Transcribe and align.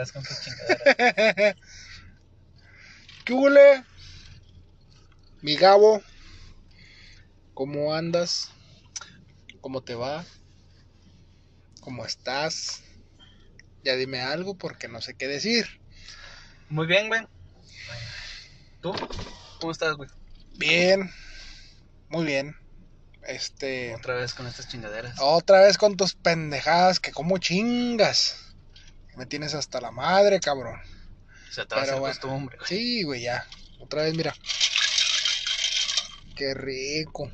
vez 0.00 0.12
con 0.12 0.22
tu 0.22 0.34
chingadera. 0.42 1.56
¿Qué 3.24 3.32
huele? 3.32 3.84
Mi 5.42 5.56
Gabo, 5.56 6.02
¿cómo 7.54 7.94
andas? 7.94 8.50
¿Cómo 9.60 9.82
te 9.82 9.94
va? 9.94 10.24
¿Cómo 11.80 12.04
estás? 12.04 12.82
Ya 13.84 13.94
dime 13.96 14.20
algo 14.20 14.56
porque 14.56 14.88
no 14.88 15.00
sé 15.00 15.14
qué 15.14 15.26
decir. 15.26 15.66
Muy 16.68 16.86
bien, 16.86 17.08
güey. 17.08 17.22
¿Tú? 18.82 18.92
¿Cómo 19.60 19.72
estás, 19.72 19.96
güey? 19.96 20.10
Bien, 20.56 21.10
muy 22.08 22.26
bien. 22.26 22.54
Este, 23.22 23.94
Otra 23.94 24.14
vez 24.14 24.34
con 24.34 24.46
estas 24.46 24.68
chingaderas. 24.68 25.16
otra 25.20 25.60
vez 25.60 25.76
con 25.78 25.96
tus 25.96 26.14
pendejadas 26.14 27.00
que 27.00 27.12
como 27.12 27.38
chingas. 27.38 28.49
Me 29.20 29.26
tienes 29.26 29.52
hasta 29.52 29.82
la 29.82 29.90
madre, 29.90 30.40
cabrón. 30.40 30.80
Se 31.50 31.66
te 31.66 31.74
va 31.74 31.82
a 31.82 31.84
pero 31.84 31.96
hacer 31.96 32.00
bueno. 32.00 32.14
costumbre, 32.14 32.56
güey. 32.56 32.66
Sí, 32.66 33.02
güey, 33.02 33.20
ya. 33.20 33.46
Otra 33.78 34.04
vez, 34.04 34.14
mira. 34.14 34.34
Qué 36.34 36.54
rico. 36.54 37.30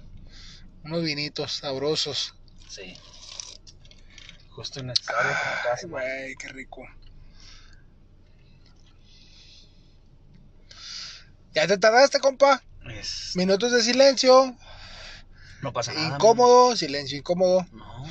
Unos 0.82 1.04
vinitos 1.04 1.52
sabrosos. 1.52 2.34
Sí. 2.68 2.98
Justo 4.50 4.80
como 4.80 4.90
Ay, 4.90 5.34
casi, 5.62 5.86
güey. 5.86 6.34
qué 6.34 6.48
rico. 6.48 6.82
Ya 11.54 11.68
te 11.68 11.78
tardaste, 11.78 12.18
compa. 12.18 12.64
Es... 12.90 13.30
Minutos 13.36 13.70
de 13.70 13.80
silencio. 13.80 14.56
No 15.62 15.72
pasa 15.72 15.92
nada. 15.92 16.16
Incómodo, 16.16 16.74
silencio 16.74 17.16
incómodo. 17.16 17.64
No, 17.70 18.04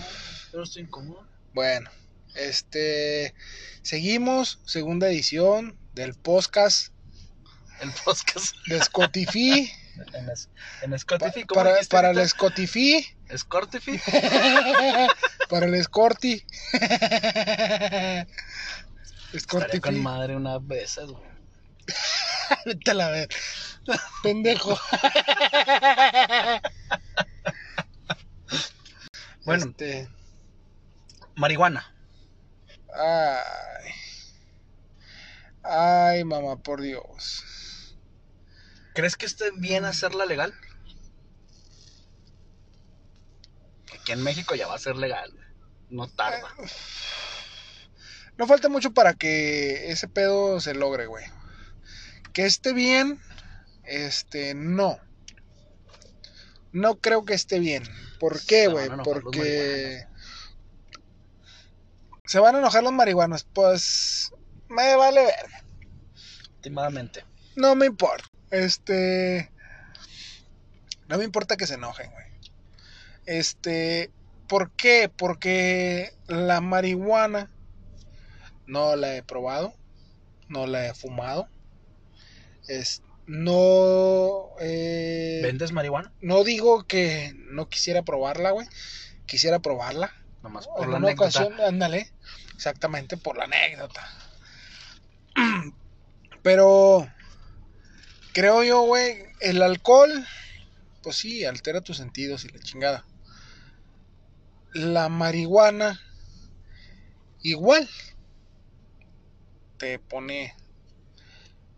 yo 0.54 0.60
no 0.60 0.64
estoy 0.64 0.84
incómodo. 0.84 1.28
Bueno, 1.54 1.90
este. 2.36 3.34
Seguimos, 3.82 4.60
segunda 4.66 5.08
edición 5.08 5.78
del 5.94 6.14
podcast 6.16 6.94
El 7.82 7.92
podcast. 8.04 8.56
de 8.68 8.78
Spotify. 8.78 9.72
En, 10.14 10.30
es, 10.30 10.50
en 10.82 10.94
Spotify, 10.94 11.46
¿cómo 11.46 11.62
para 11.90 12.10
el? 12.12 12.20
Spotify. 12.20 13.06
Spotify. 13.30 14.02
para 15.50 15.66
el 15.66 15.84
Scorty. 15.84 16.44
Estaría 16.74 18.28
con 19.48 19.62
Scortify. 19.62 19.92
madre 19.96 20.36
una 20.36 20.60
de 20.60 20.84
esas, 20.84 21.10
güey. 21.10 21.24
Vete 22.66 22.92
a 22.92 22.94
la 22.94 23.10
ver. 23.10 23.30
Pendejo. 24.24 24.78
Bueno. 29.46 29.66
Este, 29.66 30.10
Marihuana. 31.36 31.95
Ay. 32.98 33.92
Ay, 35.64 36.24
mamá, 36.24 36.58
por 36.58 36.82
Dios. 36.82 37.98
¿Crees 38.94 39.16
que 39.18 39.26
esté 39.26 39.52
bien 39.52 39.84
hacerla 39.84 40.26
legal? 40.26 40.54
Aquí 43.94 44.12
en 44.12 44.24
México 44.24 44.56
ya 44.56 44.68
va 44.68 44.76
a 44.76 44.80
ser 44.80 44.96
legal. 44.96 45.34
No 45.90 46.08
tarda. 46.08 46.54
No 48.38 48.48
falta 48.48 48.70
mucho 48.70 48.94
para 48.94 49.14
que 49.14 49.92
ese 49.92 50.08
pedo 50.08 50.60
se 50.60 50.74
logre, 50.74 51.08
güey. 51.08 51.26
Que 52.34 52.46
esté 52.46 52.74
bien, 52.74 53.20
este, 53.86 54.54
no. 54.54 55.00
No 56.72 57.00
creo 57.00 57.24
que 57.26 57.34
esté 57.34 57.60
bien. 57.60 57.84
¿Por 58.20 58.46
qué, 58.46 58.68
güey? 58.68 58.90
Porque 59.04 60.06
se 62.28 62.40
van 62.40 62.56
a 62.56 62.60
enojar 62.60 62.84
los 62.84 62.94
marihuanos. 62.94 63.46
Pues 63.54 64.32
me 64.70 64.96
vale 64.96 65.24
verga. 65.26 65.64
Últimamente. 66.58 67.24
No 67.56 67.76
me 67.76 67.86
importa. 67.86 68.28
Este. 68.52 69.52
No 71.08 71.18
me 71.18 71.24
importa 71.24 71.56
que 71.58 71.68
se 71.68 71.76
enojen, 71.76 72.12
güey. 72.12 72.26
Este. 73.26 74.12
¿Por 74.48 74.72
qué? 74.72 75.10
Porque 75.16 76.14
la 76.28 76.62
marihuana 76.62 77.50
no 78.68 78.96
la 78.96 79.16
he 79.16 79.24
probado. 79.24 79.74
No 80.48 80.68
la 80.68 80.88
he 80.88 80.94
fumado. 80.94 81.48
Es. 82.68 83.02
No. 83.28 84.50
eh, 84.60 85.40
¿Vendes 85.44 85.72
marihuana? 85.72 86.12
no 86.22 86.44
digo 86.44 86.84
que 86.86 87.34
no 87.50 87.70
quisiera 87.70 88.04
probarla, 88.04 88.52
güey. 88.52 88.68
Quisiera 89.26 89.60
probarla. 89.60 90.12
Nomás 90.44 90.68
En 90.68 90.74
por 90.74 90.82
la 90.90 90.98
una 90.98 91.08
anécdota. 91.08 91.44
ocasión, 91.46 91.60
ándale. 91.62 92.12
Exactamente 92.56 93.18
por 93.18 93.38
la 93.38 93.44
anécdota. 93.44 94.02
Pero 96.42 97.08
creo 98.34 98.64
yo, 98.64 98.82
güey, 98.84 99.26
el 99.42 99.62
alcohol, 99.62 100.26
pues 101.04 101.18
sí, 101.18 101.44
altera 101.44 101.82
tus 101.82 101.98
sentidos 101.98 102.46
y 102.46 102.50
la 102.50 102.60
chingada. 102.60 103.06
La 104.74 105.10
marihuana, 105.10 106.00
igual, 107.42 107.90
te 109.78 110.00
pone, 110.00 110.56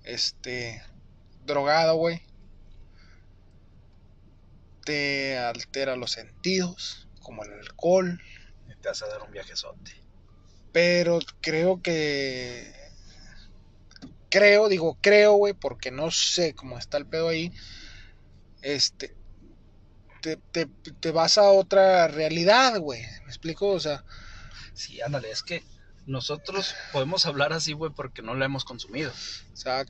este, 0.04 0.84
drogado, 1.46 1.96
güey. 1.96 2.22
Te 4.86 5.38
altera 5.38 5.96
los 5.96 6.12
sentidos, 6.12 7.08
como 7.22 7.44
el 7.44 7.52
alcohol. 7.54 8.22
Te 8.82 8.90
hace 8.90 9.08
dar 9.08 9.24
un 9.24 9.32
viajezote. 9.32 10.07
Pero 10.78 11.18
creo 11.42 11.82
que. 11.82 12.72
Creo, 14.30 14.70
digo 14.70 14.96
creo, 15.02 15.34
güey, 15.34 15.54
porque 15.54 15.90
no 15.90 16.12
sé 16.12 16.54
cómo 16.54 16.78
está 16.78 16.98
el 16.98 17.08
pedo 17.08 17.30
ahí. 17.30 17.52
Este. 18.62 19.16
Te, 20.22 20.36
te, 20.52 20.68
te 21.00 21.10
vas 21.10 21.40
a 21.40 21.50
otra 21.50 22.08
realidad, 22.10 22.80
güey. 22.80 23.02
¿Me 23.22 23.28
explico? 23.30 23.70
O 23.70 23.80
sea, 23.80 24.04
Sí, 24.76 25.02
ándale, 25.02 25.32
es 25.32 25.42
que 25.42 25.64
nosotros 26.06 26.76
podemos 26.92 27.26
hablar 27.26 27.54
así, 27.54 27.74
güey, 27.74 27.92
porque 27.92 28.22
no 28.22 28.36
la 28.36 28.46
hemos 28.46 28.64
consumido. 28.64 29.12
o 29.54 29.58
sea, 29.58 29.84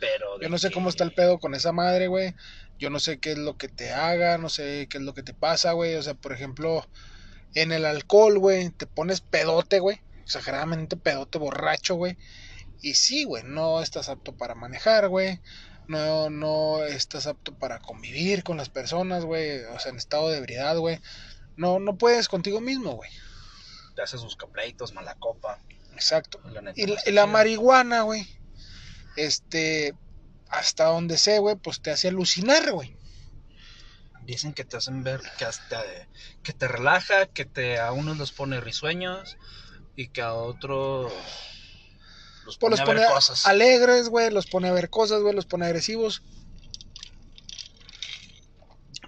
Pero. 0.00 0.40
yo 0.40 0.48
no 0.48 0.58
sé 0.58 0.70
que- 0.70 0.74
cómo 0.74 0.88
está 0.88 1.04
el 1.04 1.14
pedo 1.14 1.38
con 1.38 1.54
esa 1.54 1.70
madre, 1.70 2.08
güey. 2.08 2.34
Yo 2.80 2.90
no 2.90 2.98
sé 2.98 3.20
qué 3.20 3.30
es 3.30 3.38
lo 3.38 3.56
que 3.56 3.68
te 3.68 3.92
haga, 3.92 4.38
no 4.38 4.48
sé 4.48 4.88
qué 4.90 4.98
es 4.98 5.04
lo 5.04 5.14
que 5.14 5.22
te 5.22 5.34
pasa, 5.34 5.70
güey. 5.70 5.94
O 5.94 6.02
sea, 6.02 6.14
por 6.14 6.32
ejemplo, 6.32 6.84
en 7.54 7.72
el 7.72 7.84
alcohol, 7.84 8.38
güey, 8.38 8.70
te 8.70 8.86
pones 8.86 9.20
pedote, 9.20 9.78
güey. 9.80 10.00
Exageradamente 10.22 10.96
pedote, 10.96 11.38
borracho, 11.38 11.94
güey. 11.96 12.16
Y 12.82 12.94
sí, 12.94 13.24
güey, 13.24 13.42
no 13.44 13.82
estás 13.82 14.08
apto 14.08 14.36
para 14.36 14.54
manejar, 14.54 15.08
güey. 15.08 15.40
No, 15.88 16.30
no 16.30 16.84
estás 16.84 17.26
apto 17.26 17.52
para 17.58 17.80
convivir 17.80 18.44
con 18.44 18.56
las 18.56 18.68
personas, 18.68 19.24
güey. 19.24 19.64
O 19.64 19.78
sea, 19.80 19.90
en 19.90 19.98
estado 19.98 20.30
de 20.30 20.38
ebriedad, 20.38 20.76
güey. 20.78 21.00
No, 21.56 21.78
no 21.80 21.98
puedes 21.98 22.28
contigo 22.28 22.60
mismo, 22.60 22.92
güey. 22.92 23.10
Te 23.96 24.02
haces 24.02 24.20
sus 24.20 24.36
pleitos, 24.36 24.92
mala 24.94 25.16
copa. 25.16 25.60
Exacto. 25.92 26.40
la 26.44 26.62
neta, 26.62 26.80
Y, 26.80 26.86
la- 26.86 27.00
y 27.04 27.10
la 27.10 27.26
marihuana, 27.26 28.02
güey. 28.02 28.26
Este, 29.16 29.94
hasta 30.48 30.84
donde 30.84 31.18
sé, 31.18 31.38
güey, 31.40 31.56
pues 31.56 31.80
te 31.80 31.90
hace 31.90 32.08
alucinar, 32.08 32.70
güey. 32.72 32.96
Dicen 34.24 34.52
que 34.52 34.64
te 34.64 34.76
hacen 34.76 35.02
ver 35.02 35.20
que 35.38 35.44
hasta 35.44 35.82
que 36.42 36.52
te 36.52 36.68
relaja, 36.68 37.26
que 37.26 37.44
te 37.44 37.78
a 37.80 37.92
unos 37.92 38.18
los 38.18 38.32
pone 38.32 38.60
risueños 38.60 39.36
y 39.96 40.08
que 40.08 40.22
a 40.22 40.34
otros 40.34 41.12
los 42.44 42.56
Pues 42.56 42.58
pone 42.58 42.70
los 42.72 42.80
a 42.80 42.84
ver 42.84 42.96
pone 42.96 43.06
cosas. 43.08 43.46
alegres, 43.46 44.08
güey, 44.08 44.30
los 44.30 44.46
pone 44.46 44.68
a 44.68 44.72
ver 44.72 44.90
cosas, 44.90 45.20
güey, 45.22 45.34
los 45.34 45.46
pone 45.46 45.66
agresivos. 45.66 46.22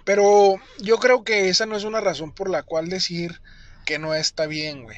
Pero 0.05 0.55
yo 0.79 0.97
creo 0.97 1.23
que 1.23 1.49
esa 1.49 1.65
no 1.65 1.77
es 1.77 1.83
una 1.83 2.01
razón 2.01 2.33
por 2.33 2.49
la 2.49 2.63
cual 2.63 2.89
decir 2.89 3.41
que 3.85 3.99
no 3.99 4.13
está 4.13 4.47
bien, 4.47 4.83
güey. 4.83 4.97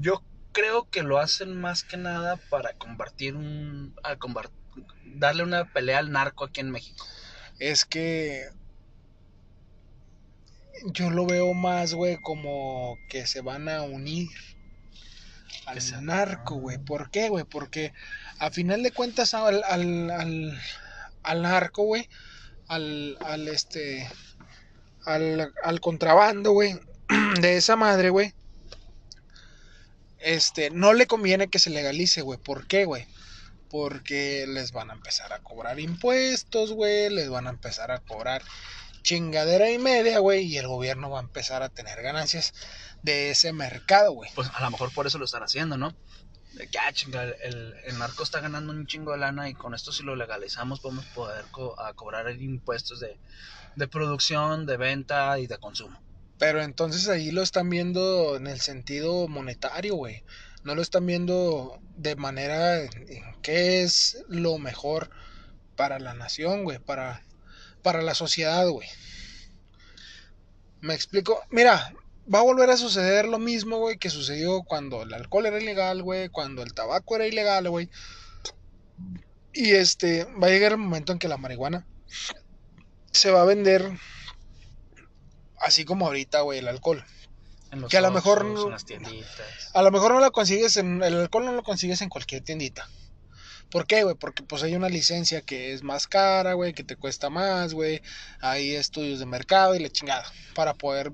Yo 0.00 0.22
creo 0.52 0.88
que 0.90 1.02
lo 1.02 1.18
hacen 1.18 1.58
más 1.58 1.82
que 1.82 1.96
nada 1.96 2.36
para 2.50 2.74
combatir 2.74 3.36
un 3.36 3.94
a 4.04 4.16
darle 5.04 5.42
una 5.42 5.72
pelea 5.72 5.98
al 5.98 6.12
narco 6.12 6.44
aquí 6.44 6.60
en 6.60 6.70
México. 6.70 7.06
Es 7.58 7.84
que 7.84 8.48
yo 10.86 11.10
lo 11.10 11.26
veo 11.26 11.54
más, 11.54 11.94
güey, 11.94 12.16
como 12.20 12.98
que 13.08 13.26
se 13.26 13.40
van 13.40 13.68
a 13.68 13.82
unir 13.82 14.28
al 15.66 15.80
se- 15.80 16.00
narco, 16.00 16.56
güey. 16.56 16.78
¿Por 16.78 17.10
qué, 17.10 17.28
güey? 17.28 17.44
Porque 17.44 17.92
a 18.38 18.50
final 18.50 18.82
de 18.82 18.90
cuentas 18.92 19.34
al, 19.34 19.62
al, 19.64 20.10
al, 20.10 20.60
al 21.22 21.42
narco, 21.42 21.84
güey, 21.84 22.08
al, 22.68 23.16
al 23.20 23.48
este, 23.48 24.08
al, 25.04 25.52
al 25.62 25.80
contrabando, 25.80 26.52
güey, 26.52 26.78
de 27.40 27.56
esa 27.56 27.76
madre, 27.76 28.10
güey, 28.10 28.32
este, 30.18 30.70
no 30.70 30.92
le 30.92 31.06
conviene 31.06 31.48
que 31.48 31.58
se 31.58 31.70
legalice, 31.70 32.22
güey. 32.22 32.38
¿Por 32.38 32.66
qué, 32.66 32.84
güey? 32.84 33.06
Porque 33.70 34.46
les 34.48 34.72
van 34.72 34.90
a 34.90 34.94
empezar 34.94 35.32
a 35.32 35.38
cobrar 35.40 35.80
impuestos, 35.80 36.72
güey, 36.72 37.10
les 37.10 37.28
van 37.30 37.46
a 37.46 37.50
empezar 37.50 37.90
a 37.90 37.98
cobrar 38.00 38.42
chingadera 39.02 39.70
y 39.70 39.78
media, 39.78 40.18
güey, 40.20 40.44
y 40.46 40.58
el 40.58 40.68
gobierno 40.68 41.10
va 41.10 41.18
a 41.20 41.22
empezar 41.22 41.62
a 41.62 41.68
tener 41.68 42.00
ganancias 42.02 42.52
de 43.02 43.30
ese 43.30 43.52
mercado, 43.52 44.12
güey. 44.12 44.30
Pues 44.34 44.48
a 44.54 44.60
lo 44.62 44.70
mejor 44.70 44.92
por 44.94 45.06
eso 45.06 45.18
lo 45.18 45.24
están 45.24 45.42
haciendo, 45.42 45.76
¿no? 45.76 45.94
De 46.54 46.68
que, 46.68 46.78
ah, 46.78 46.92
chinga, 46.92 47.24
el, 47.24 47.74
el 47.84 47.98
narco 47.98 48.22
está 48.22 48.40
ganando 48.40 48.72
un 48.72 48.86
chingo 48.86 49.12
de 49.12 49.18
lana 49.18 49.48
y 49.48 49.54
con 49.54 49.74
esto 49.74 49.90
si 49.92 50.02
lo 50.02 50.16
legalizamos 50.16 50.80
podemos 50.80 51.06
poder 51.06 51.44
co- 51.50 51.78
a 51.80 51.94
cobrar 51.94 52.30
impuestos 52.40 53.00
de, 53.00 53.18
de 53.76 53.88
producción, 53.88 54.66
de 54.66 54.76
venta 54.76 55.38
y 55.38 55.46
de 55.46 55.58
consumo. 55.58 55.98
Pero 56.38 56.62
entonces 56.62 57.08
ahí 57.08 57.30
lo 57.30 57.42
están 57.42 57.70
viendo 57.70 58.36
en 58.36 58.46
el 58.46 58.60
sentido 58.60 59.28
monetario, 59.28 59.94
güey. 59.94 60.22
No 60.64 60.74
lo 60.74 60.82
están 60.82 61.06
viendo 61.06 61.78
de 61.96 62.16
manera 62.16 62.80
en 62.80 62.90
en 63.08 63.24
qué 63.42 63.82
es 63.82 64.22
lo 64.28 64.58
mejor 64.58 65.10
para 65.76 65.98
la 65.98 66.14
nación, 66.14 66.64
güey, 66.64 66.78
para, 66.78 67.22
para 67.82 68.02
la 68.02 68.14
sociedad, 68.14 68.66
güey. 68.68 68.88
Me 70.80 70.94
explico. 70.94 71.40
Mira, 71.50 71.92
va 72.32 72.40
a 72.40 72.42
volver 72.42 72.70
a 72.70 72.76
suceder 72.76 73.26
lo 73.26 73.38
mismo, 73.38 73.78
güey, 73.78 73.98
que 73.98 74.10
sucedió 74.10 74.62
cuando 74.62 75.02
el 75.02 75.12
alcohol 75.14 75.46
era 75.46 75.60
ilegal, 75.60 76.02
güey, 76.02 76.28
cuando 76.28 76.62
el 76.62 76.74
tabaco 76.74 77.16
era 77.16 77.26
ilegal, 77.26 77.68
güey. 77.68 77.88
Y 79.52 79.72
este, 79.72 80.24
va 80.24 80.46
a 80.46 80.50
llegar 80.50 80.72
el 80.72 80.78
momento 80.78 81.12
en 81.12 81.18
que 81.18 81.28
la 81.28 81.36
marihuana 81.36 81.86
se 83.12 83.30
va 83.30 83.42
a 83.42 83.46
vender 83.46 83.90
así 85.60 85.84
como 85.84 86.06
ahorita, 86.06 86.40
güey, 86.40 86.58
el 86.58 86.68
alcohol. 86.68 87.04
En 87.70 87.80
los 87.80 87.90
Que 87.90 87.96
a 87.98 88.00
lo 88.02 88.10
mejor 88.10 88.44
no- 88.44 88.64
en 88.66 88.70
las 88.70 88.84
tienditas. 88.84 89.70
A 89.72 89.82
lo 89.82 89.90
mejor 89.90 90.12
no 90.12 90.20
la 90.20 90.30
consigues 90.30 90.76
en 90.76 91.02
el 91.02 91.14
alcohol 91.20 91.44
no 91.46 91.52
lo 91.52 91.62
consigues 91.62 92.02
en 92.02 92.08
cualquier 92.08 92.42
tiendita. 92.42 92.88
¿Por 93.72 93.86
qué, 93.86 94.04
güey? 94.04 94.14
Porque 94.14 94.42
pues 94.42 94.62
hay 94.62 94.74
una 94.76 94.90
licencia 94.90 95.40
que 95.40 95.72
es 95.72 95.82
más 95.82 96.06
cara, 96.06 96.52
güey, 96.52 96.74
que 96.74 96.84
te 96.84 96.96
cuesta 96.96 97.30
más, 97.30 97.72
güey. 97.72 98.02
Hay 98.42 98.76
estudios 98.76 99.18
de 99.18 99.24
mercado 99.24 99.74
y 99.74 99.78
la 99.78 99.88
chingada 99.88 100.30
para 100.54 100.74
poder 100.74 101.10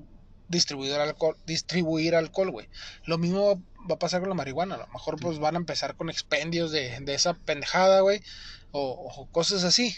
distribuir 0.49 0.91
alcohol, 0.95 1.37
distribuir 1.45 2.15
alcohol, 2.15 2.51
güey. 2.51 2.67
Lo 3.05 3.17
mismo 3.17 3.63
va 3.89 3.95
a 3.95 3.99
pasar 3.99 4.19
con 4.19 4.27
la 4.27 4.35
marihuana. 4.35 4.75
A 4.75 4.79
lo 4.79 4.87
mejor 4.87 5.17
pues 5.21 5.39
van 5.39 5.55
a 5.55 5.59
empezar 5.59 5.95
con 5.95 6.09
expendios 6.09 6.71
de, 6.71 7.01
esa 7.07 7.33
pendejada, 7.33 8.01
güey. 8.01 8.21
O, 8.71 8.89
o 8.89 9.31
cosas 9.31 9.63
así. 9.63 9.95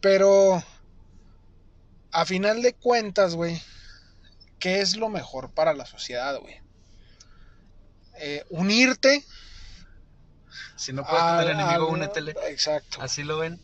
Pero 0.00 0.62
a 2.12 2.24
final 2.24 2.62
de 2.62 2.72
cuentas, 2.74 3.34
güey, 3.34 3.60
¿qué 4.60 4.80
es 4.80 4.96
lo 4.96 5.08
mejor 5.08 5.50
para 5.50 5.74
la 5.74 5.86
sociedad, 5.86 6.38
güey? 6.38 6.60
Eh, 8.20 8.44
unirte 8.48 9.24
Si 10.76 10.92
no 10.92 11.04
puedes 11.04 11.22
a- 11.22 11.36
con 11.36 11.44
el 11.44 11.50
enemigo, 11.50 11.84
a- 11.86 11.88
únetele. 11.90 12.34
Exacto. 12.48 12.98
Así 13.00 13.22
lo 13.22 13.38
ven. 13.38 13.60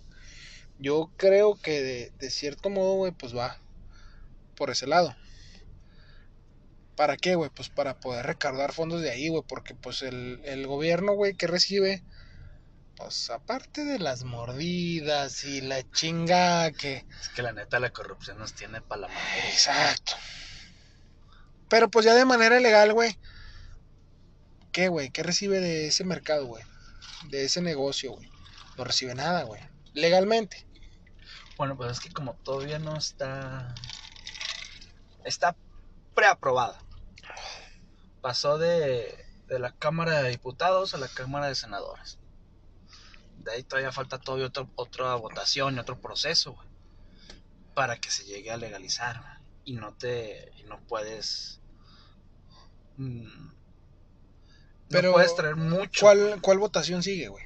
Yo 0.78 1.10
creo 1.16 1.54
que 1.60 1.82
de, 1.82 2.12
de 2.18 2.30
cierto 2.30 2.68
modo, 2.70 2.94
güey, 2.96 3.12
pues 3.12 3.34
va 3.36 3.58
por 4.56 4.70
ese 4.70 4.86
lado. 4.86 5.14
¿Para 6.96 7.16
qué, 7.16 7.34
güey? 7.34 7.50
Pues 7.50 7.68
para 7.68 7.98
poder 8.00 8.26
recaudar 8.26 8.72
fondos 8.72 9.02
de 9.02 9.10
ahí, 9.10 9.28
güey, 9.28 9.42
porque 9.46 9.74
pues 9.74 10.02
el, 10.02 10.40
el 10.44 10.66
gobierno, 10.66 11.12
güey, 11.12 11.34
que 11.34 11.46
recibe, 11.46 12.02
pues 12.96 13.28
aparte 13.28 13.84
de 13.84 13.98
las 13.98 14.24
mordidas 14.24 15.44
y 15.44 15.60
la 15.60 15.82
chinga 15.92 16.70
que... 16.72 17.04
Es 17.20 17.28
que 17.30 17.42
la 17.42 17.52
neta 17.52 17.80
la 17.80 17.90
corrupción 17.90 18.38
nos 18.38 18.54
tiene 18.54 18.80
para 18.80 19.02
la 19.02 19.08
madre. 19.08 19.48
Exacto. 19.50 20.12
Pero 21.68 21.90
pues 21.90 22.06
ya 22.06 22.14
de 22.14 22.24
manera 22.24 22.60
legal, 22.60 22.92
güey. 22.94 23.18
¿Qué, 24.72 24.88
güey? 24.88 25.10
¿Qué 25.10 25.22
recibe 25.22 25.60
de 25.60 25.88
ese 25.88 26.04
mercado, 26.04 26.46
güey? 26.46 26.64
De 27.28 27.44
ese 27.44 27.60
negocio, 27.62 28.12
güey. 28.12 28.30
No 28.76 28.84
recibe 28.84 29.14
nada, 29.14 29.42
güey. 29.44 29.60
Legalmente. 29.94 30.66
Bueno, 31.56 31.76
pues 31.76 31.92
es 31.92 32.00
que 32.00 32.10
como 32.12 32.34
todavía 32.34 32.78
no 32.78 32.96
está. 32.96 33.74
Está 35.24 35.56
preaprobada. 36.14 36.78
Pasó 38.20 38.58
de, 38.58 39.24
de 39.46 39.58
la 39.58 39.72
Cámara 39.72 40.22
de 40.22 40.30
Diputados 40.30 40.94
a 40.94 40.98
la 40.98 41.08
Cámara 41.08 41.46
de 41.46 41.54
Senadores. 41.54 42.18
De 43.38 43.52
ahí 43.52 43.62
todavía 43.62 43.92
falta 43.92 44.18
todavía 44.18 44.46
otro- 44.46 44.70
otra 44.74 45.14
votación 45.14 45.76
y 45.76 45.78
otro 45.78 46.00
proceso, 46.00 46.52
güey. 46.54 46.68
Para 47.74 47.98
que 47.98 48.10
se 48.10 48.24
llegue 48.24 48.50
a 48.50 48.56
legalizar. 48.56 49.40
Y 49.64 49.74
no 49.74 49.94
te. 49.94 50.52
Y 50.58 50.64
no 50.64 50.80
puedes. 50.86 51.60
mm, 52.96 53.50
Pero, 54.88 55.08
no 55.08 55.14
puedes 55.14 55.34
traer 55.34 55.56
mucho. 55.56 56.00
¿Cuál, 56.00 56.38
cuál 56.40 56.58
votación 56.58 57.02
sigue, 57.02 57.28
güey? 57.28 57.44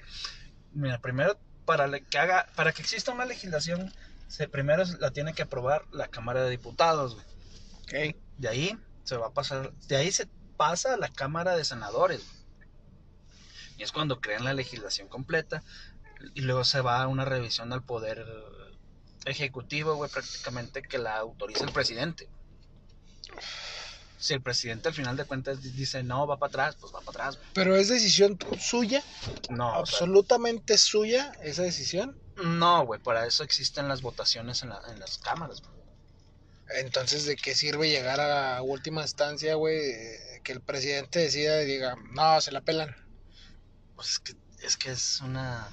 Mira, 0.72 1.00
primero, 1.00 1.38
para 1.64 1.88
que 2.00 2.18
haga, 2.18 2.46
para 2.54 2.72
que 2.72 2.82
exista 2.82 3.12
una 3.12 3.24
legislación, 3.24 3.92
se, 4.28 4.48
primero 4.48 4.84
la 4.98 5.10
tiene 5.10 5.34
que 5.34 5.42
aprobar 5.42 5.84
la 5.92 6.08
Cámara 6.08 6.44
de 6.44 6.50
Diputados, 6.50 7.14
güey. 7.14 7.26
Ok. 7.82 8.16
De 8.38 8.48
ahí 8.48 8.78
se 9.04 9.16
va 9.16 9.28
a 9.28 9.32
pasar, 9.32 9.72
de 9.72 9.96
ahí 9.96 10.12
se 10.12 10.28
pasa 10.56 10.94
a 10.94 10.96
la 10.96 11.08
Cámara 11.08 11.56
de 11.56 11.64
Senadores. 11.64 12.22
Y 13.76 13.82
es 13.82 13.92
cuando 13.92 14.20
crean 14.20 14.44
la 14.44 14.52
legislación 14.52 15.08
completa 15.08 15.62
y 16.34 16.42
luego 16.42 16.64
se 16.64 16.82
va 16.82 17.02
a 17.02 17.08
una 17.08 17.24
revisión 17.24 17.72
al 17.72 17.82
poder 17.82 18.26
ejecutivo, 19.24 19.94
güey, 19.94 20.10
prácticamente 20.10 20.82
que 20.82 20.98
la 20.98 21.16
autoriza 21.16 21.64
el 21.64 21.72
presidente. 21.72 22.28
Si 24.20 24.34
el 24.34 24.42
presidente 24.42 24.88
al 24.88 24.94
final 24.94 25.16
de 25.16 25.24
cuentas 25.24 25.62
dice 25.62 26.02
no, 26.02 26.26
va 26.26 26.36
para 26.38 26.50
atrás, 26.50 26.76
pues 26.78 26.92
va 26.94 27.00
para 27.00 27.28
atrás. 27.28 27.38
Pero 27.54 27.74
es 27.74 27.88
decisión 27.88 28.38
suya, 28.60 29.02
No, 29.48 29.68
o 29.68 29.72
sea, 29.72 29.78
absolutamente 29.80 30.76
suya, 30.76 31.32
esa 31.42 31.62
decisión. 31.62 32.16
no, 32.36 32.84
güey, 32.84 33.00
para 33.00 33.26
eso 33.26 33.42
existen 33.44 33.88
las 33.88 34.02
votaciones 34.02 34.62
en, 34.62 34.68
la- 34.68 34.82
en 34.90 35.00
las 35.00 35.16
cámaras. 35.18 35.62
güey. 35.62 35.80
Entonces, 36.82 37.24
¿de 37.24 37.34
qué 37.36 37.54
sirve 37.54 37.88
llegar 37.88 38.20
a 38.20 38.62
última 38.62 39.02
instancia, 39.02 39.54
güey? 39.56 39.74
Que 40.44 40.52
el 40.52 40.60
presidente 40.60 41.18
decida 41.18 41.62
y 41.62 41.66
diga, 41.66 41.96
no, 42.12 42.40
se 42.40 42.52
la 42.52 42.60
pelan. 42.60 42.94
Pues 43.96 44.08
es 44.10 44.18
que, 44.20 44.34
es 44.62 44.76
que 44.76 44.90
es 44.92 45.20
una. 45.22 45.66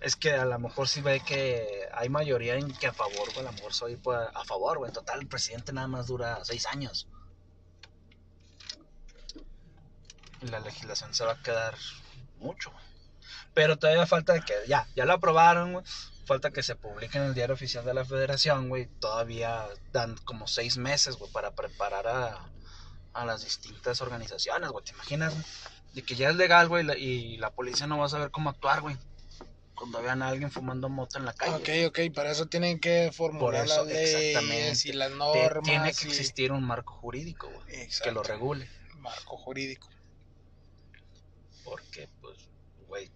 Es 0.00 0.14
que 0.16 0.32
a 0.32 0.44
lo 0.46 0.58
mejor 0.60 0.88
sí 0.88 1.00
ve 1.02 1.20
que 1.20 1.88
hay 1.92 2.08
mayoría 2.08 2.54
en 2.54 2.72
que 2.72 2.86
a 2.86 2.92
favor, 2.92 3.26
güey. 3.34 3.40
A 3.40 3.50
lo 3.50 3.52
mejor 3.52 3.74
soy 3.74 3.96
pues, 3.96 4.18
a 4.32 4.44
favor, 4.44 4.78
güey. 4.78 4.88
En 4.88 4.94
total, 4.94 5.18
el 5.20 5.26
presidente 5.26 5.72
nada 5.72 5.88
más 5.88 6.06
dura 6.06 6.38
seis 6.44 6.64
años. 6.66 7.08
Y 10.26 10.27
la 10.42 10.60
legislación 10.60 11.14
se 11.14 11.24
va 11.24 11.32
a 11.32 11.42
quedar 11.42 11.74
mucho, 12.38 12.70
güey. 12.70 12.84
Pero 13.54 13.76
todavía 13.78 14.06
falta 14.06 14.40
que 14.44 14.54
ya, 14.68 14.86
ya 14.94 15.04
lo 15.04 15.14
aprobaron, 15.14 15.72
güey. 15.72 15.84
Falta 16.26 16.50
que 16.50 16.62
se 16.62 16.76
publique 16.76 17.16
en 17.18 17.24
el 17.24 17.34
diario 17.34 17.54
oficial 17.54 17.84
de 17.84 17.94
la 17.94 18.04
federación, 18.04 18.68
güey. 18.68 18.86
Todavía 19.00 19.66
dan 19.92 20.16
como 20.24 20.46
seis 20.46 20.76
meses, 20.76 21.16
güey, 21.16 21.30
para 21.32 21.52
preparar 21.52 22.06
a, 22.06 22.38
a 23.14 23.24
las 23.24 23.44
distintas 23.44 24.00
organizaciones, 24.00 24.70
güey. 24.70 24.84
¿Te 24.84 24.92
imaginas, 24.92 25.32
güey? 25.32 25.44
De 25.94 26.02
que 26.02 26.14
ya 26.14 26.28
es 26.28 26.36
legal, 26.36 26.68
güey, 26.68 26.86
y 27.02 27.38
la 27.38 27.50
policía 27.50 27.86
no 27.86 27.98
va 27.98 28.06
a 28.06 28.10
saber 28.10 28.30
cómo 28.30 28.50
actuar, 28.50 28.82
güey. 28.82 28.96
Cuando 29.74 30.02
vean 30.02 30.22
a 30.22 30.28
alguien 30.28 30.50
fumando 30.50 30.88
moto 30.88 31.18
en 31.18 31.24
la 31.24 31.32
calle. 31.32 31.54
Ok, 31.54 31.90
ok, 31.90 32.14
para 32.14 32.32
eso 32.32 32.46
tienen 32.46 32.78
que 32.80 33.10
formular 33.12 33.64
eso, 33.64 33.84
las 33.84 33.86
leyes 33.86 34.84
y 34.86 34.92
las 34.92 35.10
normas. 35.12 35.62
Tiene 35.64 35.92
que 35.94 36.06
y- 36.06 36.10
existir 36.10 36.52
un 36.52 36.64
marco 36.64 36.94
jurídico, 36.94 37.48
güey, 37.48 37.88
que 38.02 38.12
lo 38.12 38.22
regule. 38.22 38.68
Marco 38.98 39.36
jurídico. 39.38 39.88
Porque, 41.68 42.08
pues, 42.22 42.38
güey, 42.86 43.10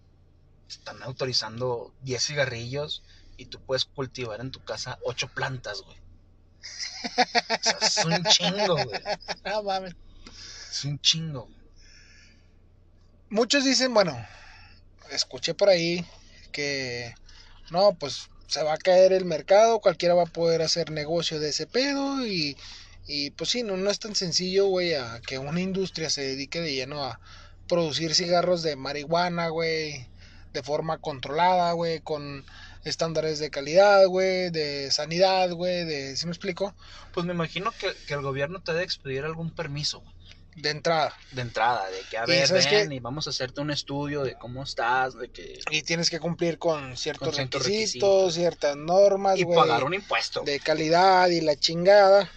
están 0.67 1.01
autorizando 1.01 1.93
10 2.01 2.23
cigarrillos 2.23 3.03
y 3.35 3.47
tú 3.47 3.59
puedes 3.59 3.85
cultivar 3.85 4.41
en 4.41 4.51
tu 4.51 4.63
casa 4.63 4.99
8 5.03 5.29
plantas, 5.33 5.81
güey. 5.81 5.97
O 7.59 7.63
sea, 7.63 7.77
es 7.81 8.05
un 8.05 8.23
chingo, 8.25 8.75
güey. 8.75 9.01
No 9.45 9.63
mames. 9.63 9.95
Es 10.71 10.85
un 10.85 10.99
chingo. 10.99 11.49
Muchos 13.29 13.65
dicen, 13.65 13.93
bueno, 13.93 14.15
escuché 15.09 15.55
por 15.55 15.69
ahí 15.69 16.05
que 16.51 17.15
no, 17.71 17.93
pues 17.95 18.29
se 18.47 18.61
va 18.61 18.73
a 18.73 18.77
caer 18.77 19.13
el 19.13 19.25
mercado, 19.25 19.79
cualquiera 19.79 20.13
va 20.13 20.23
a 20.23 20.27
poder 20.27 20.61
hacer 20.61 20.91
negocio 20.91 21.39
de 21.39 21.49
ese 21.49 21.65
pedo 21.65 22.25
y, 22.25 22.55
y 23.07 23.31
pues 23.31 23.49
sí, 23.49 23.63
no, 23.63 23.77
no 23.77 23.89
es 23.89 23.97
tan 23.97 24.15
sencillo, 24.15 24.67
güey, 24.67 24.93
a 24.93 25.19
que 25.25 25.39
una 25.39 25.59
industria 25.59 26.11
se 26.11 26.21
dedique 26.21 26.61
de 26.61 26.73
lleno 26.73 27.03
a 27.03 27.19
producir 27.67 28.13
cigarros 28.15 28.63
de 28.63 28.75
marihuana, 28.75 29.49
güey, 29.49 30.07
de 30.53 30.63
forma 30.63 30.99
controlada, 30.99 31.71
güey, 31.73 32.01
con 32.01 32.45
estándares 32.83 33.39
de 33.39 33.49
calidad, 33.49 34.05
güey, 34.07 34.49
de 34.49 34.91
sanidad, 34.91 35.51
güey, 35.51 35.85
de, 35.85 36.15
¿sí 36.17 36.25
me 36.25 36.31
explico? 36.31 36.75
Pues 37.13 37.25
me 37.25 37.33
imagino 37.33 37.71
que, 37.79 37.93
que 38.07 38.13
el 38.13 38.21
gobierno 38.21 38.61
te 38.61 38.73
debe 38.73 38.83
expedir 38.83 39.23
algún 39.23 39.51
permiso, 39.51 40.01
güey. 40.01 40.13
De 40.55 40.69
entrada. 40.69 41.11
de 41.31 41.41
entrada, 41.41 41.89
de 41.89 41.99
que 42.11 42.17
a 42.17 42.25
ver, 42.27 42.47
¿sabes 42.47 42.69
ven 42.69 42.91
y 42.91 42.99
vamos 42.99 43.25
a 43.25 43.31
hacerte 43.31 43.59
un 43.61 43.71
estudio 43.71 44.23
de 44.23 44.35
cómo 44.35 44.61
estás, 44.61 45.17
de 45.17 45.31
que 45.31 45.59
Y 45.71 45.81
tienes 45.81 46.11
que 46.11 46.19
cumplir 46.19 46.59
con 46.59 46.95
ciertos, 46.95 47.29
Con 47.29 47.35
ciertos 47.35 47.63
requisitos, 47.63 48.09
requisitos. 48.09 48.33
ciertas 48.35 48.75
normas, 48.75 49.39
y 49.39 49.45
pagar 49.45 49.83
un 49.83 49.95
impuesto. 49.95 50.41
de 50.41 50.59
calidad 50.59 51.27
y 51.29 51.41
la 51.41 51.55
chingada. 51.55 52.29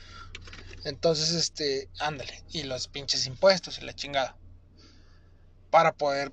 Entonces, 0.85 1.33
este, 1.33 1.91
ándale. 1.99 2.43
Y 2.53 2.63
los 2.63 2.89
pinches 2.89 3.27
impuestos 3.27 3.79
y 3.81 3.85
la 3.85 3.93
chingada. 3.93 4.37
Para 5.77 5.93
poder 5.93 6.33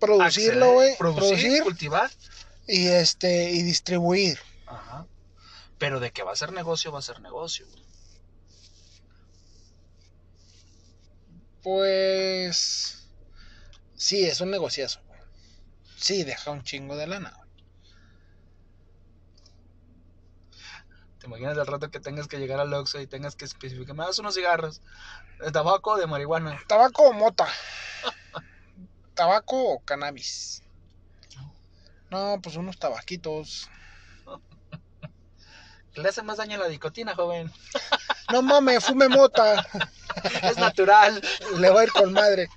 producirlo, 0.00 0.72
güey. 0.72 0.96
producir, 0.96 1.28
Producir 1.28 1.62
cultivar. 1.62 2.10
y 2.66 2.88
este, 2.88 3.50
y 3.52 3.62
distribuir. 3.62 4.40
Ajá. 4.66 5.06
Pero 5.78 6.00
de 6.00 6.10
que 6.10 6.24
va 6.24 6.32
a 6.32 6.36
ser 6.36 6.52
negocio, 6.52 6.90
va 6.90 6.98
a 6.98 7.02
ser 7.02 7.20
negocio. 7.20 7.66
güey. 7.70 7.84
Pues. 11.62 13.04
Sí, 13.94 14.24
es 14.24 14.40
un 14.40 14.50
negociazo, 14.50 15.00
güey. 15.06 15.20
Sí, 15.96 16.24
deja 16.24 16.50
un 16.50 16.64
chingo 16.64 16.96
de 16.96 17.06
lana, 17.06 17.32
güey. 17.36 17.49
¿Te 21.20 21.26
imaginas 21.26 21.56
el 21.58 21.66
rato 21.66 21.90
que 21.90 22.00
tengas 22.00 22.26
que 22.28 22.38
llegar 22.38 22.60
al 22.60 22.72
Oxxo 22.72 22.98
y 22.98 23.06
tengas 23.06 23.36
que 23.36 23.44
especificar, 23.44 23.94
me 23.94 24.04
das 24.04 24.18
unos 24.18 24.34
cigarros, 24.34 24.80
de 25.38 25.52
tabaco 25.52 25.90
o 25.92 25.96
de 25.98 26.06
marihuana? 26.06 26.58
Tabaco 26.66 27.02
o 27.02 27.12
mota. 27.12 27.46
Tabaco 29.14 29.74
o 29.74 29.80
cannabis. 29.84 30.62
No, 32.10 32.40
pues 32.42 32.56
unos 32.56 32.78
tabaquitos. 32.78 33.68
Le 35.94 36.08
hace 36.08 36.22
más 36.22 36.38
daño 36.38 36.56
la 36.56 36.68
dicotina, 36.68 37.14
joven. 37.14 37.52
No 38.32 38.40
mames, 38.42 38.84
fume 38.84 39.08
mota. 39.08 39.66
Es 40.42 40.56
natural. 40.56 41.20
Le 41.58 41.70
va 41.70 41.82
a 41.82 41.84
ir 41.84 41.92
con 41.92 42.12
madre. 42.12 42.48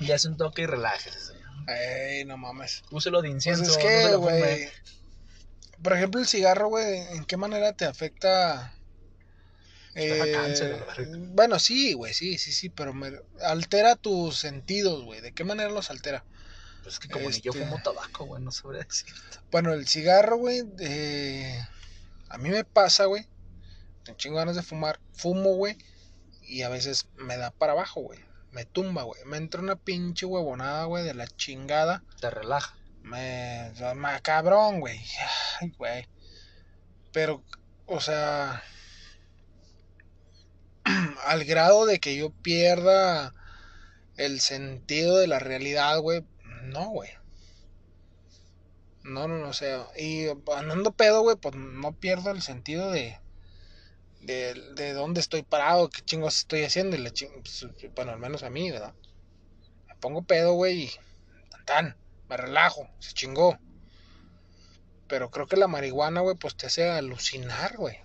Ya 0.00 0.16
hace 0.16 0.28
un 0.28 0.36
toque 0.36 0.62
y 0.62 0.66
relájese, 0.66 1.20
señor. 1.20 1.48
Ey, 1.68 2.24
no 2.24 2.36
mames. 2.36 2.82
Úselo 2.90 3.22
de 3.22 3.28
Pues 3.28 3.46
incienso. 3.46 3.70
es 3.70 3.78
que, 3.78 4.12
fume. 4.16 4.72
Por 5.82 5.92
ejemplo, 5.94 6.20
el 6.20 6.26
cigarro, 6.26 6.68
güey, 6.68 6.98
¿en 7.16 7.24
qué 7.24 7.36
manera 7.36 7.72
te 7.72 7.84
afecta? 7.86 8.74
Eh, 9.94 10.32
cáncer, 10.32 10.84
bueno, 11.34 11.58
sí, 11.58 11.94
güey, 11.94 12.14
sí, 12.14 12.38
sí, 12.38 12.52
sí, 12.52 12.68
pero 12.68 12.94
me 12.94 13.12
altera 13.42 13.96
tus 13.96 14.38
sentidos, 14.38 15.04
güey. 15.04 15.20
¿De 15.20 15.32
qué 15.32 15.42
manera 15.42 15.70
los 15.70 15.90
altera? 15.90 16.24
Pues 16.82 16.94
es 16.94 17.00
que 17.00 17.08
como 17.08 17.28
ni 17.28 17.40
yo 17.40 17.52
Este- 17.52 17.64
fumo 17.64 17.82
tabaco, 17.82 18.24
güey, 18.24 18.42
no 18.42 18.52
sabría 18.52 18.82
decir. 18.84 19.12
Bueno, 19.50 19.72
el 19.72 19.88
cigarro, 19.88 20.36
güey, 20.36 20.62
eh, 20.78 21.60
a 22.28 22.38
mí 22.38 22.50
me 22.50 22.64
pasa, 22.64 23.06
güey. 23.06 23.26
Tengo 24.04 24.16
chingo 24.16 24.36
ganas 24.36 24.56
de 24.56 24.62
fumar. 24.62 25.00
Fumo, 25.12 25.54
güey. 25.56 25.76
Y 26.42 26.62
a 26.62 26.68
veces 26.68 27.06
me 27.16 27.36
da 27.36 27.50
para 27.50 27.72
abajo, 27.72 28.00
güey. 28.00 28.18
Me 28.52 28.64
tumba, 28.64 29.02
güey. 29.02 29.22
Me 29.26 29.36
entra 29.36 29.60
una 29.60 29.76
pinche 29.76 30.24
huevonada, 30.26 30.84
güey, 30.84 31.04
de 31.04 31.14
la 31.14 31.26
chingada. 31.26 32.02
Te 32.20 32.30
relaja. 32.30 32.76
Me. 33.10 33.72
me 33.96 34.22
cabrón, 34.22 34.78
güey. 34.78 35.00
Ay, 35.60 35.72
güey. 35.76 36.08
Pero, 37.12 37.42
o 37.86 38.00
sea. 38.00 38.62
Al 41.26 41.44
grado 41.44 41.86
de 41.86 41.98
que 41.98 42.16
yo 42.16 42.30
pierda 42.30 43.34
el 44.16 44.40
sentido 44.40 45.18
de 45.18 45.26
la 45.26 45.40
realidad, 45.40 45.98
güey. 45.98 46.24
No, 46.62 46.90
güey. 46.90 47.10
No, 49.02 49.26
no, 49.26 49.38
no, 49.38 49.48
o 49.48 49.52
sea. 49.52 49.88
Y 49.98 50.26
andando 50.54 50.92
pedo, 50.92 51.22
güey, 51.22 51.36
pues 51.36 51.56
no 51.56 51.92
pierdo 51.92 52.30
el 52.30 52.42
sentido 52.42 52.92
de. 52.92 53.18
De, 54.20 54.54
de 54.74 54.92
dónde 54.92 55.18
estoy 55.20 55.42
parado, 55.42 55.88
qué 55.88 56.02
chingos 56.02 56.38
estoy 56.38 56.62
haciendo. 56.62 56.96
Pues, 56.96 57.66
bueno, 57.96 58.12
al 58.12 58.18
menos 58.18 58.44
a 58.44 58.50
mí, 58.50 58.70
¿verdad? 58.70 58.94
Me 59.88 59.96
pongo 59.96 60.22
pedo, 60.22 60.52
güey, 60.52 60.84
y. 60.84 60.90
Tan, 61.50 61.64
tan 61.64 61.99
me 62.30 62.36
relajo, 62.36 62.88
se 63.00 63.12
chingó. 63.12 63.58
Pero 65.08 65.30
creo 65.32 65.48
que 65.48 65.56
la 65.56 65.66
marihuana, 65.66 66.20
güey, 66.20 66.36
pues 66.36 66.56
te 66.56 66.66
hace 66.68 66.88
alucinar, 66.88 67.76
güey. 67.76 67.98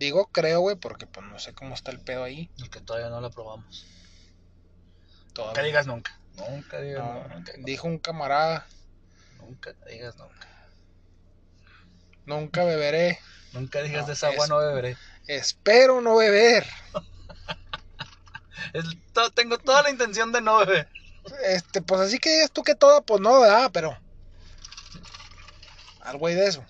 Digo 0.00 0.26
creo, 0.32 0.60
güey, 0.60 0.74
porque 0.74 1.06
pues 1.06 1.24
no 1.26 1.38
sé 1.38 1.54
cómo 1.54 1.74
está 1.74 1.92
el 1.92 2.00
pedo 2.00 2.24
ahí. 2.24 2.50
El 2.58 2.70
que 2.70 2.80
todavía 2.80 3.08
no 3.08 3.20
la 3.20 3.30
probamos. 3.30 3.86
Todavía. 5.32 5.52
Nunca 5.52 5.62
digas 5.62 5.86
nunca. 5.86 6.20
Nunca 6.36 6.80
digas 6.80 7.04
No, 7.04 7.12
nunca. 7.14 7.34
Nunca, 7.36 7.52
dijo 7.58 7.86
un 7.86 7.98
camarada, 7.98 8.66
nunca 9.38 9.72
digas 9.88 10.16
nunca. 10.16 10.48
nunca 12.26 12.64
beberé. 12.64 13.18
Nunca 13.52 13.80
digas 13.82 14.02
No, 14.02 14.06
de 14.08 14.12
esa 14.14 14.28
agua 14.28 14.44
es- 14.44 14.50
no 14.50 14.58
beberé. 14.58 14.96
Espero 15.28 16.00
no 16.00 16.16
beber. 16.16 16.66
Es 18.74 18.84
tengo 19.34 19.58
toda 19.58 19.82
la 19.82 19.90
intención 19.90 20.32
de 20.32 20.40
no 20.42 20.58
beber. 20.58 20.88
Este, 21.44 21.82
pues 21.82 22.00
así 22.00 22.18
que 22.18 22.30
digas 22.30 22.50
tú 22.50 22.62
que 22.62 22.74
toda, 22.74 23.00
pues 23.02 23.20
no, 23.20 23.40
¿verdad? 23.40 23.70
Pero. 23.72 23.96
Al 26.00 26.16
güey 26.18 26.34
de 26.34 26.46
eso. 26.46 26.64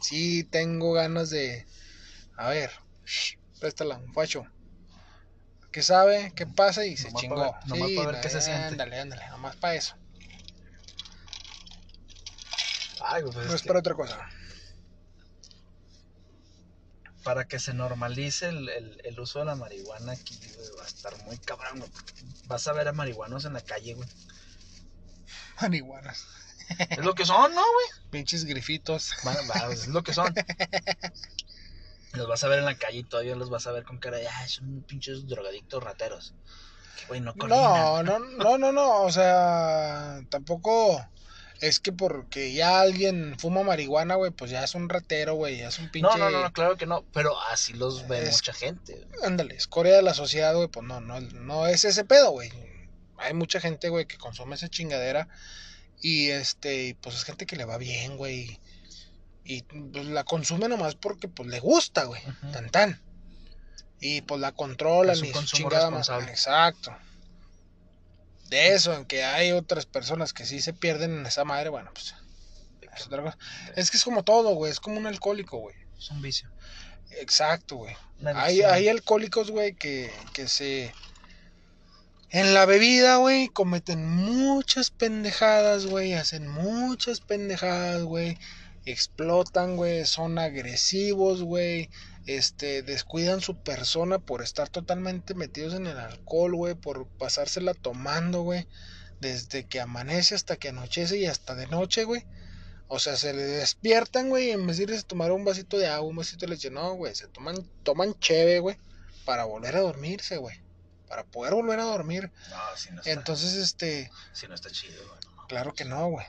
Sí 0.00 0.44
tengo 0.44 0.92
ganas 0.92 1.30
de. 1.30 1.66
A 2.36 2.48
ver. 2.48 2.70
préstala, 3.60 3.96
un 3.96 4.12
facho. 4.12 4.44
¿Qué 5.70 5.82
sabe? 5.82 6.32
¿Qué 6.36 6.46
pasa? 6.46 6.84
Y 6.84 6.96
se 6.96 7.08
Nomás 7.08 7.20
chingó. 7.22 7.36
ver- 7.40 7.66
nomás 7.66 7.88
sí, 7.88 7.96
pa' 7.96 8.06
ver 8.06 8.20
qué 8.20 8.28
se 8.28 8.40
siente. 8.42 8.66
Ándale, 8.66 9.00
ándale, 9.00 9.28
nomás 9.30 9.56
para 9.56 9.74
eso. 9.74 9.94
Ay, 13.04 13.22
pues 13.22 13.34
No 13.34 13.54
es 13.54 13.62
que 13.62 13.68
para 13.68 13.80
otra 13.80 13.94
cosa. 13.94 14.18
Para 17.24 17.46
que 17.46 17.58
se 17.58 17.74
normalice 17.74 18.48
el, 18.48 18.68
el- 18.68 19.00
el 19.04 19.20
uso 19.20 19.38
de 19.40 19.44
la 19.46 19.54
marihuana 19.56 20.12
aquí, 20.12 20.38
güey, 20.56 20.68
va 20.78 20.84
a 20.84 20.86
estar 20.86 21.16
muy 21.24 21.38
cabrón, 21.38 21.78
güey. 21.80 21.90
Vas 22.46 22.66
a 22.68 22.72
ver 22.72 22.88
a 22.88 22.92
marihuanos 22.92 23.44
en 23.44 23.52
la 23.54 23.60
calle, 23.60 23.94
güey. 23.94 24.08
Marihuanas. 25.60 26.26
Es 26.90 26.98
lo 27.04 27.14
que 27.14 27.26
son, 27.26 27.54
¿no, 27.54 27.60
güey? 27.62 27.86
Pinches 28.10 28.44
grifitos. 28.44 29.12
Va, 29.26 29.34
es 29.72 29.88
lo 29.88 30.02
que 30.02 30.14
son. 30.14 30.34
Los 32.12 32.28
vas 32.28 32.44
a 32.44 32.48
ver 32.48 32.58
en 32.58 32.64
la 32.66 32.76
calle 32.76 32.98
y 32.98 33.04
todavía 33.04 33.34
los 33.36 33.48
vas 33.50 33.66
a 33.66 33.72
ver 33.72 33.84
con 33.84 33.98
cara 33.98 34.18
de, 34.18 34.28
ay, 34.28 34.48
son 34.48 34.82
pinches 34.82 35.26
drogadictos 35.26 35.82
rateros. 35.82 36.34
Que, 36.98 37.06
güey, 37.06 37.20
no. 37.20 37.32
No, 37.34 38.02
no, 38.02 38.18
no, 38.18 38.58
no, 38.58 38.72
no. 38.72 39.02
O 39.02 39.12
sea, 39.12 40.20
tampoco 40.28 41.06
es 41.62 41.78
que 41.78 41.92
porque 41.92 42.52
ya 42.52 42.80
alguien 42.80 43.36
fuma 43.38 43.62
marihuana, 43.62 44.16
güey, 44.16 44.32
pues 44.32 44.50
ya 44.50 44.64
es 44.64 44.74
un 44.74 44.88
ratero, 44.88 45.34
güey. 45.34 45.58
Ya 45.58 45.68
es 45.68 45.78
un 45.78 45.90
pinche. 45.90 46.18
No, 46.18 46.30
no, 46.30 46.42
no, 46.42 46.52
claro 46.52 46.76
que 46.76 46.86
no. 46.86 47.04
Pero 47.14 47.40
así 47.50 47.72
los 47.72 48.08
ve 48.08 48.24
Es- 48.24 48.32
mucha 48.34 48.52
gente. 48.52 48.94
güey. 48.94 49.24
Ándale, 49.24 49.54
escoria 49.54 49.94
de 49.94 50.02
la 50.02 50.12
sociedad, 50.12 50.54
güey, 50.56 50.66
pues 50.66 50.84
no, 50.84 51.00
no, 51.00 51.20
no 51.20 51.68
es 51.68 51.84
ese 51.84 52.04
pedo, 52.04 52.32
güey. 52.32 52.50
Hay 53.16 53.32
mucha 53.32 53.60
gente, 53.60 53.88
güey, 53.90 54.06
que 54.06 54.18
consume 54.18 54.56
esa 54.56 54.68
chingadera 54.68 55.28
y 56.00 56.30
este, 56.30 56.96
pues 57.00 57.14
es 57.14 57.22
gente 57.22 57.46
que 57.46 57.54
le 57.54 57.64
va 57.64 57.78
bien, 57.78 58.16
güey. 58.16 58.58
Y 59.44 59.62
pues 59.62 60.06
la 60.06 60.24
consume 60.24 60.68
nomás 60.68 60.96
porque 60.96 61.28
pues 61.28 61.48
le 61.48 61.60
gusta, 61.60 62.04
güey. 62.04 62.20
Tan 62.52 62.70
tan. 62.70 63.00
Y 64.00 64.22
pues 64.22 64.40
la 64.40 64.50
controlan 64.50 65.14
Es 65.14 65.22
y 65.22 65.32
su 65.32 65.44
chingada 65.44 65.84
responsable. 65.84 66.28
Exacto. 66.30 66.92
De 68.52 68.74
eso, 68.74 68.92
en 68.92 69.06
que 69.06 69.24
hay 69.24 69.52
otras 69.52 69.86
personas 69.86 70.34
que 70.34 70.44
sí 70.44 70.60
se 70.60 70.74
pierden 70.74 71.16
en 71.16 71.24
esa 71.24 71.42
madre, 71.42 71.70
bueno, 71.70 71.90
pues 71.94 72.14
es 72.94 73.06
otra 73.06 73.22
cosa. 73.22 73.38
Es 73.76 73.90
que 73.90 73.96
es 73.96 74.04
como 74.04 74.24
todo, 74.24 74.54
güey, 74.54 74.70
es 74.70 74.78
como 74.78 74.98
un 74.98 75.06
alcohólico, 75.06 75.56
güey. 75.56 75.74
Es 75.96 76.10
un 76.10 76.20
vicio. 76.20 76.50
Exacto, 77.12 77.76
güey. 77.76 77.96
Hay, 78.34 78.60
hay 78.60 78.88
alcohólicos, 78.88 79.50
güey, 79.50 79.72
que, 79.72 80.12
que 80.34 80.48
se... 80.48 80.92
En 82.28 82.52
la 82.52 82.66
bebida, 82.66 83.16
güey, 83.16 83.48
cometen 83.48 84.06
muchas 84.06 84.90
pendejadas, 84.90 85.86
güey, 85.86 86.12
hacen 86.12 86.46
muchas 86.46 87.20
pendejadas, 87.22 88.02
güey, 88.02 88.36
explotan, 88.84 89.76
güey, 89.76 90.04
son 90.04 90.38
agresivos, 90.38 91.42
güey, 91.42 91.88
este, 92.26 92.82
descuidan 92.82 93.40
su 93.40 93.56
persona 93.56 94.18
por 94.18 94.42
estar 94.42 94.68
totalmente 94.68 95.34
metidos 95.34 95.74
en 95.74 95.86
el 95.86 95.98
alcohol, 95.98 96.54
güey, 96.54 96.74
por 96.74 97.06
pasársela 97.06 97.74
tomando, 97.74 98.42
güey, 98.42 98.68
desde 99.20 99.64
que 99.66 99.80
amanece 99.80 100.34
hasta 100.34 100.56
que 100.56 100.68
anochece 100.68 101.18
y 101.18 101.26
hasta 101.26 101.54
de 101.54 101.66
noche, 101.66 102.04
güey. 102.04 102.24
O 102.88 102.98
sea, 102.98 103.16
se 103.16 103.32
le 103.32 103.42
despiertan, 103.42 104.28
güey, 104.28 104.48
y 104.48 104.50
en 104.50 104.66
vez 104.66 104.76
de 104.76 104.84
irse 104.84 104.98
a 104.98 105.02
tomar 105.02 105.32
un 105.32 105.44
vasito 105.44 105.78
de 105.78 105.88
agua, 105.88 106.08
un 106.08 106.16
vasito 106.16 106.46
de 106.46 106.52
leche, 106.52 106.70
no, 106.70 106.94
güey, 106.94 107.14
se 107.14 107.26
toman, 107.28 107.56
toman 107.82 108.18
cheve, 108.20 108.58
güey, 108.58 108.76
para 109.24 109.44
volver 109.44 109.76
a 109.76 109.80
dormirse, 109.80 110.36
güey. 110.36 110.60
Para 111.08 111.24
poder 111.24 111.54
volver 111.54 111.78
a 111.78 111.84
dormir. 111.84 112.30
No, 112.50 112.76
si 112.76 112.90
no 112.90 113.00
está, 113.00 113.10
Entonces, 113.10 113.54
este, 113.54 114.10
si 114.32 114.46
no 114.46 114.54
está 114.54 114.70
chido, 114.70 115.02
güey. 115.06 115.20
no. 115.36 115.46
claro 115.46 115.74
que 115.74 115.84
no, 115.84 116.08
güey. 116.08 116.26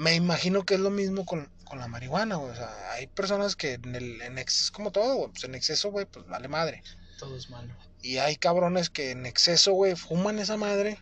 Me 0.00 0.14
imagino 0.14 0.64
que 0.64 0.72
es 0.76 0.80
lo 0.80 0.88
mismo 0.88 1.26
con, 1.26 1.50
con 1.64 1.78
la 1.78 1.86
marihuana, 1.86 2.36
güey. 2.36 2.52
O 2.52 2.54
sea, 2.54 2.74
hay 2.92 3.06
personas 3.06 3.54
que 3.54 3.74
en, 3.74 3.94
el, 3.94 4.22
en 4.22 4.38
exceso, 4.38 4.64
es 4.64 4.70
como 4.70 4.92
todo, 4.92 5.14
güey, 5.16 5.30
pues 5.30 5.44
en 5.44 5.54
exceso, 5.54 5.90
güey, 5.90 6.06
pues 6.06 6.26
vale 6.26 6.48
madre. 6.48 6.82
Todo 7.18 7.36
es 7.36 7.50
malo. 7.50 7.76
Y 8.00 8.16
hay 8.16 8.36
cabrones 8.36 8.88
que 8.88 9.10
en 9.10 9.26
exceso, 9.26 9.72
güey, 9.74 9.96
fuman 9.96 10.38
esa 10.38 10.56
madre 10.56 10.98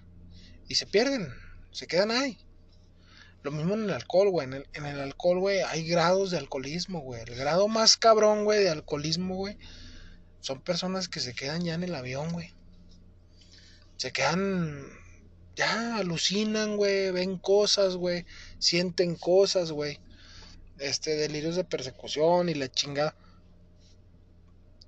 y 0.67 0.75
se 0.75 0.85
pierden, 0.85 1.33
se 1.71 1.87
quedan 1.87 2.11
ahí. 2.11 2.39
Lo 3.45 3.53
mismo 3.53 3.75
en 3.75 3.85
el 3.85 3.91
alcohol, 3.91 4.31
güey. 4.31 4.49
En 4.49 4.55
el, 4.55 4.67
en 4.73 4.85
el 4.85 4.99
alcohol, 4.99 5.39
güey, 5.39 5.61
hay 5.61 5.87
grados 5.87 6.33
de 6.33 6.39
alcoholismo, 6.39 6.99
güey. 6.99 7.23
El 7.23 7.37
grado 7.37 7.69
más 7.69 7.97
cabrón, 7.97 8.43
güey, 8.43 8.65
de 8.65 8.71
alcoholismo, 8.71 9.37
güey, 9.37 9.59
son 10.41 10.61
personas 10.61 11.09
que 11.09 11.21
se 11.21 11.35
quedan 11.35 11.63
ya 11.63 11.75
en 11.75 11.85
el 11.85 11.95
avión, 11.95 12.33
güey. 12.33 12.53
Se 13.97 14.11
quedan, 14.11 14.89
ya 15.59 15.97
alucinan, 15.97 16.77
güey, 16.77 17.11
ven 17.11 17.37
cosas, 17.37 17.97
güey, 17.97 18.25
sienten 18.61 19.17
cosas, 19.17 19.73
güey. 19.73 19.99
Este, 20.79 21.17
delirios 21.17 21.57
de 21.57 21.65
persecución 21.65 22.49
y 22.49 22.55
la 22.55 22.71
chingada. 22.71 23.17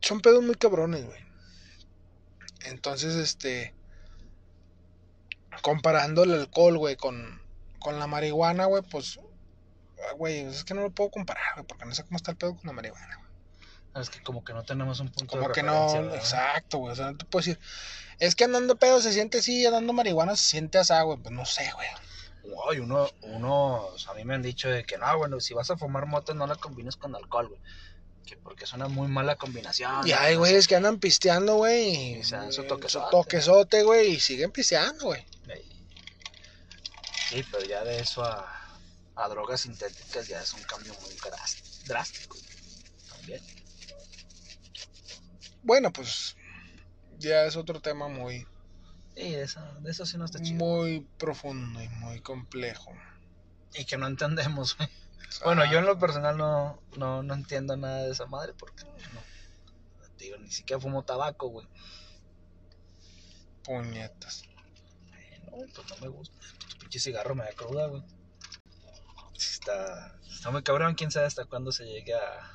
Son 0.01 0.21
pedos 0.21 0.45
muy 0.45 0.55
cabrones, 0.55 1.05
güey. 1.05 1.19
Entonces, 2.67 3.17
este. 3.17 3.75
Comparando 5.61 6.23
el 6.23 6.35
alcohol, 6.35 6.79
güey, 6.79 6.95
con, 6.95 7.43
con 7.81 7.99
la 7.99 8.07
marihuana, 8.07 8.67
güey, 8.67 8.85
pues. 8.85 9.19
ah, 10.09 10.13
Güey, 10.13 10.39
es 10.39 10.63
que 10.63 10.75
no 10.75 10.83
lo 10.83 10.91
puedo 10.91 11.11
comparar, 11.11 11.55
güey, 11.57 11.67
porque 11.67 11.85
no 11.85 11.95
sé 11.95 12.05
cómo 12.05 12.17
está 12.17 12.31
el 12.31 12.37
pedo 12.37 12.55
con 12.55 12.67
la 12.67 12.73
marihuana, 12.73 13.17
güey. 13.17 13.30
Es 13.95 14.09
que 14.11 14.23
como 14.23 14.45
que 14.45 14.53
no 14.53 14.63
tenemos 14.63 15.01
un 15.01 15.09
punto 15.11 15.37
Como 15.37 15.49
de 15.49 15.55
que 15.55 15.63
no, 15.63 15.93
¿verdad? 15.93 16.15
exacto, 16.15 16.79
güey. 16.79 16.93
O 16.93 16.97
sea, 16.97 17.11
no 17.11 17.17
te 17.19 17.25
puedo 17.25 17.45
decir, 17.45 17.59
es 18.19 18.35
que 18.37 18.45
andando 18.45 18.77
pedo 18.77 19.01
se 19.01 19.13
siente 19.13 19.39
así, 19.39 19.67
andando 19.67 19.93
marihuana 19.93 20.37
se 20.37 20.47
siente 20.49 20.79
así, 20.79 20.95
güey. 21.05 21.19
Pues 21.19 21.35
no 21.35 21.45
sé, 21.45 21.71
güey. 21.75 21.89
Uy, 22.69 22.79
uno, 22.79 23.09
unos, 23.23 24.07
a 24.09 24.15
mí 24.15 24.25
me 24.25 24.35
han 24.35 24.43
dicho 24.43 24.69
de 24.69 24.85
que 24.85 24.97
no, 24.97 25.19
bueno, 25.19 25.41
si 25.41 25.55
vas 25.55 25.71
a 25.71 25.77
fumar 25.77 26.07
moto 26.07 26.35
no 26.35 26.47
la 26.47 26.55
combines 26.57 26.97
con 26.97 27.15
alcohol, 27.17 27.49
güey. 27.49 27.61
Que 28.27 28.37
porque 28.37 28.65
es 28.65 28.73
una 28.73 28.87
muy 28.87 29.09
mala 29.09 29.35
combinación. 29.37 30.07
Y 30.07 30.13
¿no? 30.13 30.19
hay 30.19 30.37
güeyes 30.37 30.69
que 30.69 30.77
andan 30.77 30.99
pisteando, 31.01 31.57
güey. 31.57 32.19
Y 32.19 32.25
se 32.25 32.37
dan 32.37 32.53
su 32.53 32.63
toquezote. 32.65 33.11
toquezote, 33.11 33.83
güey, 33.83 34.13
y 34.13 34.21
siguen 34.21 34.53
pisteando, 34.53 35.07
güey. 35.07 35.25
Sí, 37.29 37.45
pero 37.51 37.65
ya 37.65 37.85
de 37.85 38.01
eso 38.01 38.25
a, 38.25 38.45
a 39.15 39.29
drogas 39.29 39.61
sintéticas 39.61 40.27
ya 40.27 40.43
es 40.43 40.53
un 40.53 40.63
cambio 40.65 40.93
muy 41.03 41.11
drás- 41.15 41.85
drástico. 41.87 42.37
También. 43.09 43.41
Bueno, 45.63 45.93
pues 45.93 46.37
ya 47.19 47.45
es 47.45 47.57
otro 47.57 47.81
tema 47.81 48.09
muy, 48.09 48.47
Sí, 49.17 49.33
de 49.33 49.43
eso, 49.43 49.61
de 49.81 49.91
eso 49.91 50.07
sí 50.07 50.17
no 50.17 50.25
está 50.25 50.41
chido. 50.41 50.59
muy 50.59 51.07
profundo 51.19 51.83
y 51.83 51.89
muy 51.89 52.21
complejo. 52.21 52.93
Y 53.75 53.85
que 53.85 53.97
no 53.97 54.07
entendemos, 54.07 54.77
güey. 54.77 54.89
Bueno, 55.45 55.65
yo 55.71 55.79
en 55.79 55.87
lo 55.87 55.99
personal 55.99 56.37
no, 56.37 56.81
no, 56.97 57.23
no 57.23 57.35
entiendo 57.35 57.77
nada 57.77 58.03
de 58.03 58.11
esa 58.11 58.27
madre 58.27 58.53
porque 58.55 58.85
no. 58.85 60.11
te 60.17 60.25
Digo, 60.25 60.39
ni 60.39 60.51
siquiera 60.51 60.81
fumo 60.81 61.05
tabaco, 61.05 61.49
güey. 61.49 61.69
Puñetas. 63.65 64.45
No, 65.45 65.59
pues 65.75 65.89
no 65.89 65.97
me 66.01 66.09
gusta. 66.09 66.37
Tu 66.69 66.79
pinche 66.79 66.99
cigarro 66.99 67.35
me 67.35 67.45
da 67.45 67.53
cruda, 67.53 67.87
güey. 67.87 68.03
Está, 69.35 70.19
está 70.29 70.51
muy 70.51 70.63
cabrón. 70.63 70.95
Quién 70.95 71.11
sabe 71.11 71.27
hasta 71.27 71.45
cuándo 71.45 71.73
se 71.73 71.85
llegue 71.85 72.15
a, 72.15 72.51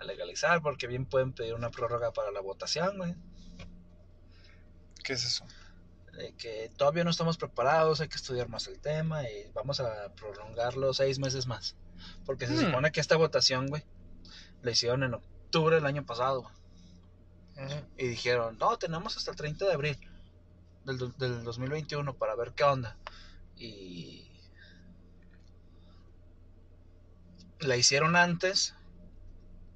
a 0.00 0.04
legalizar. 0.04 0.62
Porque 0.62 0.86
bien 0.86 1.06
pueden 1.06 1.32
pedir 1.32 1.54
una 1.54 1.70
prórroga 1.70 2.12
para 2.12 2.30
la 2.30 2.40
votación, 2.40 2.96
güey. 2.98 3.14
¿Qué 5.04 5.12
es 5.14 5.24
eso? 5.24 5.44
De 6.12 6.34
que 6.34 6.70
todavía 6.76 7.04
no 7.04 7.10
estamos 7.10 7.38
preparados, 7.38 8.00
hay 8.00 8.08
que 8.08 8.16
estudiar 8.16 8.48
más 8.48 8.66
el 8.66 8.80
tema 8.80 9.22
y 9.28 9.50
vamos 9.54 9.80
a 9.80 10.12
prolongarlo 10.14 10.92
seis 10.92 11.18
meses 11.18 11.46
más. 11.46 11.76
Porque 12.26 12.46
se 12.46 12.54
Hmm. 12.54 12.66
supone 12.66 12.92
que 12.92 13.00
esta 13.00 13.16
votación, 13.16 13.68
güey, 13.68 13.82
la 14.62 14.70
hicieron 14.72 15.02
en 15.02 15.14
octubre 15.14 15.76
del 15.76 15.86
año 15.86 16.04
pasado. 16.04 16.50
Y 17.98 18.06
dijeron, 18.06 18.56
no, 18.58 18.78
tenemos 18.78 19.16
hasta 19.18 19.32
el 19.32 19.36
30 19.36 19.66
de 19.66 19.72
abril 19.74 19.98
del, 20.86 21.14
del 21.18 21.44
2021 21.44 22.14
para 22.14 22.34
ver 22.34 22.52
qué 22.54 22.64
onda. 22.64 22.96
Y 23.56 24.30
la 27.60 27.76
hicieron 27.76 28.16
antes, 28.16 28.74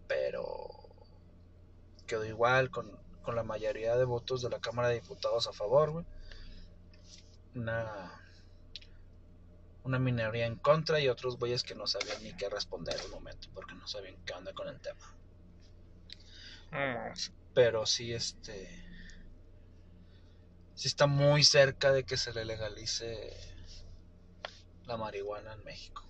pero 0.07 0.69
quedó 2.07 2.25
igual 2.25 2.71
con, 2.71 2.91
con 3.23 3.35
la 3.35 3.43
mayoría 3.43 3.97
de 3.97 4.05
votos 4.05 4.43
de 4.43 4.51
la 4.51 4.61
Cámara 4.61 4.89
de 4.89 5.01
Diputados 5.01 5.47
a 5.47 5.53
favor, 5.53 5.91
güey. 5.91 6.05
Una, 7.55 8.21
una 9.85 9.99
minoría 9.99 10.47
en 10.47 10.57
contra 10.57 11.01
y 11.01 11.09
otros 11.09 11.39
güeyes 11.39 11.63
que 11.63 11.75
no 11.75 11.87
sabían 11.87 12.23
ni 12.23 12.35
qué 12.35 12.49
responder 12.49 12.99
al 13.01 13.11
momento 13.11 13.49
porque 13.55 13.75
no 13.75 13.87
sabían 13.87 14.17
qué 14.25 14.33
onda 14.33 14.53
con 14.53 14.69
el 14.69 14.81
tema. 14.81 15.15
Pero 17.55 17.87
sí, 17.87 18.13
este. 18.13 18.83
Sí 20.75 20.89
está 20.89 21.07
muy 21.07 21.45
cerca 21.45 21.93
de 21.93 22.05
que 22.05 22.17
se 22.17 22.33
le 22.33 22.45
legalice 22.45 23.33
la 24.87 24.97
marihuana 24.97 25.53
en 25.53 25.65
México. 25.65 26.05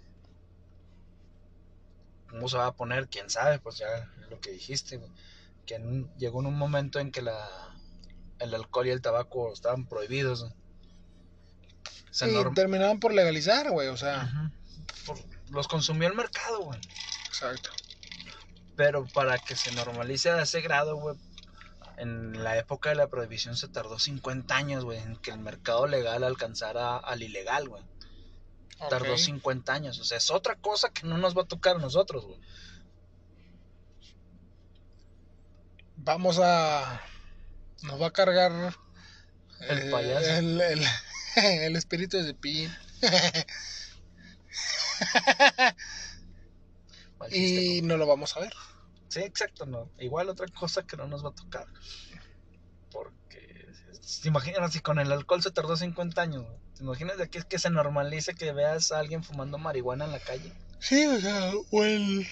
¿Cómo 2.35 2.49
se 2.49 2.57
va 2.59 2.67
a 2.67 2.73
poner? 2.75 3.07
Quién 3.09 3.31
sabe, 3.31 3.61
pues 3.61 3.79
ya 3.79 4.11
lo 4.29 4.41
que 4.41 4.51
dijiste, 4.51 4.97
güey. 4.97 5.11
Que 5.67 5.77
en 5.77 6.13
llegó 6.17 6.41
en 6.41 6.47
un 6.47 6.59
momento 6.59 6.99
en 6.99 7.13
que 7.13 7.23
la, 7.23 7.49
el 8.41 8.53
alcohol 8.55 8.89
y 8.89 8.91
el 8.91 9.01
tabaco 9.01 9.53
estaban 9.53 9.87
prohibidos. 9.87 10.41
güey. 10.43 10.53
Se 12.11 12.27
Sí, 12.27 12.33
norm- 12.35 12.55
terminaron 12.55 12.99
por 12.99 13.13
legalizar, 13.15 13.71
güey, 13.71 13.87
o 13.89 13.97
sea, 13.97 14.23
Ajá. 14.23 14.51
Por- 15.07 15.19
los 15.51 15.69
consumió 15.69 16.09
el 16.09 16.15
mercado, 16.17 16.61
güey. 16.63 16.81
exacto. 17.29 17.71
Pero 18.77 19.07
para 19.07 19.39
que 19.39 19.55
se 19.55 19.71
normalice 19.73 20.31
a 20.31 20.43
ese 20.43 20.61
grado, 20.61 20.97
güey, 20.97 21.17
en 21.99 22.43
la 22.43 22.59
época 22.59 22.89
de 22.91 22.97
la 22.97 23.07
prohibición 23.09 23.57
se 23.57 23.69
tardó 23.69 24.01
50 24.01 24.57
años, 24.57 24.85
güey, 24.85 24.99
en 24.99 25.15
que 25.17 25.31
el 25.31 25.39
mercado 25.39 25.87
legal 25.87 26.25
alcanzara 26.25 26.97
al 26.97 27.23
ilegal, 27.23 27.69
güey. 27.69 27.85
Tardó 28.89 29.13
Ok. 29.13 29.19
50 29.19 29.73
años. 29.73 29.99
O 29.99 30.05
sea, 30.05 30.19
es 30.19 30.31
otra 30.31 30.57
cosa 30.57 30.91
que 30.91 31.07
no 31.07 31.19
nos 31.19 31.37
va 31.37 31.43
a 31.43 31.47
tocar 31.47 31.77
a 31.77 31.81
nosotros, 31.81 32.25
güey. 32.27 32.41
Vamos 35.97 36.39
a. 36.43 37.01
Nos 37.83 38.01
va 38.01 38.09
a 38.09 38.13
cargar. 38.13 38.75
El 39.61 39.79
eh, 39.79 39.91
payaso. 39.91 40.31
El, 40.31 40.61
el- 40.61 40.85
el 41.37 41.77
espíritu 41.77 42.17
de 42.19 42.25
Cepillín. 42.25 42.75
Y 47.31 47.81
no 47.83 47.97
lo 47.97 48.07
vamos 48.07 48.37
a 48.37 48.41
ver. 48.41 48.53
Sí, 49.09 49.21
exacto, 49.21 49.67
no. 49.67 49.91
Igual 49.99 50.29
otra 50.29 50.47
cosa 50.49 50.87
que 50.87 50.97
no 50.97 51.07
nos 51.07 51.25
va 51.25 51.31
a 51.31 51.35
tocar. 51.35 51.67
¿Te 54.23 54.29
imaginas 54.29 54.73
si 54.73 54.81
con 54.81 54.99
el 54.99 55.13
alcohol 55.13 55.43
se 55.43 55.51
tardó 55.51 55.77
50 55.77 56.21
años? 56.21 56.45
¿Te 56.77 56.83
imaginas 56.83 57.17
de 57.17 57.25
aquí 57.25 57.39
es 57.39 57.45
que 57.45 57.59
se 57.59 57.71
normalice 57.71 58.35
que 58.35 58.53
veas 58.53 58.93
a 58.93 58.99
alguien 58.99 59.23
fumando 59.23 59.59
marihuana 59.59 60.05
en 60.05 60.13
la 60.13 60.19
calle? 60.19 60.53
Sí, 60.81 61.07
o 61.07 61.21
sea, 61.21 61.53
o 61.71 61.85
el. 61.85 62.27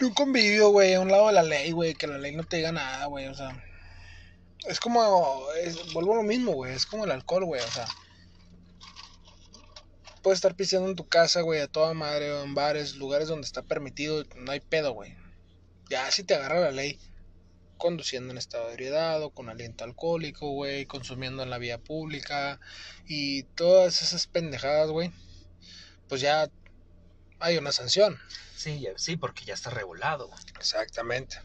Un 0.00 0.14
convivio, 0.14 0.70
güey, 0.70 0.94
a 0.94 1.00
un 1.00 1.10
lado 1.10 1.26
de 1.26 1.32
la 1.32 1.42
ley, 1.42 1.72
güey, 1.72 1.94
que 1.94 2.06
la 2.06 2.18
ley 2.18 2.34
no 2.34 2.44
te 2.44 2.58
diga 2.58 2.72
nada, 2.72 3.06
güey, 3.06 3.26
o 3.26 3.34
sea. 3.34 3.62
Es 4.66 4.80
como. 4.80 5.46
vuelvo 5.92 6.12
a 6.12 6.16
lo 6.16 6.22
mismo, 6.22 6.52
güey, 6.52 6.74
es 6.74 6.86
como 6.86 7.04
el 7.04 7.10
alcohol, 7.10 7.44
güey, 7.44 7.62
o 7.62 7.70
sea. 7.70 7.86
Puedes 10.22 10.38
estar 10.38 10.54
pisteando 10.54 10.88
en 10.88 10.96
tu 10.96 11.08
casa, 11.08 11.40
güey, 11.40 11.60
a 11.60 11.68
toda 11.68 11.94
madre, 11.94 12.32
o 12.32 12.42
en 12.42 12.54
bares, 12.54 12.96
lugares 12.96 13.28
donde 13.28 13.46
está 13.46 13.62
permitido, 13.62 14.24
no 14.36 14.52
hay 14.52 14.60
pedo, 14.60 14.92
güey. 14.92 15.16
Ya 15.88 16.10
si 16.10 16.24
te 16.24 16.34
agarra 16.34 16.60
la 16.60 16.72
ley 16.72 16.98
conduciendo 17.76 18.32
en 18.32 18.38
estado 18.38 18.66
de 18.66 18.72
ebriedad 18.72 19.22
o 19.22 19.30
con 19.30 19.48
aliento 19.48 19.84
alcohólico, 19.84 20.50
güey, 20.50 20.86
consumiendo 20.86 21.42
en 21.42 21.50
la 21.50 21.58
vía 21.58 21.78
pública 21.78 22.60
y 23.06 23.44
todas 23.54 24.02
esas 24.02 24.26
pendejadas, 24.26 24.90
güey, 24.90 25.12
pues 26.08 26.20
ya 26.20 26.50
hay 27.38 27.58
una 27.58 27.72
sanción. 27.72 28.18
Sí, 28.56 28.86
sí, 28.96 29.16
porque 29.16 29.44
ya 29.44 29.54
está 29.54 29.70
regulado. 29.70 30.28
güey. 30.28 30.40
Exactamente. 30.58 31.38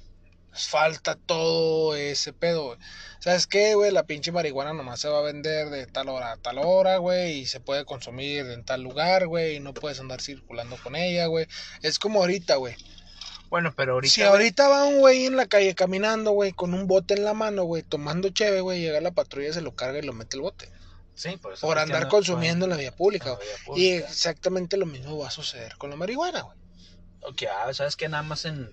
Nos 0.52 0.68
falta 0.68 1.16
todo 1.16 1.96
ese 1.96 2.34
pedo, 2.34 2.66
güey. 2.66 2.80
¿Sabes 3.20 3.48
qué, 3.48 3.76
güey? 3.76 3.92
La 3.92 4.04
pinche 4.04 4.34
marihuana 4.34 4.74
nomás 4.74 5.00
se 5.00 5.08
va 5.08 5.20
a 5.20 5.24
vender 5.24 5.70
de 5.70 5.88
tal 5.88 6.10
hora 6.10 6.34
a 6.34 6.38
tal 6.38 6.58
hora, 6.58 6.98
güey. 6.98 7.40
Y 7.40 7.46
se 7.46 7.62
puede 7.62 7.86
consumir 7.86 8.46
en 8.48 8.66
tal 8.66 8.82
lugar, 8.82 9.28
güey. 9.28 9.56
Y 9.56 9.60
no 9.62 9.74
puedes 9.74 10.00
andar 10.02 10.22
circulando 10.22 10.76
con 10.84 10.96
ella, 10.96 11.28
güey. 11.28 11.48
Es 11.82 12.00
como 12.00 12.20
ahorita, 12.20 12.56
güey. 12.56 12.76
Bueno, 13.52 13.72
pero 13.76 13.94
ahorita. 13.94 14.12
Si 14.14 14.24
ahorita 14.24 14.68
va 14.70 14.86
un 14.86 15.00
güey 15.02 15.26
en 15.28 15.36
la 15.36 15.46
calle 15.46 15.76
caminando, 15.76 16.32
güey, 16.32 16.54
con 16.54 16.74
un 16.74 16.88
bote 16.88 17.14
en 17.14 17.24
la 17.26 17.34
mano, 17.36 17.64
güey, 17.66 17.84
tomando 17.84 18.30
cheve, 18.30 18.62
güey, 18.62 18.82
llega 18.82 19.00
la 19.02 19.12
patrulla, 19.12 19.54
se 19.54 19.62
lo 19.62 19.76
carga 19.76 20.00
y 20.00 20.04
lo 20.04 20.14
mete 20.14 20.38
el 20.38 20.42
bote. 20.42 20.72
Sí, 21.16 21.36
por 21.38 21.54
eso. 21.54 21.68
Por 21.68 21.78
andar 21.78 22.04
no 22.04 22.10
consumiendo 22.10 22.66
en 22.66 22.72
la 22.72 22.78
vía 22.78 22.96
pública, 22.96 23.38
Y 23.76 23.90
exactamente 23.92 24.78
lo 24.78 24.86
mismo 24.88 25.18
va 25.20 25.28
a 25.28 25.32
suceder 25.32 25.76
con 25.78 25.90
la 25.92 25.96
marihuana, 25.98 26.42
güey. 26.42 26.58
Ok, 27.24 27.44
ah, 27.54 27.72
sabes 27.74 27.96
que 27.98 28.08
nada 28.10 28.24
más 28.24 28.46
en, 28.46 28.70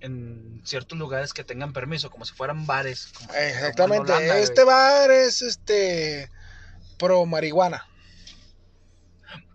en 0.00 0.62
ciertos 0.64 0.96
lugares 0.98 1.32
que 1.34 1.42
tengan 1.44 1.72
permiso, 1.72 2.08
como 2.08 2.24
si 2.24 2.32
fueran 2.32 2.64
bares. 2.64 3.08
como- 3.12 3.26
como 3.28 3.38
en 3.40 3.48
Exactamente. 3.48 4.12
Güey. 4.12 4.42
este 4.42 4.64
bar 4.64 5.10
es 5.10 5.42
este 5.42 6.30
pro 6.96 7.26
marihuana, 7.26 7.86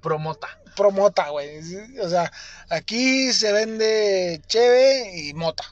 Promota. 0.02 0.48
pro 0.76 0.92
mota, 0.92 1.30
güey. 1.30 1.60
O 2.00 2.10
sea, 2.10 2.32
aquí 2.70 3.34
se 3.34 3.52
vende 3.52 4.42
cheve 4.48 5.18
y 5.18 5.34
mota. 5.34 5.64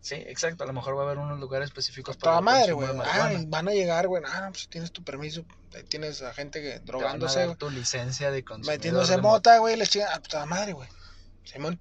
Sí, 0.00 0.16
exacto. 0.16 0.64
A 0.64 0.66
lo 0.66 0.72
mejor 0.74 0.96
va 0.96 1.02
a 1.02 1.04
haber 1.04 1.18
unos 1.18 1.40
lugares 1.40 1.68
específicos 1.68 2.18
Toda 2.18 2.38
el 2.38 2.44
madre, 2.44 2.72
güey. 2.72 2.88
Ah, 3.04 3.32
van 3.46 3.68
a 3.68 3.72
llegar, 3.72 4.06
güey. 4.06 4.22
Ah, 4.26 4.48
pues 4.50 4.68
tienes 4.68 4.92
tu 4.92 5.02
permiso. 5.02 5.44
Ahí 5.74 5.82
tienes 5.84 6.20
a 6.20 6.34
gente 6.34 6.60
que 6.60 6.72
Te 6.72 6.78
van 6.78 6.82
a 6.82 6.86
drogándose, 6.86 7.46
dar 7.46 7.56
tu 7.56 7.70
licencia 7.70 8.30
de 8.30 8.44
consumidor 8.44 8.74
Metiéndose 8.74 9.12
de 9.12 9.22
mota, 9.22 9.58
güey. 9.58 9.76
Les 9.76 9.88
chingan. 9.88 10.08
Ah, 10.12 10.16
pues 10.18 10.28
toda 10.28 10.46
madre, 10.46 10.72
güey. 10.74 10.88
Simón. 11.44 11.80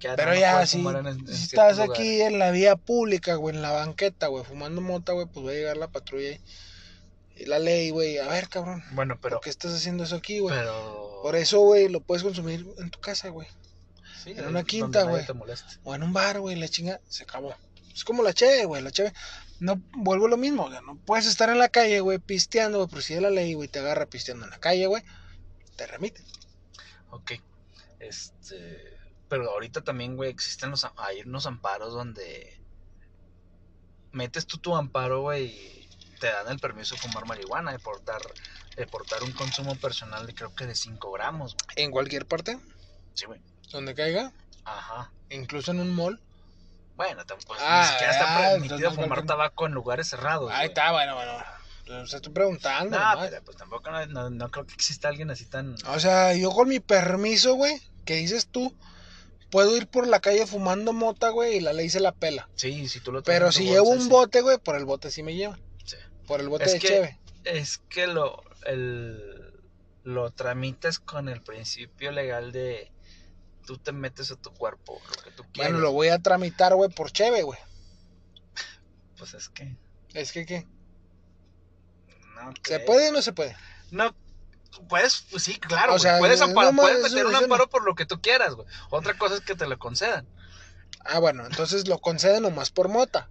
Pero 0.00 0.26
no 0.32 0.34
ya, 0.34 0.66
si, 0.66 0.78
en- 0.80 1.28
estás 1.28 1.78
aquí 1.78 2.22
en 2.22 2.38
la 2.38 2.50
vía 2.50 2.76
pública, 2.76 3.34
güey, 3.34 3.54
en 3.54 3.62
la 3.62 3.72
banqueta, 3.72 4.28
güey, 4.28 4.44
fumando 4.44 4.80
mota, 4.80 5.12
güey, 5.12 5.26
pues 5.26 5.44
va 5.44 5.50
a 5.50 5.54
llegar 5.54 5.76
la 5.76 5.88
patrulla 5.88 6.30
y 6.30 6.40
la 7.46 7.58
ley, 7.58 7.90
güey. 7.90 8.18
A 8.18 8.28
ver, 8.28 8.48
cabrón. 8.48 8.82
Bueno, 8.92 9.18
pero. 9.20 9.36
¿Por 9.36 9.44
qué 9.44 9.50
estás 9.50 9.74
haciendo 9.74 10.04
eso 10.04 10.16
aquí, 10.16 10.38
güey? 10.40 10.54
pero... 10.54 11.20
Por 11.22 11.36
eso, 11.36 11.60
güey, 11.60 11.88
lo 11.88 12.00
puedes 12.00 12.22
consumir 12.22 12.66
en 12.78 12.90
tu 12.90 13.00
casa, 13.00 13.28
güey. 13.28 13.46
Sí, 14.22 14.30
en 14.30 14.46
una 14.46 14.64
quinta, 14.64 15.04
güey. 15.04 15.24
O 15.84 15.94
en 15.94 16.02
un 16.02 16.12
bar, 16.12 16.40
güey, 16.40 16.56
la 16.56 16.68
chinga, 16.68 17.00
se 17.08 17.24
acabó. 17.24 17.54
Es 17.94 18.04
como 18.04 18.22
la 18.22 18.32
cheve, 18.32 18.64
güey, 18.64 18.82
la 18.82 18.90
cheve. 18.90 19.12
No, 19.58 19.80
vuelvo 19.92 20.26
a 20.26 20.30
lo 20.30 20.36
mismo, 20.36 20.68
güey. 20.68 20.78
No 20.86 20.96
puedes 20.96 21.26
estar 21.26 21.50
en 21.50 21.58
la 21.58 21.68
calle, 21.68 22.00
güey, 22.00 22.18
pisteando, 22.18 22.78
güey, 22.78 22.88
pero 22.88 23.02
si 23.02 23.14
es 23.14 23.22
la 23.22 23.30
ley, 23.30 23.54
güey, 23.54 23.68
te 23.68 23.78
agarra 23.78 24.06
pisteando 24.06 24.44
en 24.44 24.50
la 24.50 24.58
calle, 24.58 24.86
güey, 24.86 25.02
te 25.76 25.86
remite. 25.86 26.22
Ok. 27.10 27.32
Este. 27.98 28.98
Pero 29.28 29.50
ahorita 29.50 29.82
también, 29.82 30.16
güey, 30.16 30.30
existen 30.30 30.70
los, 30.70 30.86
hay 30.96 31.20
unos 31.20 31.46
amparos 31.46 31.92
donde 31.92 32.60
metes 34.12 34.46
tú 34.46 34.58
tu 34.58 34.74
amparo, 34.74 35.20
güey, 35.22 35.79
te 36.20 36.28
dan 36.30 36.48
el 36.48 36.58
permiso 36.60 36.94
de 36.94 37.00
fumar 37.00 37.26
marihuana, 37.26 37.72
de 37.72 37.78
portar, 37.80 38.20
de 38.76 38.86
portar 38.86 39.22
un 39.24 39.32
consumo 39.32 39.74
personal 39.74 40.26
de 40.26 40.34
creo 40.34 40.54
que 40.54 40.66
de 40.66 40.74
5 40.74 41.10
gramos, 41.12 41.54
güey. 41.56 41.84
En 41.84 41.90
cualquier 41.90 42.26
parte, 42.26 42.58
Sí, 43.14 43.26
güey. 43.26 43.40
donde 43.70 43.94
caiga, 43.94 44.32
Ajá. 44.64 45.10
incluso 45.30 45.72
en 45.72 45.80
un 45.80 45.94
mall. 45.94 46.20
Bueno, 46.96 47.24
tampoco 47.24 47.56
Ah, 47.58 47.80
ni 47.84 47.88
siquiera 47.92 48.12
está 48.12 48.36
ah, 48.36 48.50
permitido 48.52 48.90
fumar 48.92 49.08
cualquier- 49.08 49.26
tabaco 49.26 49.66
en 49.66 49.72
lugares 49.72 50.08
cerrados. 50.08 50.50
Ahí 50.52 50.56
güey. 50.58 50.68
está, 50.68 50.92
bueno, 50.92 51.14
bueno. 51.16 51.32
O 52.02 52.06
sea, 52.06 52.18
estoy 52.18 52.32
preguntando. 52.32 52.96
No, 52.96 53.04
nomás. 53.10 53.30
pero 53.30 53.42
pues 53.42 53.56
tampoco 53.56 53.90
no, 53.90 54.06
no- 54.06 54.30
no 54.30 54.50
creo 54.50 54.66
que 54.66 54.74
exista 54.74 55.08
alguien 55.08 55.30
así 55.30 55.46
tan. 55.46 55.74
O 55.88 55.98
sea, 55.98 56.34
yo 56.34 56.50
con 56.52 56.68
mi 56.68 56.78
permiso, 56.78 57.54
güey, 57.54 57.80
que 58.04 58.14
dices 58.16 58.46
tú, 58.48 58.76
puedo 59.50 59.76
ir 59.76 59.88
por 59.88 60.06
la 60.06 60.20
calle 60.20 60.46
fumando 60.46 60.92
mota, 60.92 61.30
güey, 61.30 61.56
y 61.56 61.60
la 61.60 61.72
ley 61.72 61.88
se 61.90 61.98
la 61.98 62.12
pela. 62.12 62.48
Sí, 62.54 62.86
si 62.88 63.00
tú 63.00 63.10
lo 63.10 63.22
traes 63.22 63.40
Pero 63.40 63.50
si 63.50 63.64
bolsa, 63.64 63.72
llevo 63.74 63.88
un 63.90 64.02
sí. 64.02 64.08
bote, 64.08 64.40
güey, 64.42 64.58
por 64.58 64.76
el 64.76 64.84
bote 64.84 65.10
sí 65.10 65.22
me 65.24 65.34
lleva. 65.34 65.58
Por 66.30 66.40
el 66.40 66.48
bote 66.48 66.64
Es 66.66 66.72
de 66.74 66.78
que- 66.78 66.86
cheve. 66.86 67.18
Es 67.42 67.78
que 67.88 68.06
lo, 68.06 68.40
el, 68.66 69.52
lo 70.04 70.30
tramitas 70.30 71.00
con 71.00 71.28
el 71.28 71.40
principio 71.42 72.12
legal 72.12 72.52
de 72.52 72.92
tú 73.66 73.78
te 73.78 73.90
metes 73.90 74.30
a 74.30 74.36
tu 74.36 74.52
cuerpo 74.52 75.00
lo 75.16 75.22
que 75.24 75.30
tú 75.32 75.42
quieres. 75.52 75.72
Bueno, 75.72 75.78
lo 75.84 75.90
voy 75.92 76.06
a 76.08 76.20
tramitar, 76.20 76.72
güey, 76.76 76.88
por 76.88 77.10
cheve, 77.10 77.42
güey. 77.42 77.58
Pues 79.18 79.34
es 79.34 79.48
que. 79.48 79.76
Es 80.14 80.30
que, 80.30 80.46
¿qué? 80.46 80.68
No 82.36 82.52
¿Se 82.52 82.62
creo. 82.62 82.84
puede 82.86 83.08
o 83.08 83.12
no 83.12 83.22
se 83.22 83.32
puede? 83.32 83.56
No. 83.90 84.14
Puedes, 84.88 85.22
pues 85.32 85.42
sí, 85.42 85.58
claro, 85.58 85.94
O 85.94 85.94
güey, 85.94 86.02
sea, 86.02 86.18
puedes, 86.18 86.38
no 86.38 86.46
amparo- 86.46 86.70
más, 86.72 86.86
puedes 86.90 87.02
meter 87.10 87.26
un 87.26 87.32
no. 87.32 87.38
amparo 87.38 87.68
por 87.68 87.84
lo 87.84 87.96
que 87.96 88.06
tú 88.06 88.20
quieras, 88.22 88.54
güey. 88.54 88.68
Otra 88.90 89.18
cosa 89.18 89.34
es 89.34 89.40
que 89.40 89.56
te 89.56 89.66
lo 89.66 89.78
concedan. 89.80 90.28
Ah, 91.00 91.18
bueno, 91.18 91.44
entonces 91.44 91.88
lo 91.88 91.98
conceden 91.98 92.44
nomás 92.44 92.70
por 92.70 92.88
mota. 92.88 93.28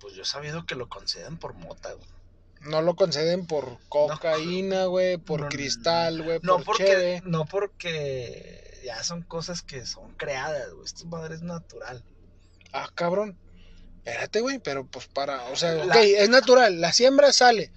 Pues 0.00 0.14
yo 0.14 0.22
he 0.22 0.26
sabido 0.26 0.66
que 0.66 0.74
lo 0.74 0.88
conceden 0.88 1.38
por 1.38 1.54
mota, 1.54 1.92
güey. 1.92 2.08
No 2.60 2.82
lo 2.82 2.96
conceden 2.96 3.46
por 3.46 3.78
cocaína, 3.88 4.86
güey, 4.86 5.18
por 5.18 5.42
No, 5.42 5.48
cristal, 5.48 6.22
güey, 6.22 6.40
No 6.42 6.56
por 6.56 6.64
porque, 6.64 6.84
cheve. 6.86 7.22
no 7.24 7.44
porque 7.44 8.80
ya 8.84 9.02
son 9.04 9.22
cosas 9.22 9.62
que 9.62 9.86
son 9.86 10.14
creadas, 10.14 10.70
güey. 10.72 10.84
Esta 10.84 11.04
madre 11.04 11.34
es 11.36 11.42
natural. 11.42 12.02
Ah, 12.72 12.88
cabrón. 12.94 13.38
Espérate, 14.04 14.40
güey, 14.40 14.58
pero 14.58 14.86
pues 14.86 15.06
para, 15.08 15.44
o 15.46 15.56
sea, 15.56 15.72
La- 15.74 15.84
ok, 15.96 15.96
es 16.02 16.28
natural, 16.28 16.80
la 16.80 16.92
siembra 16.92 17.32
sale. 17.32 17.72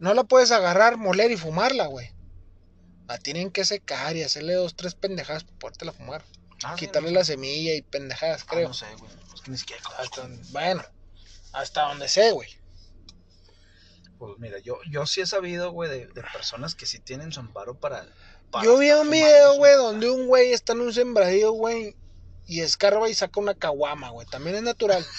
No 0.00 0.12
la 0.14 0.24
puedes 0.24 0.50
agarrar, 0.50 0.96
moler 0.96 1.30
y 1.30 1.36
fumarla, 1.36 1.86
güey. 1.86 2.10
La 3.06 3.18
tienen 3.18 3.50
que 3.50 3.64
secar 3.64 4.16
y 4.16 4.22
hacerle 4.22 4.54
dos, 4.54 4.74
tres 4.76 4.94
pendejadas 4.94 5.44
para 5.44 5.58
podértela 5.58 5.92
fumar. 5.92 6.24
Ah, 6.64 6.74
Quitarle 6.76 7.10
la 7.10 7.24
semilla 7.24 7.74
y 7.74 7.82
pendejadas. 7.82 8.42
Ah, 8.42 8.46
creo. 8.50 8.68
no 8.68 8.74
sé, 8.74 8.86
güey. 8.98 9.10
Es 9.34 9.40
que 9.42 9.50
ni 9.50 9.58
siquiera. 9.58 9.82
Hasta 9.98 10.28
bueno, 10.50 10.82
hasta 11.54 11.88
donde 11.88 12.08
sé, 12.08 12.32
güey. 12.32 12.48
Pues 14.18 14.38
mira, 14.38 14.58
yo, 14.58 14.78
yo 14.90 15.06
sí 15.06 15.20
he 15.20 15.26
sabido, 15.26 15.70
güey, 15.72 15.90
de, 15.90 16.06
de 16.06 16.22
personas 16.32 16.74
que 16.74 16.86
sí 16.86 16.98
tienen 16.98 17.32
su 17.32 17.40
amparo 17.40 17.78
para. 17.78 18.06
para 18.50 18.64
Yo 18.64 18.78
vi 18.78 18.90
un 18.90 19.10
video, 19.10 19.56
güey, 19.56 19.74
donde 19.76 20.10
un 20.10 20.26
güey 20.26 20.52
está 20.52 20.72
en 20.72 20.80
un 20.80 20.92
sembradío, 20.92 21.52
güey, 21.52 21.96
y 22.46 22.60
escarba 22.60 23.08
y 23.08 23.14
saca 23.14 23.40
una 23.40 23.54
caguama, 23.54 24.10
güey. 24.10 24.26
También 24.26 24.56
es 24.56 24.62
natural. 24.62 25.04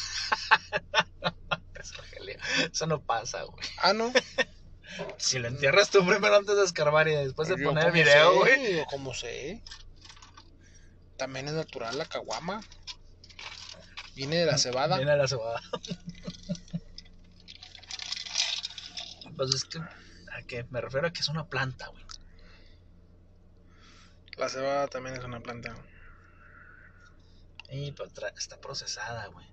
Eso, 2.71 2.87
no 2.87 3.01
pasa, 3.01 3.43
güey. 3.43 3.67
Ah, 3.81 3.93
¿no? 3.93 4.11
Si 5.17 5.39
lo 5.39 5.49
entierras 5.49 5.89
tú 5.89 6.05
primero 6.05 6.37
antes 6.37 6.55
de 6.55 6.63
escarbar 6.63 7.09
y 7.09 7.15
después 7.15 7.49
de 7.49 7.57
Yo 7.57 7.65
poner 7.65 7.87
el 7.87 7.91
video, 7.91 8.31
sé, 8.31 8.37
güey. 8.37 8.77
Yo 8.77 8.85
como 8.85 9.13
sé. 9.13 9.61
También 11.17 11.49
es 11.49 11.53
natural 11.53 11.97
la 11.97 12.05
caguama. 12.05 12.61
Viene 14.15 14.37
de 14.37 14.45
la 14.45 14.57
cebada. 14.57 14.97
Viene 14.97 15.15
la 15.17 15.27
cebada. 15.27 15.61
Pues 19.35 19.53
es 19.53 19.65
que. 19.65 19.79
¿A 19.79 20.41
qué? 20.47 20.65
Me 20.69 20.81
refiero 20.81 21.07
a 21.07 21.11
que 21.13 21.21
es 21.21 21.29
una 21.29 21.47
planta, 21.47 21.87
güey. 21.87 22.03
La 24.37 24.49
cebada 24.49 24.87
también 24.87 25.15
es 25.15 25.23
una 25.23 25.39
planta. 25.41 25.73
Y 27.69 27.91
pues 27.93 28.11
está 28.37 28.59
procesada, 28.59 29.27
güey. 29.27 29.45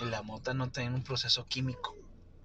Y 0.00 0.06
la 0.06 0.22
mota 0.22 0.54
no 0.54 0.70
tiene 0.70 0.94
un 0.94 1.04
proceso 1.04 1.46
químico. 1.46 1.96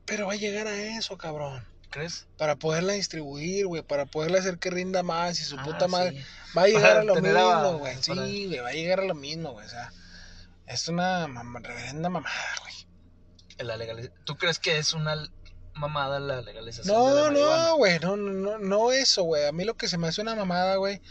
Pero 0.06 0.28
va 0.28 0.34
a 0.34 0.38
llegar 0.38 0.68
a 0.68 0.76
eso, 0.98 1.18
cabrón. 1.18 1.66
¿Crees? 1.90 2.28
Para 2.38 2.56
poderla 2.56 2.94
distribuir, 2.94 3.66
güey. 3.66 3.82
Para 3.82 4.06
poderla 4.06 4.40
hacer 4.40 4.60
que 4.60 4.70
rinda 4.70 5.02
más 5.02 5.40
y 5.40 5.44
su 5.44 5.58
Ah, 5.58 5.64
puta 5.64 5.88
madre. 5.88 6.20
sí. 6.20 6.26
Va 6.58 6.64
a 6.64 6.68
llegar 6.68 6.82
Para 6.82 7.00
a 7.00 7.04
lo 7.04 7.16
mismo, 7.16 7.78
güey. 7.80 7.96
Sí, 8.04 8.14
güey. 8.48 8.60
Va 8.60 8.70
a 8.70 8.74
llegar 8.74 9.00
a 9.00 9.06
lo 9.06 9.16
mismo, 9.16 9.54
güey. 9.54 9.66
O 9.66 9.70
sea, 9.70 9.92
es 10.70 10.88
una 10.88 11.28
mam- 11.28 11.62
reverenda 11.62 12.10
mamada, 12.10 12.56
güey. 12.62 12.74
La 13.68 13.76
legaliz- 13.76 14.12
¿Tú 14.24 14.38
crees 14.38 14.58
que 14.60 14.78
es 14.78 14.94
una 14.94 15.16
mamada 15.74 16.20
la 16.20 16.42
legalización 16.42 16.88
de 16.88 16.94
No, 16.94 17.14
la 17.14 17.24
marihuana? 17.30 17.64
no, 17.68 17.76
güey, 17.78 18.00
no, 18.00 18.16
no, 18.18 18.32
no, 18.32 18.58
no 18.60 18.92
eso, 18.94 19.24
güey. 19.24 19.46
A 19.46 19.52
mí 19.52 19.66
lo 19.66 19.76
que 19.76 19.88
se 19.90 19.98
me 19.98 20.08
hace 20.08 20.22
una 20.22 20.36
mamada, 20.36 20.78
güey, 20.78 21.02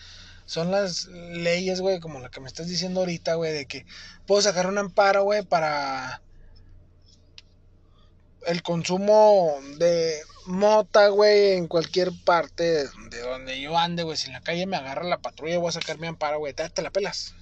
son 0.47 0.71
las 0.71 1.07
leyes, 1.07 1.81
güey, 1.83 2.01
como 2.01 2.21
la 2.21 2.31
que 2.31 2.41
me 2.41 2.49
estás 2.49 2.69
diciendo 2.69 3.01
ahorita, 3.01 3.35
güey, 3.35 3.53
de 3.53 3.67
que 3.67 3.85
puedo 4.27 4.41
sacar 4.41 4.67
un 4.67 4.79
amparo, 4.79 5.25
güey, 5.25 5.43
para 5.45 6.23
el 8.47 8.63
consumo 8.63 9.59
de 9.77 10.21
mota, 10.47 11.09
güey, 11.09 11.53
en 11.53 11.67
cualquier 11.67 12.11
parte 12.25 12.65
de 13.11 13.21
donde 13.21 13.61
yo 13.61 13.77
ande, 13.77 14.05
güey. 14.05 14.17
Si 14.17 14.29
en 14.29 14.33
la 14.35 14.41
calle 14.41 14.67
me 14.67 14.77
agarra 14.79 15.05
la 15.05 15.19
patrulla, 15.19 15.59
voy 15.59 15.69
a 15.69 15.73
sacar 15.73 15.99
mi 15.99 16.07
amparo, 16.07 16.39
güey. 16.39 16.55
Te, 16.55 16.69
te 16.71 16.81
la 16.81 16.91
pelas. 16.91 17.35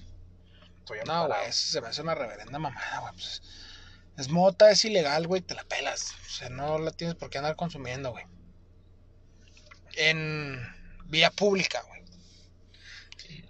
Estoy 0.87 1.01
No, 1.05 1.27
güey, 1.27 1.49
eso 1.49 1.73
se 1.73 1.81
me 1.81 1.89
hace 1.89 2.01
una 2.03 2.15
reverenda 2.15 2.61
mamada, 2.61 3.01
güey. 3.01 3.13
Pues, 3.15 3.43
es 4.17 4.29
mota, 4.29 4.71
es 4.71 4.85
ilegal, 4.85 5.27
güey, 5.27 5.43
te 5.43 5.57
la 5.57 5.65
pelas. 5.65 6.13
O 6.29 6.31
sea, 6.31 6.49
no 6.49 6.79
la 6.79 6.93
tienes 6.93 7.17
por 7.17 7.29
qué 7.29 7.39
andar 7.39 7.57
consumiendo, 7.57 8.13
güey. 8.13 8.25
En 9.97 10.61
vía 11.07 11.33
pública, 11.33 11.83
güey. 11.89 12.03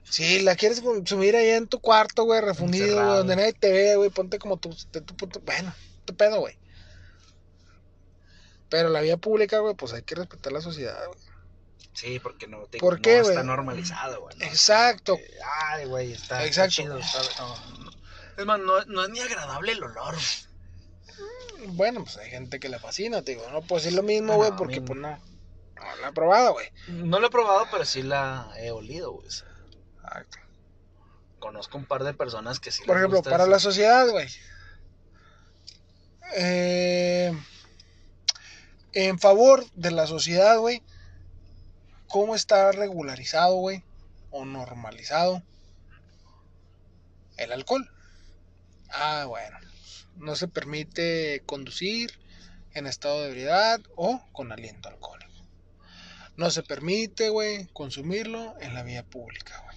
Si 0.04 0.40
la 0.40 0.56
quieres 0.56 0.80
consumir 0.80 1.36
ahí 1.36 1.50
en 1.50 1.66
tu 1.66 1.78
cuarto, 1.80 2.24
güey, 2.24 2.40
refundido, 2.40 2.86
Encerrado. 2.86 3.16
donde 3.18 3.36
nadie 3.36 3.52
te 3.52 3.70
ve, 3.70 3.96
güey, 3.96 4.08
ponte 4.08 4.38
como 4.38 4.56
tu, 4.56 4.70
tu 4.70 5.14
puto- 5.14 5.40
bueno, 5.40 5.74
tu 6.06 6.16
pedo, 6.16 6.40
güey. 6.40 6.58
Pero 8.70 8.88
la 8.88 9.02
vía 9.02 9.18
pública, 9.18 9.58
güey, 9.58 9.74
pues 9.74 9.92
hay 9.92 10.02
que 10.02 10.14
respetar 10.14 10.54
la 10.54 10.62
sociedad, 10.62 11.06
güey. 11.06 11.18
Sí, 11.96 12.18
porque 12.20 12.46
no, 12.46 12.66
te, 12.66 12.76
¿Por 12.78 12.96
no 12.96 13.02
qué, 13.02 13.20
está 13.20 13.42
normalizado, 13.42 14.20
güey. 14.20 14.36
¿no? 14.36 14.44
Exacto. 14.44 15.16
Ay, 15.70 15.86
güey, 15.86 16.12
está, 16.12 16.44
está 16.44 16.68
chido. 16.68 17.02
¿sabes? 17.02 17.30
No, 17.38 17.56
no. 17.78 17.90
Es 18.36 18.44
más, 18.44 18.60
no, 18.60 18.84
no 18.84 19.04
es 19.04 19.08
ni 19.10 19.20
agradable 19.20 19.72
el 19.72 19.82
olor. 19.82 20.14
güey. 20.14 21.66
Bueno, 21.68 22.04
pues 22.04 22.18
hay 22.18 22.28
gente 22.28 22.60
que 22.60 22.68
le 22.68 22.78
fascina, 22.78 23.22
te 23.22 23.32
digo. 23.32 23.48
No 23.50 23.62
puedo 23.62 23.82
decir 23.82 23.96
lo 23.96 24.02
mismo, 24.02 24.34
güey, 24.36 24.52
porque 24.58 24.80
no. 24.80 24.84
pues 24.86 24.98
no. 25.00 25.08
No 25.08 25.96
la 26.02 26.08
he 26.08 26.12
probado, 26.12 26.52
güey. 26.52 26.68
No 26.88 27.18
lo 27.18 27.28
he 27.28 27.30
probado, 27.30 27.66
pero 27.70 27.84
sí 27.86 28.02
la 28.02 28.50
he 28.58 28.70
olido, 28.70 29.12
güey. 29.12 29.26
Exacto. 29.26 30.38
Conozco 31.38 31.78
un 31.78 31.86
par 31.86 32.04
de 32.04 32.12
personas 32.12 32.60
que 32.60 32.70
sí 32.70 32.82
Por 32.84 32.96
les 32.96 33.00
ejemplo, 33.02 33.18
gusta 33.20 33.30
para 33.30 33.44
eso. 33.44 33.50
la 33.50 33.58
sociedad, 33.58 34.06
güey. 34.10 34.28
Eh, 36.36 37.32
en 38.92 39.18
favor 39.18 39.64
de 39.74 39.90
la 39.92 40.06
sociedad, 40.06 40.58
güey. 40.58 40.82
¿Cómo 42.16 42.34
está 42.34 42.72
regularizado, 42.72 43.56
güey? 43.56 43.84
O 44.30 44.46
normalizado 44.46 45.42
el 47.36 47.52
alcohol. 47.52 47.90
Ah, 48.88 49.26
bueno. 49.28 49.58
No 50.16 50.34
se 50.34 50.48
permite 50.48 51.42
conducir 51.44 52.18
en 52.72 52.86
estado 52.86 53.20
de 53.20 53.28
ebriedad 53.28 53.82
o 53.96 54.24
con 54.32 54.50
aliento 54.50 54.88
alcohólico. 54.88 55.30
No 56.38 56.50
se 56.50 56.62
permite, 56.62 57.28
güey, 57.28 57.66
consumirlo 57.74 58.54
en 58.62 58.72
la 58.72 58.82
vía 58.82 59.04
pública, 59.04 59.60
güey. 59.64 59.76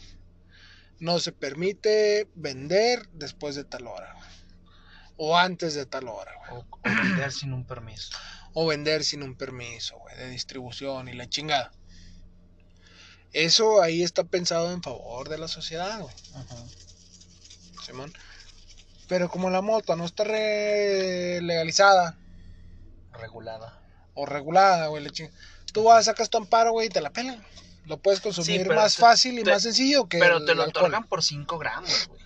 No 0.97 1.19
se 1.19 1.34
permite 1.34 2.30
vender 2.36 3.10
después 3.10 3.56
de 3.56 3.65
tal 3.65 3.86
hora, 3.86 4.13
güey. 4.13 4.30
O 5.17 5.38
antes 5.38 5.73
de 5.73 5.86
tal 5.86 6.08
hora, 6.08 6.32
güey. 6.38 6.62
O, 6.62 6.65
o 6.71 6.80
vender 6.84 7.34
sin 7.34 7.52
un 7.52 7.67
permiso. 7.67 8.17
O 8.54 8.65
vender 8.65 9.04
sin 9.04 9.23
un 9.23 9.36
permiso, 9.36 9.97
güey, 9.97 10.15
de 10.15 10.30
distribución 10.30 11.10
y 11.10 11.13
la 11.13 11.28
chingada. 11.28 11.73
Eso 13.33 13.81
ahí 13.81 14.01
está 14.03 14.23
pensado 14.23 14.71
en 14.71 14.81
favor 14.81 15.29
de 15.29 15.37
la 15.37 15.47
sociedad, 15.47 15.99
güey. 15.99 16.13
Simón. 17.85 18.13
Pero 19.07 19.29
como 19.29 19.49
la 19.49 19.61
moto 19.61 19.95
no 19.95 20.05
está 20.05 20.23
re- 20.23 21.41
legalizada 21.41 22.15
Regulada. 23.13 23.79
o 24.13 24.25
regulada, 24.25 24.87
güey. 24.87 25.07
Tú 25.73 25.83
vas, 25.83 26.05
sacas 26.05 26.29
tu 26.29 26.37
amparo, 26.37 26.71
güey, 26.71 26.87
y 26.87 26.89
te 26.89 27.01
la 27.01 27.09
pelan. 27.11 27.43
Lo 27.85 27.97
puedes 27.97 28.21
consumir 28.21 28.67
más 28.69 28.95
te- 28.95 29.01
fácil 29.01 29.39
y 29.39 29.43
te- 29.43 29.51
más 29.51 29.63
sencillo 29.63 30.07
que 30.07 30.19
Pero 30.19 30.43
te 30.45 30.53
lo 30.55 30.63
alcohol. 30.63 30.83
otorgan 30.85 31.07
por 31.07 31.23
5 31.23 31.57
gramos, 31.57 32.07
güey. 32.07 32.19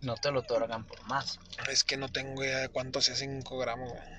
No 0.00 0.14
te 0.16 0.30
lo 0.30 0.40
otorgan 0.40 0.84
por 0.86 1.02
más. 1.04 1.38
Es 1.70 1.84
que 1.84 1.96
no 1.96 2.08
tengo 2.08 2.42
idea 2.44 2.58
de 2.58 2.68
cuánto 2.68 3.00
sea 3.02 3.16
5 3.16 3.58
gramos, 3.58 3.90
güey. 3.90 4.17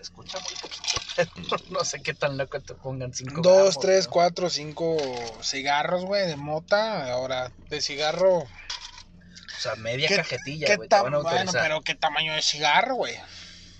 Se 0.00 0.04
escucha 0.04 0.38
muy 0.40 0.54
poquito. 0.54 1.56
no 1.70 1.84
sé 1.84 2.00
qué 2.02 2.14
tan 2.14 2.38
loco 2.38 2.58
te 2.62 2.74
pongan 2.74 3.12
5 3.12 3.42
Dos, 3.42 3.78
tres, 3.78 4.08
cuatro, 4.08 4.48
cinco 4.48 4.96
cigarros, 5.42 6.06
güey, 6.06 6.26
de 6.26 6.36
mota. 6.36 7.12
Ahora, 7.12 7.52
de 7.68 7.82
cigarro. 7.82 8.38
O 8.38 8.48
sea, 9.60 9.74
media 9.74 10.08
¿Qué- 10.08 10.16
cajetilla, 10.16 10.66
¿Qué 10.66 10.76
güey. 10.76 10.88
Te 10.88 10.96
ta- 10.96 11.02
van 11.02 11.14
a 11.14 11.18
bueno, 11.18 11.52
pero 11.52 11.82
¿qué 11.82 11.94
tamaño 11.94 12.32
de 12.32 12.40
cigarro, 12.40 12.94
güey? 12.94 13.14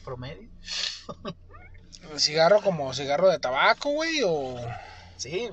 ¿Promedio? 0.05 0.51
¿Cigarro 2.19 2.61
como 2.61 2.93
cigarro 2.93 3.31
de 3.31 3.39
tabaco, 3.39 3.91
güey? 3.91 4.21
¿O, 4.27 4.57
Sí, 5.17 5.49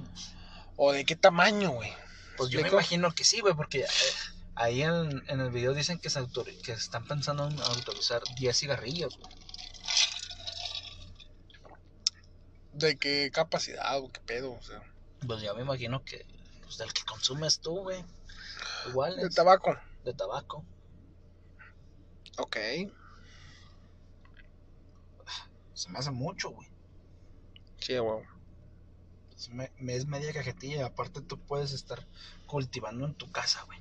o 0.76 0.92
de 0.92 1.06
qué 1.06 1.16
tamaño, 1.16 1.72
güey? 1.72 1.94
pues 2.36 2.50
yo 2.50 2.62
me 2.62 2.68
imagino 2.68 3.14
que 3.16 3.24
sí, 3.24 3.40
güey, 3.40 3.54
porque 3.54 3.80
eh, 3.80 3.88
ahí 4.56 4.82
en, 4.84 5.24
en 5.30 5.40
el 5.40 5.50
video 5.50 5.74
dicen 5.74 5.98
que, 5.98 6.10
se 6.10 6.20
que 6.64 6.74
están 6.74 7.06
pensando 7.08 7.48
en 7.48 7.58
autorizar 7.62 8.22
10 8.36 8.58
cigarrillos, 8.58 9.18
güey. 9.18 9.47
¿De 12.78 12.96
qué 12.98 13.32
capacidad 13.34 13.98
o 14.00 14.12
qué 14.12 14.22
pedo? 14.22 14.54
O 14.54 14.62
sea, 14.62 14.82
Pues 15.26 15.42
yo 15.42 15.56
me 15.56 15.62
imagino 15.64 16.04
que 16.04 16.26
pues, 16.62 16.78
del 16.78 16.94
que 16.94 17.02
consumes 17.04 17.60
tú, 17.60 17.80
güey. 17.82 18.04
Igual 18.90 19.16
de 19.18 19.30
tabaco. 19.30 19.76
de 20.04 20.14
tabaco. 20.14 20.64
Ok. 22.38 22.58
Se 25.74 25.90
me 25.90 26.00
hace 26.00 26.12
mucho, 26.12 26.52
güey. 26.52 26.68
Sí, 27.80 27.98
güey. 27.98 28.24
Me- 29.50 29.72
me- 29.78 29.96
es 29.96 30.06
media 30.06 30.34
cajetilla. 30.34 30.86
Aparte, 30.86 31.22
tú 31.22 31.40
puedes 31.40 31.72
estar 31.72 32.06
cultivando 32.46 33.06
en 33.06 33.16
tu 33.16 33.32
casa, 33.32 33.64
güey. 33.66 33.80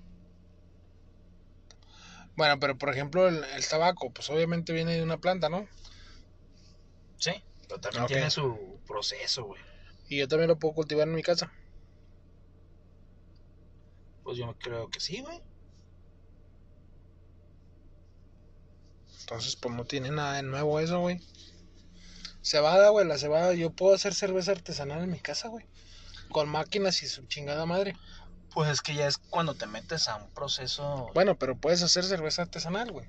Bueno, 2.36 2.58
pero 2.60 2.76
por 2.76 2.90
ejemplo, 2.90 3.28
el, 3.28 3.42
el 3.44 3.66
tabaco, 3.66 4.10
pues 4.10 4.28
obviamente 4.30 4.72
viene 4.74 4.94
de 4.94 5.02
una 5.02 5.18
planta, 5.18 5.48
¿no? 5.48 5.66
Sí, 7.18 7.32
pero 7.68 7.80
también 7.80 8.06
tiene 8.06 8.30
su 8.30 8.78
proceso, 8.86 9.44
güey. 9.44 9.60
Y 10.08 10.18
yo 10.18 10.28
también 10.28 10.48
lo 10.48 10.58
puedo 10.58 10.74
cultivar 10.74 11.08
en 11.08 11.14
mi 11.14 11.22
casa. 11.22 11.52
Pues 14.22 14.38
yo 14.38 14.54
creo 14.58 14.88
que 14.88 15.00
sí, 15.00 15.20
güey. 15.20 15.40
Entonces, 19.20 19.56
pues 19.56 19.74
no 19.74 19.84
tiene 19.84 20.10
nada 20.10 20.34
de 20.34 20.42
nuevo 20.44 20.78
eso, 20.78 21.00
güey. 21.00 21.20
Cebada, 22.42 22.90
güey, 22.90 23.06
la 23.06 23.18
cebada. 23.18 23.54
Yo 23.54 23.70
puedo 23.70 23.94
hacer 23.94 24.14
cerveza 24.14 24.52
artesanal 24.52 25.02
en 25.02 25.10
mi 25.10 25.18
casa, 25.18 25.48
güey. 25.48 25.66
Con 26.30 26.48
máquinas 26.48 27.02
y 27.02 27.08
su 27.08 27.26
chingada 27.26 27.66
madre. 27.66 27.96
Pues 28.54 28.70
es 28.70 28.80
que 28.80 28.94
ya 28.94 29.08
es 29.08 29.18
cuando 29.18 29.54
te 29.54 29.66
metes 29.66 30.06
a 30.08 30.16
un 30.16 30.30
proceso. 30.30 31.10
Bueno, 31.12 31.36
pero 31.36 31.56
puedes 31.56 31.82
hacer 31.82 32.04
cerveza 32.04 32.42
artesanal, 32.42 32.92
güey. 32.92 33.08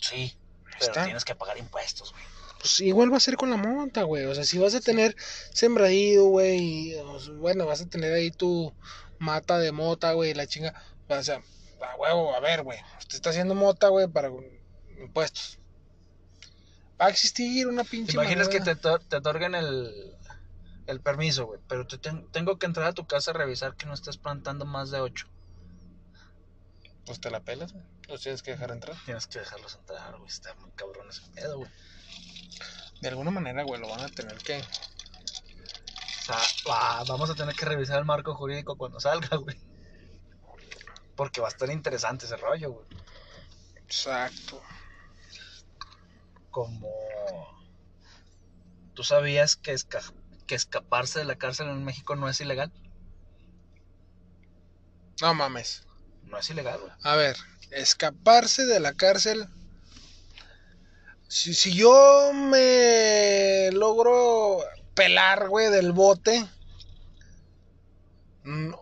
Sí, 0.00 0.34
pero 0.64 0.78
está. 0.78 1.04
tienes 1.04 1.24
que 1.24 1.34
pagar 1.34 1.58
impuestos, 1.58 2.12
güey. 2.12 2.24
Pues 2.62 2.78
igual 2.80 3.12
va 3.12 3.16
a 3.16 3.20
ser 3.20 3.36
con 3.36 3.50
la 3.50 3.56
monta, 3.56 4.04
güey. 4.04 4.24
O 4.26 4.34
sea, 4.34 4.44
si 4.44 4.56
vas 4.58 4.74
a 4.76 4.80
tener 4.80 5.16
sembradío, 5.52 6.26
güey, 6.26 6.94
bueno, 7.38 7.66
vas 7.66 7.80
a 7.82 7.88
tener 7.88 8.12
ahí 8.12 8.30
tu 8.30 8.72
mata 9.18 9.58
de 9.58 9.72
mota, 9.72 10.12
güey, 10.12 10.32
la 10.32 10.46
chinga. 10.46 10.72
O 11.08 11.22
sea, 11.22 11.42
a 11.80 11.96
huevo, 11.96 12.34
a 12.34 12.40
ver, 12.40 12.62
güey. 12.62 12.78
Usted 13.00 13.16
está 13.16 13.30
haciendo 13.30 13.56
mota, 13.56 13.88
güey, 13.88 14.06
para 14.06 14.30
impuestos. 15.00 15.58
Va 17.00 17.06
a 17.06 17.10
existir 17.10 17.66
una 17.66 17.82
¿Te 17.82 17.90
pinche. 17.90 18.12
imaginas 18.14 18.48
que 18.48 18.60
te, 18.60 18.76
te 18.76 19.16
otorguen 19.16 19.56
el, 19.56 20.14
el 20.86 21.00
permiso, 21.00 21.46
güey? 21.46 21.60
Pero 21.68 21.84
te 21.88 21.98
ten- 21.98 22.30
tengo 22.30 22.60
que 22.60 22.66
entrar 22.66 22.86
a 22.86 22.92
tu 22.92 23.08
casa 23.08 23.32
a 23.32 23.34
revisar 23.34 23.74
que 23.74 23.86
no 23.86 23.94
estés 23.94 24.18
plantando 24.18 24.64
más 24.66 24.92
de 24.92 25.00
8. 25.00 25.26
Pues 27.06 27.20
te 27.20 27.30
la 27.30 27.40
pelas, 27.40 27.72
güey. 27.72 27.84
Los 28.08 28.20
tienes 28.20 28.42
que 28.42 28.52
dejar 28.52 28.70
entrar. 28.70 28.96
Tienes 29.04 29.26
que 29.26 29.40
dejarlos 29.40 29.74
entrar, 29.74 30.16
güey. 30.16 30.28
Está 30.28 30.54
muy 30.54 30.70
cabrón 30.76 31.08
ese 31.10 31.22
pedo, 31.34 31.58
güey. 31.58 31.70
De 33.00 33.08
alguna 33.08 33.30
manera, 33.30 33.62
güey, 33.64 33.80
lo 33.80 33.88
van 33.88 34.00
a 34.00 34.08
tener 34.08 34.36
que. 34.38 34.58
O 34.60 36.24
sea, 36.24 36.36
va- 36.68 37.04
vamos 37.04 37.30
a 37.30 37.34
tener 37.34 37.54
que 37.54 37.64
revisar 37.64 37.98
el 37.98 38.04
marco 38.04 38.34
jurídico 38.34 38.76
cuando 38.76 39.00
salga, 39.00 39.36
güey. 39.36 39.58
Porque 41.16 41.40
va 41.40 41.48
a 41.48 41.50
estar 41.50 41.68
interesante 41.70 42.26
ese 42.26 42.36
rollo, 42.36 42.72
güey. 42.72 42.86
Exacto. 43.76 44.62
Como... 46.50 46.88
¿Tú 48.94 49.02
sabías 49.04 49.56
que, 49.56 49.72
esca- 49.74 50.12
que 50.46 50.54
escaparse 50.54 51.18
de 51.18 51.24
la 51.24 51.36
cárcel 51.36 51.68
en 51.68 51.82
México 51.84 52.14
no 52.14 52.28
es 52.28 52.40
ilegal? 52.40 52.70
No 55.20 55.34
mames. 55.34 55.82
No 56.24 56.38
es 56.38 56.48
ilegal, 56.50 56.78
güey. 56.80 56.92
A 57.02 57.16
ver, 57.16 57.36
escaparse 57.70 58.64
de 58.66 58.80
la 58.80 58.92
cárcel. 58.94 59.48
Si, 61.34 61.54
si 61.54 61.72
yo 61.72 62.30
me 62.34 63.70
logro 63.72 64.58
pelar, 64.92 65.48
güey, 65.48 65.70
del 65.70 65.92
bote, 65.92 66.46
no, 68.44 68.78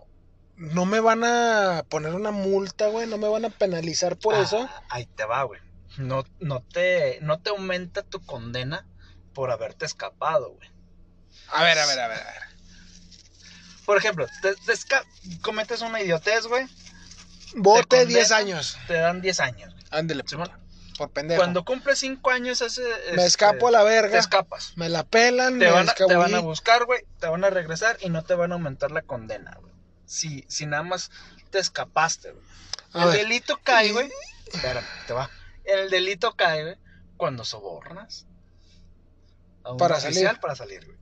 no 0.56 0.84
me 0.84 0.98
van 0.98 1.22
a 1.22 1.84
poner 1.88 2.12
una 2.12 2.32
multa, 2.32 2.88
güey, 2.88 3.06
no 3.06 3.18
me 3.18 3.28
van 3.28 3.44
a 3.44 3.50
penalizar 3.50 4.16
por 4.16 4.34
Ah, 4.34 4.40
eso. 4.40 4.68
Ahí 4.88 5.06
te 5.06 5.24
va, 5.26 5.44
güey. 5.44 5.60
No, 5.98 6.24
no, 6.40 6.60
te, 6.60 7.20
no 7.22 7.38
te 7.40 7.50
aumenta 7.50 8.02
tu 8.02 8.20
condena 8.26 8.84
por 9.32 9.52
haberte 9.52 9.86
escapado, 9.86 10.50
güey. 10.50 10.68
A 11.52 11.62
ver, 11.62 11.78
a 11.78 11.86
ver, 11.86 12.00
a 12.00 12.08
ver, 12.08 12.18
a 12.18 12.24
ver. 12.32 12.42
Por 13.86 13.96
ejemplo, 13.96 14.26
te, 14.42 14.54
cometes 15.40 15.82
una 15.82 16.02
idiotez, 16.02 16.48
güey. 16.48 16.66
Bote 17.54 17.86
Te 17.98 18.06
10 18.06 18.28
condenan. 18.28 18.42
años. 18.54 18.76
Te 18.88 18.94
dan 18.94 19.20
10 19.20 19.38
años. 19.38 19.72
Ándele, 19.90 20.24
Simón. 20.26 20.50
Por 21.00 21.10
pendejo. 21.12 21.40
Cuando 21.40 21.64
cumples 21.64 21.98
5 22.00 22.30
años, 22.30 22.60
ese, 22.60 22.82
me 22.82 22.88
este, 23.12 23.24
escapo 23.24 23.68
a 23.68 23.70
la 23.70 23.78
Te 23.78 23.84
verga, 23.86 24.18
escapas. 24.18 24.74
me 24.76 24.90
la 24.90 25.02
pelan, 25.02 25.58
Te 25.58 25.64
me 25.64 25.70
van, 25.70 25.88
a, 25.88 25.94
te 25.94 26.14
van 26.14 26.34
a 26.34 26.40
buscar, 26.40 26.84
güey. 26.84 27.00
Te 27.18 27.26
van 27.26 27.42
a 27.42 27.48
regresar 27.48 27.96
y 28.02 28.10
no 28.10 28.22
te 28.22 28.34
van 28.34 28.52
a 28.52 28.56
aumentar 28.56 28.90
la 28.90 29.00
condena, 29.00 29.56
güey. 29.62 29.72
Si, 30.04 30.44
si 30.46 30.66
nada 30.66 30.82
más 30.82 31.10
te 31.48 31.58
escapaste, 31.58 32.32
güey. 32.32 32.44
El 32.92 33.04
ver, 33.04 33.12
delito 33.16 33.58
cae, 33.64 33.92
güey. 33.92 34.10
Espérame, 34.52 34.84
te 35.06 35.14
va. 35.14 35.30
El 35.64 35.88
delito 35.88 36.36
cae, 36.36 36.64
güey, 36.64 36.76
cuando 37.16 37.44
sobornas 37.44 38.26
a 39.64 39.72
un 39.72 39.78
Para 39.78 39.96
oficial 39.96 40.14
salir. 40.26 40.40
para 40.40 40.54
salir, 40.54 40.84
güey. 40.84 40.98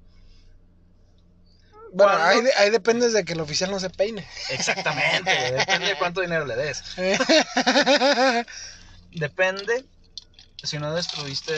bueno, 1.91 2.23
ahí, 2.23 2.39
ahí 2.57 2.71
dependes 2.71 3.13
de 3.15 3.25
que 3.25 3.33
el 3.33 3.41
oficial 3.41 3.73
no 3.73 3.81
se 3.81 3.91
peine. 3.91 4.25
Exactamente. 4.51 5.29
Depende 5.55 5.89
de 5.89 5.99
cuánto 5.99 6.21
dinero 6.21 6.45
le 6.47 6.55
des. 6.55 6.85
Depende 9.13 9.85
si 10.63 10.79
no 10.79 10.95
destruiste 10.95 11.55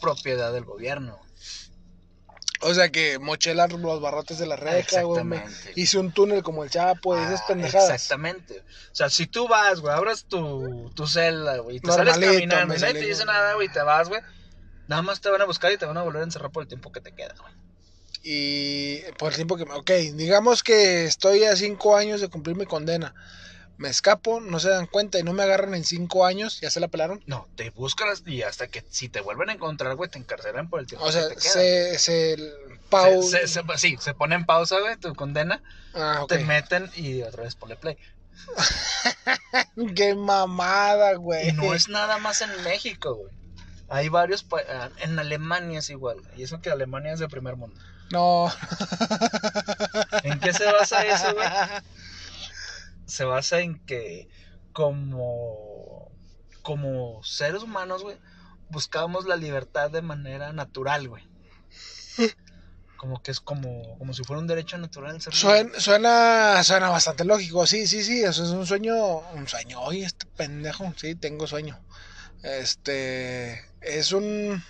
propiedad 0.00 0.52
del 0.52 0.64
gobierno. 0.64 1.18
O 2.62 2.72
sea 2.72 2.88
que 2.90 3.18
moché 3.18 3.54
las- 3.54 3.72
los 3.72 4.00
barrotes 4.00 4.38
de 4.38 4.46
la 4.46 4.56
reja, 4.56 5.02
güey. 5.02 5.22
Hice 5.74 5.98
un 5.98 6.12
túnel 6.12 6.42
como 6.42 6.64
el 6.64 6.70
Chapo 6.70 7.16
y 7.16 7.22
esas 7.22 7.42
Ah, 7.42 7.44
pendejadas. 7.48 7.90
Exactamente. 7.90 8.60
O 8.60 8.94
sea, 8.94 9.10
si 9.10 9.26
tú 9.26 9.46
vas, 9.46 9.80
güey, 9.80 9.94
abres 9.94 10.24
tu, 10.24 10.90
tu 10.94 11.06
celda, 11.06 11.58
güey, 11.58 11.76
y 11.76 11.80
te 11.80 11.88
Normalito, 11.88 12.14
sales 12.14 12.30
caminando 12.30 12.74
y 12.74 12.78
nadie 12.80 12.94
te 12.94 13.06
dice 13.06 13.24
nada, 13.26 13.54
güey, 13.54 13.68
y 13.68 13.72
te 13.72 13.82
vas, 13.82 14.08
güey. 14.08 14.22
Nada 14.88 15.02
más 15.02 15.20
te 15.20 15.28
van 15.28 15.42
a 15.42 15.44
buscar 15.44 15.70
y 15.72 15.76
te 15.76 15.84
van 15.84 15.96
a 15.98 16.02
volver 16.02 16.22
a 16.22 16.24
encerrar 16.24 16.50
por 16.50 16.62
el 16.62 16.68
tiempo 16.68 16.90
que 16.92 17.00
te 17.00 17.12
queda, 17.12 17.34
güey. 17.40 17.52
Y 18.22 19.02
por 19.18 19.30
el 19.30 19.36
tiempo 19.36 19.56
que... 19.56 19.64
Ok, 19.64 19.90
digamos 20.14 20.62
que 20.62 21.04
estoy 21.04 21.44
a 21.44 21.54
cinco 21.56 21.96
años 21.96 22.20
de 22.20 22.28
cumplir 22.28 22.56
mi 22.56 22.64
condena. 22.66 23.14
Me 23.78 23.88
escapo, 23.90 24.40
no 24.40 24.58
se 24.58 24.70
dan 24.70 24.86
cuenta 24.86 25.18
y 25.18 25.22
no 25.22 25.32
me 25.34 25.42
agarran 25.42 25.74
en 25.74 25.84
cinco 25.84 26.24
años. 26.24 26.60
¿Ya 26.60 26.70
se 26.70 26.80
la 26.80 26.88
pelaron? 26.88 27.22
No, 27.26 27.46
te 27.56 27.70
buscan 27.70 28.08
y 28.24 28.42
hasta 28.42 28.68
que 28.68 28.82
si 28.90 29.08
te 29.10 29.20
vuelven 29.20 29.50
a 29.50 29.52
encontrar, 29.52 29.94
güey, 29.96 30.08
te 30.08 30.18
encarcelan 30.18 30.70
por 30.70 30.80
el 30.80 30.86
tiempo 30.86 31.04
O 31.04 31.12
sea, 31.12 31.28
que 31.28 31.34
te 31.34 31.40
se... 31.42 31.98
se 31.98 32.36
pau- 32.90 33.22
Se- 33.22 33.46
se- 33.48 33.62
sí, 33.76 33.96
se 34.00 34.14
pone 34.14 34.34
en 34.34 34.46
pausa, 34.46 34.80
güey, 34.80 34.96
tu 34.96 35.14
condena, 35.14 35.62
Ah, 35.94 36.24
te 36.28 36.38
meten 36.38 36.90
y 36.94 37.22
otra 37.22 37.42
vez 37.42 37.54
ponle 37.54 37.76
play. 37.76 37.96
Qué 39.96 40.14
mamada, 40.14 41.14
güey. 41.14 41.48
Y 41.48 41.52
no 41.52 41.74
es 41.74 41.88
nada 41.88 42.18
más 42.18 42.40
en 42.42 42.62
México, 42.64 43.14
güey. 43.14 43.34
Hay 43.88 44.08
varios, 44.08 44.42
pa- 44.42 44.62
ah, 44.68 44.90
en 45.00 45.18
Alemania 45.18 45.78
es 45.80 45.90
igual, 45.90 46.20
güey, 46.20 46.40
y 46.40 46.42
eso 46.44 46.60
que 46.60 46.70
Alemania 46.70 47.12
es 47.12 47.18
de 47.20 47.28
primer 47.28 47.56
mundo. 47.56 47.78
No. 48.10 48.52
¿En 50.22 50.38
qué 50.40 50.52
se 50.52 50.64
basa 50.72 51.04
eso, 51.04 51.34
güey? 51.34 51.46
Se 53.06 53.24
basa 53.24 53.60
en 53.60 53.78
que 53.86 54.28
como, 54.72 56.10
como 56.62 57.22
seres 57.22 57.62
humanos, 57.62 58.02
güey, 58.02 58.18
buscamos 58.68 59.26
la 59.26 59.36
libertad 59.36 59.90
de 59.90 60.02
manera 60.02 60.52
natural, 60.52 61.08
güey. 61.08 61.24
Como 62.96 63.22
que 63.22 63.30
es 63.30 63.40
como, 63.40 63.98
como 63.98 64.14
si 64.14 64.24
fuera 64.24 64.40
un 64.40 64.46
derecho 64.46 64.78
natural 64.78 65.20
ser. 65.20 65.34
Suena, 65.34 65.78
suena, 65.78 66.64
suena 66.64 66.88
bastante 66.88 67.26
lógico, 67.26 67.66
sí, 67.66 67.86
sí, 67.86 68.02
sí, 68.02 68.22
eso 68.22 68.42
es 68.42 68.50
un 68.50 68.66
sueño, 68.66 69.18
un 69.34 69.46
sueño, 69.46 69.82
oye, 69.82 70.06
este 70.06 70.24
pendejo, 70.24 70.90
sí, 70.96 71.14
tengo 71.14 71.46
sueño. 71.46 71.78
Este, 72.42 73.62
es 73.82 74.12
un 74.12 74.64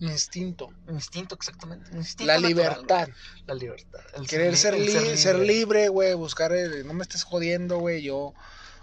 instinto, 0.00 0.70
Instinto, 0.88 1.34
exactamente. 1.34 1.90
Instinto 1.96 2.32
la 2.32 2.38
libertad. 2.38 3.08
La 3.46 3.54
libertad. 3.54 4.00
El 4.14 4.26
querer 4.26 4.52
li- 4.52 4.56
ser, 4.58 5.16
ser 5.18 5.38
libre, 5.38 5.88
güey, 5.88 6.14
buscar, 6.14 6.52
el- 6.52 6.86
no 6.86 6.92
me 6.94 7.02
estés 7.02 7.24
jodiendo, 7.24 7.78
güey, 7.78 8.02
yo 8.02 8.34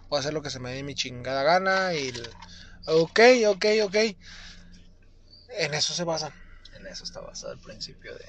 voy 0.09 0.17
a 0.17 0.19
hacer 0.19 0.33
lo 0.33 0.41
que 0.41 0.49
se 0.49 0.59
me 0.59 0.73
dé 0.73 0.83
mi 0.83 0.95
chingada 0.95 1.43
gana 1.43 1.93
y, 1.93 2.09
el- 2.09 2.29
ok, 2.87 3.19
ok, 3.47 3.65
ok, 3.85 3.95
en 5.57 5.73
eso 5.73 5.93
se 5.93 6.03
basan. 6.03 6.33
En 6.75 6.87
eso 6.87 7.03
está 7.03 7.21
basado 7.21 7.53
el 7.53 7.59
principio 7.59 8.13
de, 8.13 8.25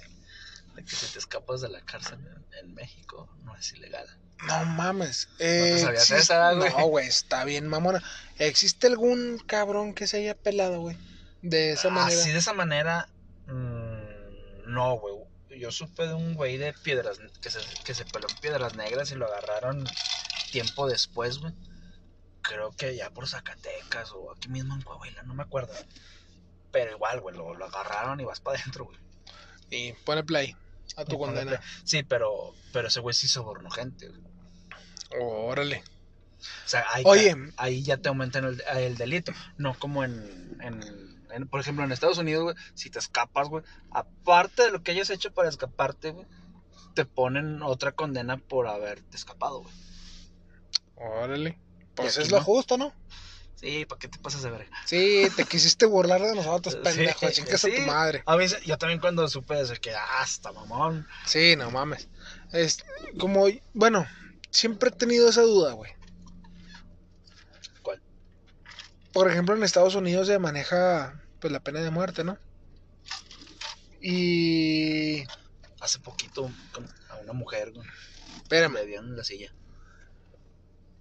de 0.76 0.84
que 0.84 0.94
si 0.94 1.06
te 1.12 1.18
escapas 1.18 1.60
de 1.62 1.68
la 1.70 1.80
cárcel 1.82 2.18
en, 2.26 2.46
en 2.68 2.74
México 2.74 3.28
no 3.42 3.56
es 3.56 3.72
ilegal. 3.72 4.06
No 4.46 4.64
mames. 4.66 5.28
te 5.38 5.76
Eh, 5.76 5.78
sabías 5.80 6.02
existe- 6.10 6.34
esa, 6.34 6.52
güey? 6.52 6.70
No, 6.70 6.86
güey, 6.86 7.06
está 7.08 7.44
bien, 7.44 7.66
mamona. 7.66 8.02
¿Existe 8.38 8.86
algún 8.88 9.38
cabrón 9.46 9.94
que 9.94 10.06
se 10.06 10.18
haya 10.18 10.34
pelado, 10.34 10.80
güey? 10.80 10.96
De 11.44 11.72
esa 11.72 11.90
manera. 11.90 12.20
Así 12.20 12.32
de 12.32 12.38
esa 12.38 12.54
manera, 12.54 13.08
no, 13.46 14.98
güey. 14.98 15.14
Yo 15.60 15.70
supe 15.70 16.08
de 16.08 16.14
un 16.14 16.34
güey 16.34 16.56
de 16.56 16.72
piedras 16.72 17.20
que 17.40 17.50
se, 17.50 17.60
que 17.84 17.94
se 17.94 18.04
peló 18.06 18.26
en 18.28 18.36
piedras 18.38 18.74
negras 18.74 19.12
y 19.12 19.14
lo 19.14 19.26
agarraron 19.26 19.84
tiempo 20.50 20.88
después, 20.88 21.38
güey. 21.38 21.52
Creo 22.40 22.72
que 22.72 22.96
ya 22.96 23.10
por 23.10 23.28
Zacatecas 23.28 24.10
o 24.12 24.32
aquí 24.32 24.48
mismo 24.48 24.74
en 24.74 24.80
Coahuila, 24.82 25.22
no 25.22 25.34
me 25.34 25.42
acuerdo. 25.42 25.72
Pero 26.72 26.92
igual, 26.92 27.20
güey, 27.20 27.36
lo, 27.36 27.54
lo 27.54 27.64
agarraron 27.66 28.18
y 28.20 28.24
vas 28.24 28.40
para 28.40 28.58
adentro, 28.58 28.86
güey. 28.86 28.98
Y 29.70 29.92
pone 29.92 30.24
play 30.24 30.56
a 30.96 31.04
tu 31.04 31.18
condena. 31.18 31.52
play. 31.52 31.60
Sí, 31.84 32.02
pero, 32.02 32.54
pero 32.72 32.88
ese 32.88 33.00
güey 33.00 33.14
sí 33.14 33.28
sobornó 33.28 33.70
gente, 33.70 34.08
güey. 34.08 34.22
Órale. 35.20 35.84
O 36.64 36.68
sea, 36.68 36.84
ahí, 36.90 37.04
Oye. 37.06 37.36
ahí 37.56 37.82
ya 37.82 37.98
te 37.98 38.08
aumentan 38.08 38.44
el, 38.44 38.62
el 38.76 38.96
delito. 38.96 39.32
No 39.56 39.78
como 39.78 40.04
en, 40.04 40.58
en, 40.60 40.80
en, 41.34 41.48
por 41.48 41.60
ejemplo, 41.60 41.84
en 41.84 41.92
Estados 41.92 42.18
Unidos, 42.18 42.44
güey, 42.44 42.56
si 42.74 42.90
te 42.90 42.98
escapas, 42.98 43.48
güey, 43.48 43.64
aparte 43.90 44.62
de 44.64 44.70
lo 44.70 44.82
que 44.82 44.92
hayas 44.92 45.10
hecho 45.10 45.32
para 45.32 45.48
escaparte, 45.48 46.12
güey, 46.12 46.26
te 46.94 47.04
ponen 47.04 47.62
otra 47.62 47.92
condena 47.92 48.36
por 48.38 48.66
haberte 48.68 49.16
escapado, 49.16 49.62
güey. 49.62 49.74
Órale. 50.96 51.58
Pues 51.94 52.18
es 52.18 52.30
lo 52.30 52.38
no. 52.38 52.44
justo, 52.44 52.76
¿no? 52.76 52.92
Sí, 53.56 53.84
¿para 53.86 53.98
qué 53.98 54.08
te 54.08 54.18
pasas 54.18 54.42
de 54.42 54.50
verga? 54.50 54.70
Sí, 54.84 55.28
te 55.36 55.44
quisiste 55.44 55.86
burlar 55.86 56.20
de 56.20 56.34
nosotros, 56.34 56.74
Sí, 56.74 56.80
pendejo. 56.82 57.30
Chingas 57.30 57.64
a 57.64 57.68
tu 57.68 57.74
sí. 57.74 57.80
madre. 57.82 58.22
A 58.26 58.36
veces, 58.36 58.62
yo 58.62 58.76
también 58.78 59.00
cuando 59.00 59.26
supe 59.28 59.60
eso, 59.60 59.74
que 59.80 59.94
hasta 59.94 60.52
mamón. 60.52 61.06
Sí, 61.24 61.56
no 61.56 61.70
mames. 61.70 62.08
Es 62.52 62.84
como, 63.18 63.46
bueno, 63.72 64.06
siempre 64.50 64.90
he 64.90 64.92
tenido 64.92 65.28
esa 65.28 65.42
duda, 65.42 65.72
güey. 65.72 65.92
¿Cuál? 67.82 68.02
Por 69.12 69.30
ejemplo, 69.30 69.54
en 69.54 69.62
Estados 69.62 69.94
Unidos 69.94 70.26
se 70.26 70.38
maneja 70.38 71.23
pues 71.44 71.52
la 71.52 71.60
pena 71.60 71.82
de 71.82 71.90
muerte, 71.90 72.24
¿no? 72.24 72.38
Y 74.00 75.24
Hace 75.78 75.98
poquito 75.98 76.50
a 77.10 77.16
una 77.16 77.34
mujer, 77.34 77.70
güey, 77.70 77.86
espérame, 78.36 78.76
le 78.76 78.86
dieron 78.86 79.14
la 79.14 79.24
silla. 79.24 79.52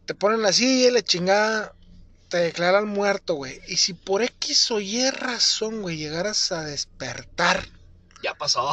te 0.05 0.13
ponen 0.15 0.41
la 0.41 0.51
silla 0.51 0.89
y 0.89 0.91
la 0.91 1.01
chingada 1.01 1.73
te 2.27 2.39
declaran 2.39 2.89
muerto, 2.89 3.35
güey. 3.35 3.61
Y 3.69 3.77
si 3.77 3.93
por 3.93 4.21
X 4.21 4.69
o 4.71 4.81
Y 4.81 5.09
razón, 5.11 5.81
güey, 5.81 5.95
llegaras 5.95 6.51
a 6.51 6.65
despertar, 6.65 7.65
Ya 8.21 8.33
pasó. 8.33 8.69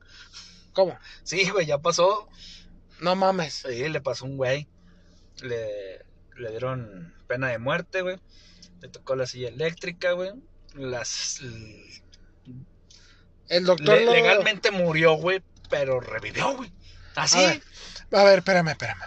¿cómo? 0.72 0.98
Sí, 1.24 1.50
güey, 1.50 1.66
ya 1.66 1.76
pasó. 1.76 2.26
No 3.02 3.16
mames. 3.16 3.64
Sí, 3.68 3.86
le 3.90 4.00
pasó 4.00 4.24
un 4.24 4.38
güey. 4.38 4.66
Le, 5.42 6.06
le 6.38 6.50
dieron 6.52 7.14
pena 7.26 7.48
de 7.48 7.58
muerte, 7.58 8.00
güey. 8.00 8.18
Le 8.80 8.88
tocó 8.88 9.14
la 9.14 9.26
silla 9.26 9.48
eléctrica, 9.48 10.12
güey. 10.12 10.32
Las. 10.76 11.40
El 13.48 13.64
doctor 13.64 13.96
le- 13.98 14.04
lo- 14.06 14.12
legalmente 14.12 14.70
murió, 14.70 15.14
güey, 15.14 15.42
pero 15.70 16.00
revivió, 16.00 16.56
güey. 16.56 16.72
Así. 17.14 17.38
A 17.38 17.48
ver, 17.48 17.62
A 18.12 18.24
ver, 18.24 18.38
espérame, 18.38 18.68
espérame. 18.68 19.02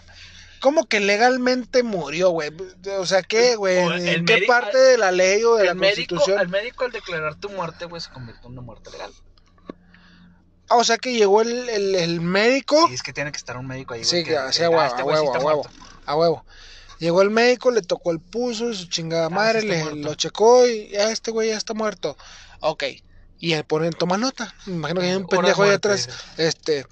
¿Cómo 0.62 0.88
que 0.88 1.00
legalmente 1.00 1.84
murió, 1.84 2.32
güey? 2.32 2.52
O 3.00 3.06
sea, 3.06 3.22
¿qué, 3.24 3.56
güey? 3.56 3.78
¿En 3.78 4.26
qué 4.26 4.34
médico- 4.36 4.52
parte 4.54 4.78
de 4.78 4.98
la 4.98 5.12
ley 5.12 5.42
o 5.44 5.56
de 5.56 5.66
la 5.66 5.74
médico, 5.74 6.16
constitución? 6.16 6.40
el 6.42 6.50
médico 6.50 6.84
al 6.84 6.92
declarar 6.92 7.36
tu 7.36 7.50
muerte, 7.50 7.86
güey, 7.86 8.02
se 8.02 8.10
convirtió 8.12 8.48
en 8.48 8.54
una 8.54 8.62
muerte 8.62 8.90
legal. 8.92 9.12
Ah, 10.70 10.76
o 10.76 10.84
sea 10.84 10.98
que 10.98 11.14
llegó 11.14 11.42
el, 11.42 11.70
el, 11.70 11.96
el 11.96 12.22
médico. 12.22 12.88
Y 12.92 12.94
es 12.94 13.04
que 13.04 13.14
tiene 13.14 13.32
que 13.32 13.38
estar 13.38 13.58
un 13.58 13.68
médico 13.68 13.94
ahí, 13.94 14.02
güey. 14.02 14.10
Sí, 14.10 14.24
que- 14.24 14.38
a 14.38 14.48
huevo, 14.70 14.80
"Ah, 14.82 14.88
este 14.88 15.02
a 15.02 15.04
sí 15.04 15.04
huevo, 15.04 15.26
está 15.26 15.38
a 15.40 15.46
huevo, 15.46 15.64
muerto". 15.64 15.80
a 16.06 16.16
huevo. 16.16 16.46
Llegó 17.00 17.22
el 17.22 17.30
médico, 17.30 17.72
le 17.72 17.82
tocó 17.82 18.12
el 18.12 18.20
pulso 18.20 18.70
y 18.70 18.76
su 18.76 18.88
chingada 18.88 19.28
Ah, 19.28 19.30
madre, 19.30 19.64
le, 19.64 19.82
muerto. 19.84 19.96
lo 20.00 20.16
checó 20.16 20.68
y 20.68 20.90
ya 20.90 21.12
este 21.12 21.32
güey 21.32 21.50
ya 21.50 21.58
está 21.58 21.74
muerto. 21.74 22.18
Ok. 22.60 22.84
Y 23.40 23.54
él 23.54 23.64
pone, 23.64 23.90
toma 23.92 24.18
nota. 24.18 24.54
Me 24.66 24.74
imagino 24.76 25.00
que 25.02 25.08
hay 25.08 25.16
un 25.16 25.28
pendejo 25.28 25.64
ahí 25.64 25.72
atrás. 25.72 26.10
Este, 26.38 26.86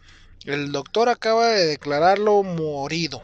el 0.45 0.71
doctor 0.71 1.09
acaba 1.09 1.47
de 1.47 1.65
declararlo 1.65 2.41
morido. 2.43 3.21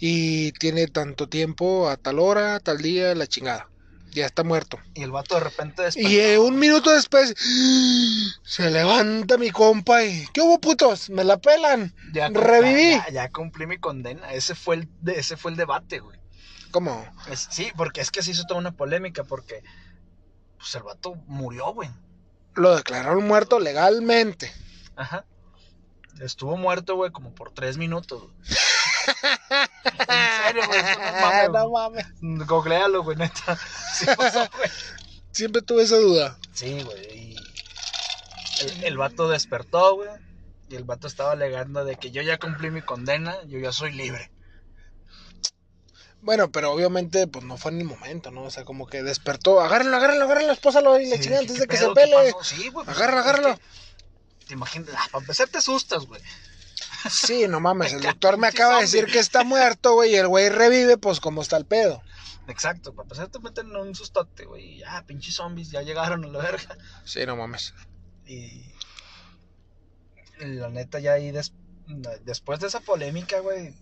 Y 0.00 0.52
tiene 0.52 0.86
tanto 0.86 1.28
tiempo, 1.28 1.88
a 1.88 1.96
tal 1.96 2.20
hora, 2.20 2.60
tal 2.60 2.78
día, 2.78 3.14
la 3.16 3.26
chingada. 3.26 3.68
Ya 4.12 4.26
está 4.26 4.42
muerto. 4.44 4.78
Y 4.94 5.02
el 5.02 5.10
vato 5.10 5.34
de 5.34 5.40
repente 5.40 5.82
despertó. 5.82 6.08
Y 6.08 6.18
eh, 6.18 6.38
un 6.38 6.58
minuto 6.58 6.90
después 6.90 7.34
se 8.42 8.70
levanta 8.70 9.36
mi 9.36 9.50
compa 9.50 10.04
y 10.04 10.26
¿qué 10.32 10.40
hubo 10.40 10.60
putos? 10.60 11.10
Me 11.10 11.24
la 11.24 11.38
pelan. 11.38 11.94
Ya, 12.12 12.28
reviví. 12.28 12.90
Ya, 12.92 13.10
ya 13.10 13.30
cumplí 13.30 13.66
mi 13.66 13.78
condena. 13.78 14.32
Ese 14.32 14.54
fue 14.54 14.76
el, 14.76 14.88
de- 15.00 15.18
ese 15.18 15.36
fue 15.36 15.50
el 15.50 15.56
debate, 15.56 16.00
güey. 16.00 16.18
¿Cómo? 16.70 17.04
Es- 17.30 17.48
sí, 17.50 17.70
porque 17.76 18.00
es 18.00 18.10
que 18.10 18.22
se 18.22 18.30
hizo 18.32 18.44
toda 18.46 18.60
una 18.60 18.72
polémica 18.72 19.24
porque 19.24 19.62
pues 20.58 20.74
el 20.74 20.82
vato 20.82 21.14
murió, 21.26 21.72
güey. 21.74 21.88
Lo 22.54 22.74
declararon 22.76 23.26
muerto 23.26 23.60
legalmente. 23.60 24.50
Ajá. 24.96 25.24
Estuvo 26.20 26.56
muerto, 26.56 26.96
güey, 26.96 27.12
como 27.12 27.32
por 27.34 27.52
tres 27.52 27.76
minutos. 27.78 28.22
güey. 28.22 28.34
En 29.08 30.44
serio, 30.44 30.62
güey. 30.66 30.82
No 30.82 31.20
mames, 31.20 31.50
no 31.50 31.70
mames. 31.70 32.06
Googlealo, 32.46 33.02
güey, 33.02 33.16
neta. 33.16 33.58
Sí 33.94 34.06
pasó, 34.16 34.48
güey. 34.56 34.70
Siempre 35.32 35.62
tuve 35.62 35.82
esa 35.82 35.96
duda. 35.96 36.38
Sí, 36.52 36.82
güey. 36.82 37.18
Y 37.18 37.36
el, 38.60 38.84
el 38.84 38.96
vato 38.96 39.28
despertó, 39.28 39.96
güey. 39.96 40.10
Y 40.68 40.76
el 40.76 40.84
vato 40.84 41.06
estaba 41.06 41.32
alegando 41.32 41.84
de 41.84 41.96
que 41.96 42.10
yo 42.10 42.22
ya 42.22 42.38
cumplí 42.38 42.70
mi 42.70 42.82
condena, 42.82 43.36
yo 43.46 43.58
ya 43.58 43.72
soy 43.72 43.92
libre. 43.92 44.30
Bueno, 46.20 46.50
pero 46.50 46.72
obviamente 46.72 47.26
pues 47.28 47.44
no 47.44 47.56
fue 47.56 47.70
en 47.70 47.78
el 47.78 47.84
momento, 47.86 48.30
¿no? 48.30 48.42
O 48.42 48.50
sea, 48.50 48.64
como 48.64 48.86
que 48.86 49.02
despertó. 49.02 49.60
Agárrenlo, 49.60 49.96
agárrenlo, 49.96 50.24
agárrenlo, 50.24 50.52
espósalo 50.52 51.00
y 51.00 51.06
le 51.06 51.16
Sí, 51.16 51.22
chingada 51.22 51.42
¿qué 51.42 51.46
antes 51.48 51.60
de 51.60 51.66
que 51.68 51.76
se 51.76 51.88
pele. 51.90 52.34
Sí, 52.42 52.68
güey. 52.68 52.84
pues, 52.84 52.88
Agárralo, 52.88 53.20
agárralo. 53.20 53.58
Te 54.46 54.54
imaginas, 54.54 54.88
ah, 54.96 55.06
para 55.12 55.22
empezar 55.22 55.48
te 55.48 55.58
asustas, 55.58 56.06
güey. 56.06 56.20
Sí, 57.10 57.46
no 57.48 57.60
mames. 57.60 57.92
El 57.94 58.02
doctor 58.02 58.38
me 58.38 58.46
acaba 58.48 58.76
de 58.76 58.82
decir 58.82 59.06
que 59.06 59.18
está 59.18 59.44
muerto, 59.44 59.94
güey, 59.94 60.12
y 60.12 60.16
el 60.16 60.28
güey 60.28 60.48
revive, 60.48 60.98
pues 60.98 61.20
como 61.20 61.42
está 61.42 61.56
el 61.56 61.66
pedo. 61.66 62.02
Exacto, 62.48 62.94
para 62.94 63.04
empezar 63.04 63.28
te 63.28 63.38
meten 63.40 63.66
en 63.68 63.76
un 63.76 63.94
sustote, 63.94 64.44
güey. 64.46 64.76
y 64.76 64.78
Ya, 64.78 65.04
pinches 65.06 65.34
zombies, 65.34 65.70
ya 65.70 65.82
llegaron 65.82 66.24
a 66.24 66.28
la 66.28 66.38
verga. 66.38 66.76
Sí, 67.04 67.24
no 67.26 67.36
mames. 67.36 67.74
Y 68.26 68.72
la 70.38 70.68
neta 70.68 70.98
ya 71.00 71.12
ahí 71.12 71.30
des- 71.30 71.52
después 72.24 72.60
de 72.60 72.66
esa 72.68 72.80
polémica, 72.80 73.40
güey, 73.40 73.74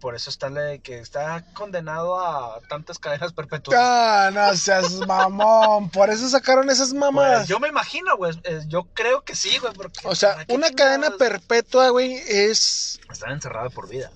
por 0.00 0.14
eso 0.14 0.30
está 0.30 0.50
le- 0.50 0.80
que 0.80 0.98
está 0.98 1.44
condenado 1.54 2.18
a 2.20 2.60
tantas 2.68 2.98
cadenas 2.98 3.32
perpetuas. 3.32 3.78
Ah, 3.80 4.30
no 4.32 4.54
seas 4.56 4.92
mamón. 5.06 5.88
Por 5.90 6.10
eso 6.10 6.28
sacaron 6.28 6.68
esas 6.70 6.90
Pues, 6.90 7.00
mamadas. 7.00 7.48
yo 7.48 7.58
me 7.60 7.68
imagino, 7.68 8.16
güey, 8.16 8.32
yo 8.68 8.84
creo 8.94 9.24
que 9.24 9.34
sí, 9.36 9.56
güey, 9.58 9.72
porque 9.74 10.00
O 10.04 10.14
sea, 10.14 10.32
¿para 10.34 10.44
qué 10.46 10.54
una 10.54 10.70
cadena 10.72 11.10
perpetua, 11.16 11.88
güey, 11.90 12.14
es. 12.14 13.00
Estar 13.10 13.30
encerrado 13.30 13.70
por 13.70 13.88
vida. 13.88 14.10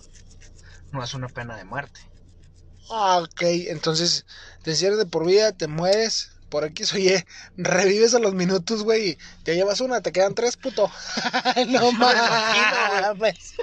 No 0.93 1.03
es 1.03 1.15
una 1.15 1.29
pena 1.29 1.57
de 1.57 1.65
muerte. 1.65 2.01
Ah, 2.91 3.19
ok. 3.23 3.43
Entonces, 3.69 4.27
te 4.63 4.71
encierras 4.71 4.99
de 4.99 5.07
por 5.07 5.27
vida, 5.27 5.53
te 5.53 5.67
mueres. 5.67 6.33
Por 6.49 6.65
aquí 6.65 6.85
oye, 6.95 7.27
revives 7.57 8.15
a 8.15 8.19
los 8.21 8.35
minutos, 8.35 8.83
güey. 8.85 9.11
y 9.11 9.19
Ya 9.45 9.55
llevas 9.55 9.81
una, 9.81 10.01
te 10.01 10.13
quedan 10.13 10.35
tres, 10.35 10.57
puto. 10.57 10.91
no 11.69 11.93
mames. 13.13 13.55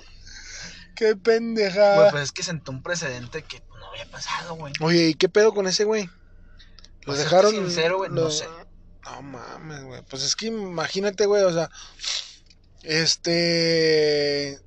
Qué 0.95 1.13
Güey, 1.13 1.15
pendejada. 1.15 2.11
pues 2.11 2.23
es 2.23 2.31
que 2.31 2.43
sentó 2.43 2.71
un 2.71 2.83
precedente 2.83 3.41
que 3.43 3.61
no 3.79 3.87
había 3.87 4.05
pasado, 4.11 4.55
güey. 4.55 4.73
Oye, 4.81 5.07
¿y 5.09 5.13
qué 5.15 5.27
pedo 5.29 5.53
con 5.53 5.67
ese 5.67 5.85
güey? 5.85 6.05
Lo 6.05 6.11
Pues, 7.07 7.19
dejaron. 7.19 7.51
sincero, 7.51 7.97
güey, 7.97 8.11
no 8.11 8.29
sé. 8.29 8.45
No 9.05 9.21
mames, 9.21 9.83
güey. 9.83 10.01
Pues 10.09 10.23
es 10.23 10.35
que 10.35 10.45
imagínate, 10.47 11.25
güey, 11.25 11.43
o 11.43 11.51
sea. 11.53 11.69
Este. 12.83 14.59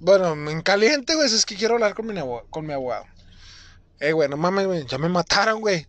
Bueno, 0.00 0.32
en 0.50 0.62
caliente, 0.62 1.14
güey, 1.14 1.26
es 1.26 1.46
que 1.46 1.56
quiero 1.56 1.74
hablar 1.74 1.94
con 1.94 2.06
mi, 2.06 2.14
con 2.50 2.66
mi 2.66 2.72
abogado. 2.72 3.04
Eh, 4.00 4.12
güey, 4.12 4.28
no 4.28 4.36
mames, 4.36 4.66
güey, 4.66 4.86
ya 4.86 4.98
me 4.98 5.08
mataron, 5.08 5.60
güey. 5.60 5.86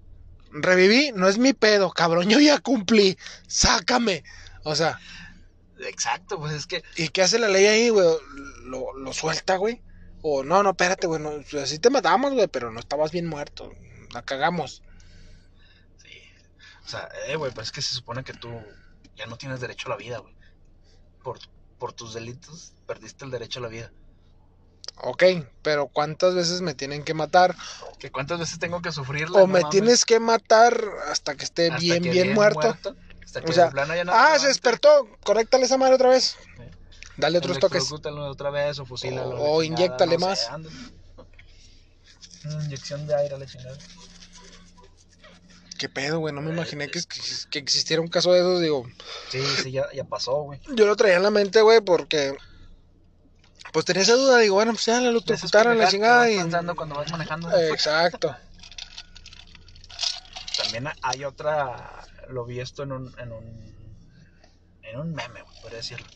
Reviví, 0.62 1.12
no 1.14 1.28
es 1.28 1.38
mi 1.38 1.54
pedo, 1.54 1.92
cabrón, 1.92 2.30
yo 2.30 2.40
ya 2.40 2.60
cumplí. 2.60 3.18
Sácame. 3.48 4.24
O 4.64 4.76
sea, 4.76 5.00
Exacto, 5.80 6.40
pues 6.40 6.54
es 6.54 6.68
que 6.68 6.84
¿y 6.96 7.10
qué 7.10 7.22
hace 7.22 7.40
la 7.40 7.50
ley 7.50 7.66
ahí, 7.66 7.90
güey? 7.90 8.08
¿Lo, 8.64 8.94
lo 8.94 9.14
suelta, 9.14 9.58
güey? 9.58 9.82
O 10.22 10.44
no, 10.44 10.64
no, 10.64 10.72
espérate, 10.72 11.08
güey, 11.08 11.22
no, 11.22 11.32
así 11.62 11.80
te 11.80 11.90
matamos, 11.90 12.34
güey, 12.34 12.48
pero 12.48 12.72
no 12.72 12.80
estabas 12.80 13.12
bien 13.12 13.28
muerto. 13.28 13.72
La 14.14 14.22
cagamos. 14.24 14.82
Sí. 15.98 16.10
O 16.84 16.88
sea, 16.88 17.10
eh, 17.28 17.36
güey, 17.36 17.52
pues 17.54 17.68
es 17.68 17.72
que 17.72 17.82
se 17.82 17.94
supone 17.94 18.24
que 18.24 18.34
tú 18.34 18.50
ya 19.16 19.26
no 19.26 19.38
tienes 19.38 19.60
derecho 19.60 19.88
a 19.88 19.92
la 19.92 19.98
vida, 19.98 20.20
güey. 20.20 20.34
Por, 21.24 21.40
por 21.78 21.94
tus 21.94 22.14
delitos 22.14 22.74
perdiste 22.88 23.26
el 23.26 23.32
derecho 23.32 23.60
a 23.60 23.64
la 23.64 23.70
vida. 23.70 23.92
Ok, 24.98 25.24
pero 25.62 25.88
¿cuántas 25.88 26.36
veces 26.36 26.62
me 26.62 26.74
tienen 26.74 27.04
que 27.04 27.14
matar? 27.14 27.56
¿Que 28.00 28.12
¿Cuántas 28.12 28.40
veces 28.40 28.60
tengo 28.60 28.82
que 28.82 28.92
sufrirla? 28.92 29.38
O 29.38 29.42
No 29.42 29.48
me 29.48 29.62
mames. 29.62 29.70
tienes 29.72 30.06
que 30.06 30.20
matar 30.20 30.80
hasta 31.10 31.36
que 31.36 31.44
esté 31.44 31.68
Hasta 31.68 31.78
bien, 31.80 32.04
que 32.04 32.12
bien 32.12 32.34
muerto. 32.34 32.76
Hasta 33.24 33.42
que 33.42 33.50
O 33.50 33.54
sea, 33.54 33.66
de 33.66 33.72
plano 33.72 33.96
ya 33.96 34.04
no 34.04 34.14
ah, 34.14 34.38
se 34.40 34.48
despertó. 34.48 35.10
Conéctale 35.24 35.66
esa 35.66 35.78
madre 35.78 35.96
otra 35.96 36.10
vez. 36.10 36.38
Dale 37.18 37.38
otros 37.38 37.60
toques. 37.60 37.92
Otra 37.92 38.50
vez 38.50 38.80
o 38.80 38.86
fusílalo. 38.86 39.38
O- 39.38 39.58
o 39.58 39.64
no 39.64 39.78
sé, 39.78 40.18
más. 40.18 40.50
Una 42.46 42.64
inyección 42.64 43.08
de 43.08 43.16
aire 43.16 43.36
a 43.36 43.38
la 43.38 43.46
chingada. 43.46 43.78
¿Qué 45.78 45.90
pedo, 45.90 46.20
güey? 46.20 46.34
No 46.34 46.42
me 46.42 46.52
imaginé 46.52 46.90
que, 46.90 47.02
que 47.50 47.60
existiera 47.60 48.02
un 48.02 48.08
caso 48.08 48.32
de 48.32 48.40
esos. 48.40 48.62
Digo, 48.62 48.86
Sí, 49.30 49.44
sí, 49.62 49.72
ya, 49.72 49.86
ya 49.94 50.06
pasó, 50.06 50.44
güey. 50.44 50.60
yo 50.74 50.86
lo 50.86 50.96
traía 50.96 51.18
en 51.18 51.24
la 51.24 51.32
mente, 51.32 51.62
güey, 51.62 51.82
porque. 51.82 52.36
Pues 53.76 53.84
tenía 53.84 54.04
esa 54.04 54.14
duda. 54.14 54.38
Digo, 54.38 54.56
bueno, 54.56 54.72
pues 54.72 54.86
ya 54.86 55.02
la 55.02 55.10
electrocutaron 55.10 55.78
la 55.78 55.90
pendejadas 55.90 55.92
que 55.92 55.98
chingada. 55.98 56.20
vas 56.20 56.32
Y... 56.32 56.38
pensando 56.38 56.76
cuando 56.78 56.96
vas 56.96 57.12
manejando. 57.12 57.58
Exacto. 57.60 58.34
También 60.58 60.88
hay 61.02 61.26
otra, 61.26 62.08
lo 62.30 62.46
vi 62.46 62.62
esto 62.62 62.84
en 62.84 62.94
un, 62.94 63.20
en 63.20 63.34
un, 63.34 64.00
en 64.82 64.98
un 64.98 65.14
meme, 65.14 65.42
güey, 65.42 65.62
podría 65.62 65.80
decirlo. 65.80 66.08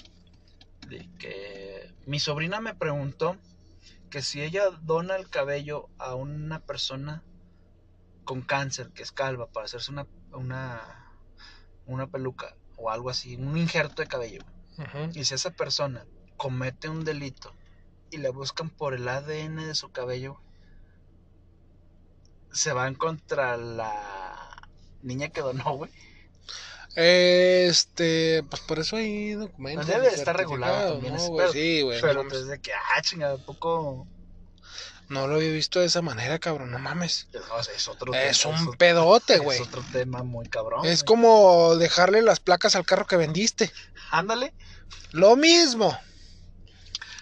De 0.87 1.09
que 1.19 1.93
mi 2.05 2.21
sobrina 2.21 2.61
me 2.61 2.75
preguntó 2.75 3.35
que 4.09 4.21
si 4.21 4.41
ella 4.41 4.69
dona 4.83 5.17
el 5.17 5.29
cabello 5.29 5.89
a 5.97 6.15
una 6.15 6.61
persona 6.61 7.23
con 8.23 8.41
cáncer, 8.41 8.91
que 8.91 9.03
es 9.03 9.11
calva, 9.11 9.47
para 9.47 9.65
hacerse 9.65 9.91
una, 9.91 10.07
una, 10.31 11.11
una 11.87 12.07
peluca 12.07 12.55
o 12.77 12.89
algo 12.89 13.09
así, 13.09 13.35
un 13.35 13.57
injerto 13.57 14.01
de 14.01 14.07
cabello. 14.07 14.45
Ujú. 14.77 15.11
Y 15.13 15.25
si 15.25 15.33
esa 15.33 15.51
persona 15.51 16.05
comete 16.39 16.87
un 16.89 17.03
delito 17.03 17.53
y 18.09 18.17
le 18.17 18.29
buscan 18.29 18.69
por 18.71 18.95
el 18.95 19.07
ADN 19.07 19.57
de 19.57 19.75
su 19.75 19.91
cabello, 19.91 20.39
se 22.51 22.73
van 22.73 22.95
contra 22.95 23.57
la 23.57 24.67
niña 25.03 25.29
que 25.29 25.41
donó, 25.41 25.75
güey. 25.75 25.91
Este, 26.95 28.43
pues 28.49 28.61
por 28.63 28.79
eso 28.79 28.95
hay 28.95 29.33
documentos. 29.33 29.85
Pues 29.85 29.95
debe 29.95 30.09
de 30.09 30.15
estar 30.15 30.35
regulado 30.35 30.93
también 30.93 31.15
¿no, 31.15 31.27
güey? 31.27 31.51
Sí, 31.51 31.81
güey. 31.81 32.01
Pero 32.01 32.13
no 32.15 32.23
mames. 32.23 32.45
desde 32.45 32.59
que, 32.61 32.71
ah, 32.73 33.01
chinga, 33.01 33.37
poco. 33.37 34.07
No 35.09 35.27
lo 35.27 35.35
había 35.35 35.51
visto 35.51 35.79
de 35.79 35.87
esa 35.87 36.01
manera, 36.01 36.39
cabrón. 36.39 36.71
No 36.71 36.79
mames. 36.79 37.27
No, 37.33 37.59
es 37.59 37.87
otro 37.87 38.13
Es 38.13 38.41
tema, 38.41 38.59
un 38.59 38.73
pedote, 38.75 39.35
Es 39.35 39.41
güey. 39.41 39.59
otro 39.59 39.83
tema 39.91 40.23
muy 40.23 40.47
cabrón. 40.47 40.85
Es 40.85 41.03
güey. 41.03 41.07
como 41.07 41.75
dejarle 41.75 42.21
las 42.21 42.39
placas 42.39 42.75
al 42.75 42.85
carro 42.85 43.05
que 43.05 43.17
vendiste. 43.17 43.71
Ándale. 44.11 44.53
Lo 45.11 45.35
mismo. 45.35 45.97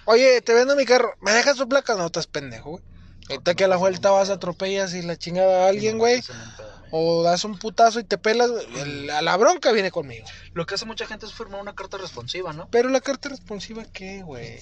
Oye, 0.07 0.41
te 0.41 0.53
vendo 0.53 0.75
mi 0.75 0.85
carro. 0.85 1.13
¿Me 1.21 1.31
dejas 1.33 1.57
tu 1.57 1.67
placa? 1.69 1.95
No, 1.95 2.05
estás 2.07 2.27
pendejo, 2.27 2.71
güey. 2.71 2.83
Ahorita 3.29 3.55
que 3.55 3.65
a 3.65 3.67
la 3.67 3.75
vuelta 3.75 4.09
vas, 4.09 4.29
atropellas 4.29 4.93
y 4.93 5.01
la 5.01 5.17
chingada 5.17 5.65
a 5.65 5.69
alguien, 5.69 5.97
güey. 5.97 6.19
un. 6.19 6.67
O 6.91 7.21
das 7.23 7.43
un 7.43 7.59
putazo 7.59 7.99
y 7.99 8.05
te 8.05 8.17
pelas. 8.17 8.49
el- 8.77 9.09
a 9.09 9.21
la 9.21 9.35
bronca 9.35 9.73
viene 9.73 9.91
conmigo. 9.91 10.25
Lo 10.53 10.65
que 10.65 10.75
hace 10.75 10.85
mucha 10.85 11.05
gente 11.05 11.25
es 11.25 11.33
firmar 11.33 11.59
una 11.59 11.75
carta 11.75 11.97
responsiva, 11.97 12.53
¿no? 12.53 12.69
Pero 12.71 12.87
la 12.89 13.01
carta 13.01 13.27
responsiva, 13.27 13.83
¿qué, 13.91 14.23
güey? 14.23 14.59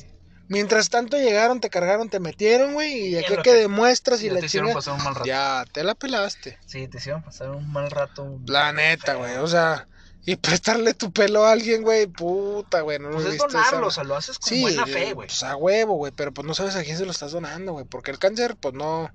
Mientras 0.48 0.90
tanto 0.90 1.18
llegaron, 1.18 1.60
te 1.60 1.70
cargaron, 1.70 2.10
te 2.10 2.20
metieron, 2.20 2.74
güey. 2.74 2.94
Y 2.94 3.10
Y 3.14 3.16
aquí 3.18 3.32
en 3.34 3.38
lo 3.38 3.44
que 3.44 3.52
que- 3.52 3.56
demuestras 3.58 4.22
y 4.24 4.28
Ya 4.28 4.34
la 4.34 4.40
te 4.40 4.46
hicieron 4.48 4.74
pasar 4.74 4.96
un 4.96 5.04
mal 5.04 5.14
rato. 5.16 5.26
Ya, 5.28 5.64
te 5.72 5.84
la 5.84 5.94
pelaste. 5.96 6.58
Sí, 6.66 6.88
te 6.88 6.98
hicieron 6.98 7.22
pasar 7.24 7.52
un 7.52 7.72
mal 7.72 7.90
rato. 7.92 8.40
La 8.48 8.72
neta, 8.72 9.14
güey. 9.16 9.36
O 9.38 9.48
sea, 9.48 9.88
y 10.26 10.36
prestarle 10.38 10.94
tu 10.94 11.12
pelo 11.12 11.46
a 11.46 11.52
alguien, 11.52 11.84
güey. 11.84 12.08
Puta, 12.08 12.82
güey. 12.82 13.00
No 13.00 13.10
lo 13.10 13.16
Pues 13.16 13.28
es 13.28 13.38
donarlo, 13.38 13.78
esa- 13.80 13.88
o 13.88 13.92
sea, 13.92 14.04
lo 14.04 14.16
haces 14.16 14.40
con 14.40 14.50
Sí, 14.50 14.62
buena 14.62 14.84
eh, 14.84 14.88
fe, 14.88 15.14
güey. 15.14 15.28
Pues 15.28 15.44
a 15.44 15.56
huevo, 15.56 15.96
güey. 15.96 16.12
Pero 16.16 16.34
pues 16.34 16.48
no 16.48 16.54
sabes 16.54 16.76
a 16.76 16.84
quién 16.84 16.98
se 16.98 17.06
lo 17.06 17.12
estás 17.12 17.32
donando, 17.32 17.74
güey. 17.74 17.86
Porque 17.86 18.12
el 18.12 18.20
cáncer, 18.20 18.56
pues 18.56 18.74
no, 18.74 19.14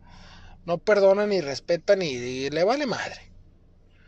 no 0.67 0.79
perdona 0.79 1.27
ni 1.27 1.41
respeta 1.41 1.97
ni, 1.97 2.07
y 2.11 2.51
le 2.51 2.65
vale 2.65 2.87
madre. 2.87 3.33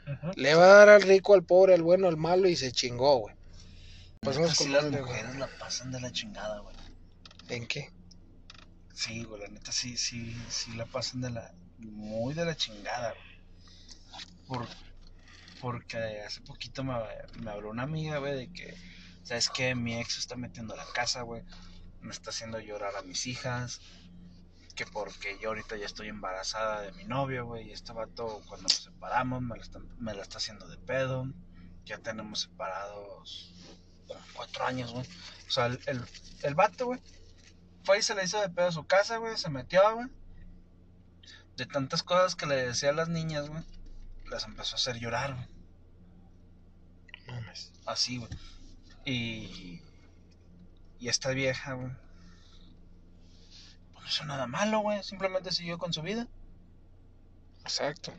Ujú. 0.07 0.33
Le 0.37 0.55
va 0.55 0.65
a 0.65 0.75
dar 0.79 0.89
al 0.91 1.03
rico, 1.03 1.35
al 1.35 1.45
pobre, 1.45 1.75
al 1.75 1.83
bueno, 1.83 2.09
al 2.09 2.17
malo 2.17 2.49
y 2.49 2.57
se 2.57 2.73
chingó, 2.73 3.19
güey. 3.19 3.35
Pues 4.21 4.37
sí 4.37 4.43
con 4.65 4.73
las 4.73 4.89
güey. 4.89 5.01
mujeres 5.03 5.37
la 5.37 5.49
pasan 5.59 5.91
de 5.91 6.01
la 6.01 6.13
chingada, 6.13 6.61
güey. 6.61 6.77
¿En 7.49 7.67
qué? 7.67 7.91
Sí, 8.95 9.25
güey, 9.25 9.41
la 9.43 9.49
neta 9.49 9.73
sí, 9.73 9.97
sí, 9.97 10.37
sí 10.49 10.73
la 10.75 10.87
pasan 10.87 11.21
de 11.23 11.31
la, 11.31 11.53
muy 11.79 12.33
de 12.35 12.45
la 12.45 12.55
chingada, 12.57 13.13
güey. 13.15 13.33
Por, 14.47 14.69
porque 15.63 16.21
hace 16.27 16.41
poquito 16.41 16.83
me, 16.83 16.93
me 17.41 17.53
habló 17.53 17.71
una 17.71 17.85
amiga, 17.85 18.19
güey, 18.19 18.35
de 18.35 18.53
que, 18.53 18.77
¿sabes 19.23 19.49
qué? 19.49 19.77
Mi 19.77 19.97
ex 19.97 20.19
está 20.19 20.35
metiendo 20.37 20.75
a 20.75 20.77
la 20.77 20.87
casa, 20.93 21.23
güey. 21.23 21.45
Me 22.01 22.11
está 22.11 22.31
haciendo 22.31 22.59
llorar 22.59 22.97
a 22.97 23.03
mis 23.03 23.27
hijas. 23.29 23.81
Que 24.75 24.85
porque 24.87 25.39
yo 25.41 25.51
ahorita 25.51 25.77
ya 25.77 25.87
estoy 25.87 26.09
embarazada 26.09 26.81
de 26.83 26.93
mi 26.93 27.05
novio, 27.05 27.47
güey. 27.47 27.69
Y 27.69 27.73
este 27.73 27.93
vato, 27.93 28.43
cuando 28.49 28.65
nos 28.65 28.73
separamos, 28.73 29.41
me 29.41 29.57
la, 29.57 29.63
está, 29.63 29.79
me 29.99 30.15
la 30.15 30.23
está 30.23 30.39
haciendo 30.39 30.67
de 30.67 30.79
pedo. 30.79 31.33
Ya 31.85 31.99
tenemos 31.99 32.41
separados 32.41 33.55
cuatro 34.35 34.67
años, 34.67 34.91
güey. 34.91 35.07
O 35.47 35.51
sea, 35.51 35.67
el, 35.67 35.79
el, 35.87 36.03
el 36.43 36.55
vato, 36.57 36.87
güey, 36.87 37.01
fue 37.85 38.01
y 38.01 38.03
se 38.03 38.17
le 38.17 38.25
hizo 38.25 38.41
de 38.41 38.49
pedo 38.49 38.67
a 38.67 38.73
su 38.73 38.85
casa, 38.85 39.19
güey. 39.19 39.37
Se 39.37 39.49
metió, 39.49 39.95
güey. 39.95 40.09
De 41.57 41.67
tantas 41.67 42.03
cosas 42.03 42.35
que 42.35 42.47
le 42.47 42.57
decía 42.57 42.91
a 42.91 42.95
las 42.95 43.09
niñas, 43.09 43.49
güey. 43.49 43.63
Las 44.33 44.45
empezó 44.45 44.77
a 44.77 44.79
hacer 44.79 44.99
llorar, 44.99 45.35
güey. 45.35 45.47
Mames. 47.27 47.71
Así, 47.85 48.17
güey. 48.17 48.31
Y. 49.05 49.83
Y 50.99 51.09
esta 51.09 51.33
vieja, 51.33 51.75
güey. 51.75 51.93
Pues 53.93 54.03
no 54.03 54.09
hizo 54.09 54.25
nada 54.25 54.47
malo, 54.47 54.81
güey. 54.81 55.03
Simplemente 55.03 55.53
siguió 55.53 55.77
con 55.77 55.93
su 55.93 56.01
vida. 56.01 56.27
Exacto. 57.61 58.15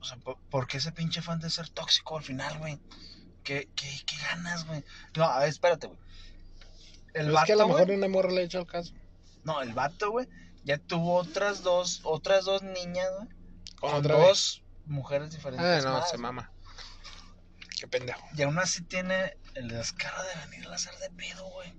O 0.00 0.04
sea, 0.04 0.16
¿por, 0.16 0.38
por 0.48 0.66
qué 0.66 0.78
ese 0.78 0.92
pinche 0.92 1.20
fan 1.20 1.38
de 1.38 1.50
ser 1.50 1.68
tóxico 1.68 2.16
al 2.16 2.24
final, 2.24 2.56
güey? 2.58 2.78
¿Qué, 3.44 3.68
qué, 3.76 4.00
qué 4.06 4.16
ganas, 4.16 4.66
güey? 4.66 4.82
No, 5.14 5.24
a 5.24 5.40
ver, 5.40 5.50
espérate, 5.50 5.88
güey. 5.88 5.98
El 7.12 7.26
Pero 7.26 7.38
es 7.38 7.44
que 7.44 7.52
a 7.52 7.56
vato, 7.56 7.68
lo 7.68 7.74
mejor 7.74 7.90
una 7.90 8.08
morra 8.08 8.30
le 8.30 8.40
ha 8.40 8.44
hecho 8.44 8.60
el 8.60 8.66
caso. 8.66 8.94
No, 9.44 9.60
el 9.60 9.74
vato, 9.74 10.10
güey. 10.10 10.26
Ya 10.64 10.78
tuvo 10.78 11.16
otras 11.16 11.62
dos, 11.62 12.00
otras 12.04 12.46
dos 12.46 12.62
niñas, 12.62 13.08
güey. 13.18 13.37
Con 13.80 14.02
vez. 14.02 14.12
dos 14.12 14.62
mujeres 14.86 15.30
diferentes. 15.30 15.84
Ah, 15.84 15.88
no, 15.88 15.98
más, 15.98 16.10
se 16.10 16.18
mama. 16.18 16.50
Qué 17.78 17.86
pendejo. 17.86 18.26
Y 18.36 18.42
aún 18.42 18.58
así 18.58 18.82
tiene 18.82 19.36
el 19.54 19.68
descaro 19.68 20.22
de 20.22 20.46
venirla 20.46 20.72
a 20.72 20.76
hacer 20.76 20.94
de 20.98 21.10
pedo, 21.10 21.48
güey. 21.50 21.74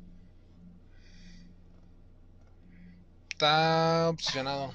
Está 3.32 4.10
obsesionado. 4.10 4.74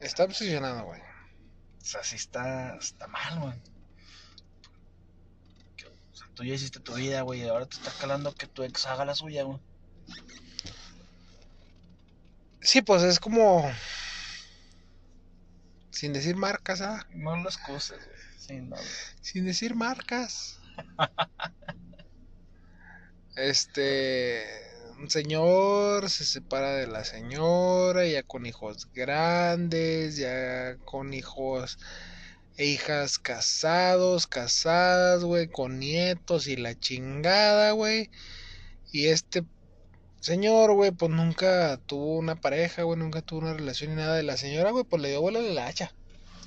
Está 0.00 0.24
obsesionado, 0.24 0.84
güey. 0.84 1.00
O 1.00 1.84
sea, 1.84 2.02
sí 2.02 2.16
está, 2.16 2.76
está 2.76 3.06
mal, 3.06 3.40
güey. 3.40 3.54
Que, 5.76 5.86
O 5.86 6.14
sea, 6.14 6.26
tú 6.34 6.44
ya 6.44 6.54
hiciste 6.54 6.80
tu 6.80 6.94
vida, 6.94 7.22
güey, 7.22 7.42
y 7.42 7.48
ahora 7.48 7.66
te 7.66 7.76
está 7.76 7.92
calando 8.00 8.34
que 8.34 8.46
tu 8.46 8.62
ex 8.62 8.86
haga 8.86 9.04
la 9.04 9.14
suya, 9.14 9.44
güey. 9.44 9.60
Sí, 12.60 12.82
pues 12.82 13.02
es 13.02 13.18
como. 13.18 13.70
Sin 15.92 16.12
decir 16.12 16.36
marcas, 16.36 16.80
¿ah? 16.80 17.06
No 17.14 17.36
güey. 17.36 18.00
Sí, 18.38 18.60
no, 18.60 18.76
güey. 18.76 18.88
Sin 19.20 19.44
decir 19.44 19.74
marcas. 19.74 20.58
Este. 23.36 24.44
Un 24.98 25.10
señor 25.10 26.10
se 26.10 26.24
separa 26.24 26.74
de 26.74 26.86
la 26.86 27.04
señora, 27.04 28.06
ya 28.06 28.22
con 28.22 28.46
hijos 28.46 28.88
grandes, 28.94 30.16
ya 30.16 30.76
con 30.84 31.12
hijos 31.12 31.78
e 32.56 32.66
hijas 32.66 33.18
casados, 33.18 34.26
casadas, 34.26 35.24
güey, 35.24 35.48
con 35.48 35.78
nietos 35.78 36.46
y 36.46 36.56
la 36.56 36.78
chingada, 36.78 37.72
güey. 37.72 38.10
Y 38.92 39.06
este 39.08 39.44
señor, 40.22 40.72
güey, 40.72 40.92
pues 40.92 41.10
nunca 41.10 41.78
tuvo 41.86 42.16
una 42.16 42.36
pareja, 42.36 42.84
güey, 42.84 42.98
nunca 42.98 43.22
tuvo 43.22 43.40
una 43.40 43.54
relación 43.54 43.90
ni 43.90 43.96
nada 43.96 44.16
de 44.16 44.22
la 44.22 44.36
señora, 44.36 44.70
güey, 44.70 44.84
pues 44.84 45.02
le 45.02 45.10
dio 45.10 45.20
vuelo 45.20 45.42
de 45.42 45.52
la 45.52 45.66
hacha. 45.66 45.92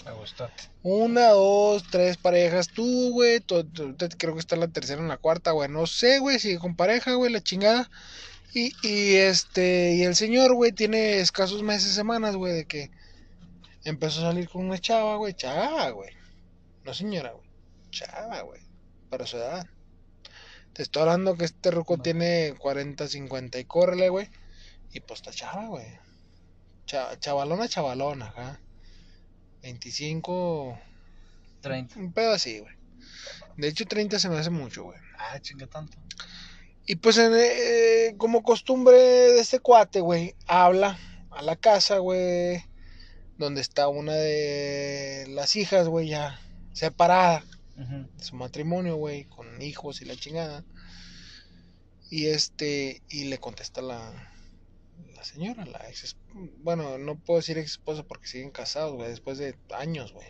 Agustate. 0.06 0.64
Una, 0.84 1.30
dos, 1.30 1.84
tres 1.92 2.18
parejas 2.18 2.70
tú, 2.70 3.12
güey. 3.12 3.42
Creo 3.42 4.34
que 4.34 4.40
está 4.40 4.56
la 4.56 4.68
tercera 4.68 5.02
en 5.02 5.08
la 5.08 5.18
cuarta, 5.18 5.52
güey. 5.52 5.68
No 5.68 5.88
sé, 5.88 6.20
güey, 6.20 6.40
sigue 6.40 6.60
con 6.60 6.76
pareja, 6.76 7.16
güey, 7.16 7.32
la 7.32 7.42
chingada. 7.42 7.90
Y, 8.54 8.72
y 8.88 9.16
este, 9.16 9.96
y 9.96 10.04
el 10.04 10.16
señor, 10.16 10.54
güey, 10.54 10.72
tiene 10.72 11.20
escasos 11.20 11.64
meses, 11.64 11.94
semanas, 11.94 12.36
güey, 12.36 12.54
de 12.54 12.66
que 12.66 12.92
empezó 13.84 14.22
a 14.22 14.32
salir 14.32 14.48
con 14.48 14.66
una 14.66 14.78
chava, 14.78 15.18
güey. 15.18 15.34
Chava, 15.34 15.90
güey. 15.90 16.12
No 16.84 16.94
señora, 16.94 17.32
güey. 17.32 17.50
Chava, 17.90 18.42
güey. 18.42 18.62
Para 19.10 19.26
su 19.26 19.38
edad. 19.38 19.68
Te 20.76 20.84
estoy 20.84 21.04
hablando 21.04 21.38
que 21.38 21.46
este 21.46 21.72
ruco 21.72 21.96
No. 21.96 22.04
tiene 22.04 22.54
40, 22.60 23.08
50 23.08 23.60
y 23.60 23.64
córrele, 23.64 24.10
güey. 24.10 24.30
Y 24.92 25.00
pues 25.00 25.22
está 25.22 25.32
chava, 25.32 25.68
güey. 25.68 25.88
Cha- 26.86 27.18
chavalona, 27.18 27.70
chavalona, 27.70 28.26
ajá. 28.28 28.60
25, 29.62 30.78
30. 31.62 31.98
un 32.00 32.12
pedo 32.14 32.34
así, 32.34 32.60
güey. 32.60 32.76
De 33.58 33.70
hecho, 33.70 33.86
30 33.86 34.20
se 34.20 34.28
me 34.30 34.38
hace 34.38 34.50
mucho, 34.50 34.84
güey. 34.84 35.00
Ah, 35.18 35.40
chinga 35.40 35.66
tanto. 35.68 35.98
Y 36.86 36.98
pues, 36.98 37.18
en, 37.18 37.32
eh, 37.36 38.14
como 38.18 38.44
costumbre 38.44 38.98
de 38.98 39.40
este 39.40 39.60
cuate, 39.60 40.02
güey, 40.02 40.36
habla 40.46 41.00
a 41.32 41.42
la 41.42 41.56
casa, 41.56 42.00
güey. 42.00 42.64
donde 43.38 43.60
está 43.60 43.90
una 43.90 44.14
de 44.14 45.26
las 45.28 45.58
hijas, 45.58 45.90
güey, 45.90 46.08
ya 46.08 46.40
separada 46.72 47.44
Su 48.22 48.36
matrimonio, 48.36 48.96
güey, 48.96 49.26
con 49.26 49.62
hijos 49.62 50.02
y 50.02 50.06
la 50.06 50.16
chingada. 50.16 50.64
Y 52.10 52.28
este, 52.28 53.02
y 53.10 53.26
le 53.26 53.40
contesta 53.40 53.82
la, 53.82 54.32
la 55.16 55.24
señora, 55.24 55.66
la 55.66 55.90
ex, 55.90 56.16
bueno, 56.60 56.98
no 56.98 57.18
puedo 57.18 57.40
decir 57.40 57.58
ex 57.58 57.72
esposa 57.72 58.04
porque 58.04 58.28
siguen 58.28 58.52
casados, 58.52 58.94
güey, 58.94 59.10
después 59.10 59.38
de 59.38 59.56
años, 59.74 60.14
güey. 60.14 60.28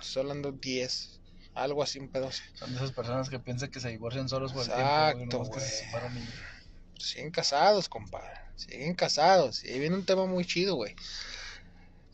Estoy 0.00 0.22
hablando 0.22 0.52
10, 0.52 1.20
algo 1.54 1.82
así, 1.82 1.98
un 1.98 2.08
pedo. 2.08 2.30
Son 2.54 2.70
de 2.70 2.76
esas 2.76 2.92
personas 2.92 3.28
que 3.28 3.38
piensan 3.38 3.70
que 3.70 3.80
se 3.80 3.90
divorcian 3.90 4.28
solos 4.28 4.52
por 4.52 4.62
el 4.64 4.70
Exacto, 4.70 5.18
tiempo. 5.18 5.44
se 5.44 5.50
güey. 5.50 5.60
separan 5.70 6.16
y- 6.18 7.00
Siguen 7.00 7.30
casados, 7.30 7.88
compadre. 7.88 8.32
Siguen 8.56 8.94
casados. 8.94 9.62
Y 9.64 9.68
ahí 9.70 9.78
viene 9.78 9.94
un 9.96 10.04
tema 10.04 10.26
muy 10.26 10.44
chido, 10.44 10.74
güey. 10.74 10.96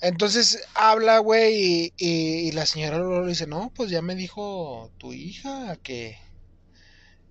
Entonces 0.05 0.63
habla, 0.75 1.19
güey, 1.19 1.55
y, 1.89 1.95
y- 1.97 2.49
y 2.49 2.53
la 2.53 2.65
señora 2.67 2.99
le 2.99 3.27
dice, 3.29 3.47
no, 3.49 3.73
pues 3.75 3.91
ya 3.91 4.03
me 4.03 4.15
dijo 4.15 4.93
tu 4.99 5.13
hija 5.13 5.77
que 5.83 6.17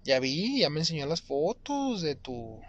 ya 0.04 0.20
vi, 0.20 0.60
ya 0.60 0.70
me 0.70 0.80
enseñó 0.82 1.06
las 1.06 1.22
fotos 1.22 2.02
de 2.02 2.16
tu, 2.16 2.62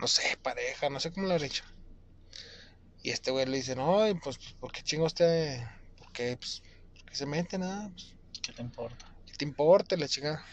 no 0.00 0.06
sé, 0.06 0.36
pareja, 0.42 0.88
no 0.90 1.00
sé 1.00 1.12
cómo 1.12 1.26
le 1.26 1.34
ha 1.34 1.38
dicho. 1.38 1.64
Y 3.02 3.10
este 3.10 3.30
güey 3.30 3.46
le 3.46 3.56
dice, 3.58 3.76
no, 3.76 4.06
y 4.08 4.14
pues, 4.14 4.38
¿por 4.58 4.72
qué 4.72 4.82
chingo 4.82 5.06
usted? 5.06 5.60
¿Por 5.96 6.10
qué, 6.12 6.36
pues, 6.36 6.62
por 6.94 7.04
qué 7.10 7.16
se 7.16 7.26
mete 7.26 7.58
nada? 7.58 7.88
Pues, 7.90 8.14
¿Qué 8.42 8.52
te 8.52 8.62
importa? 8.62 9.06
¿Qué 9.26 9.32
te 9.38 9.44
importa 9.44 9.96
la 9.96 10.08
chica? 10.08 10.44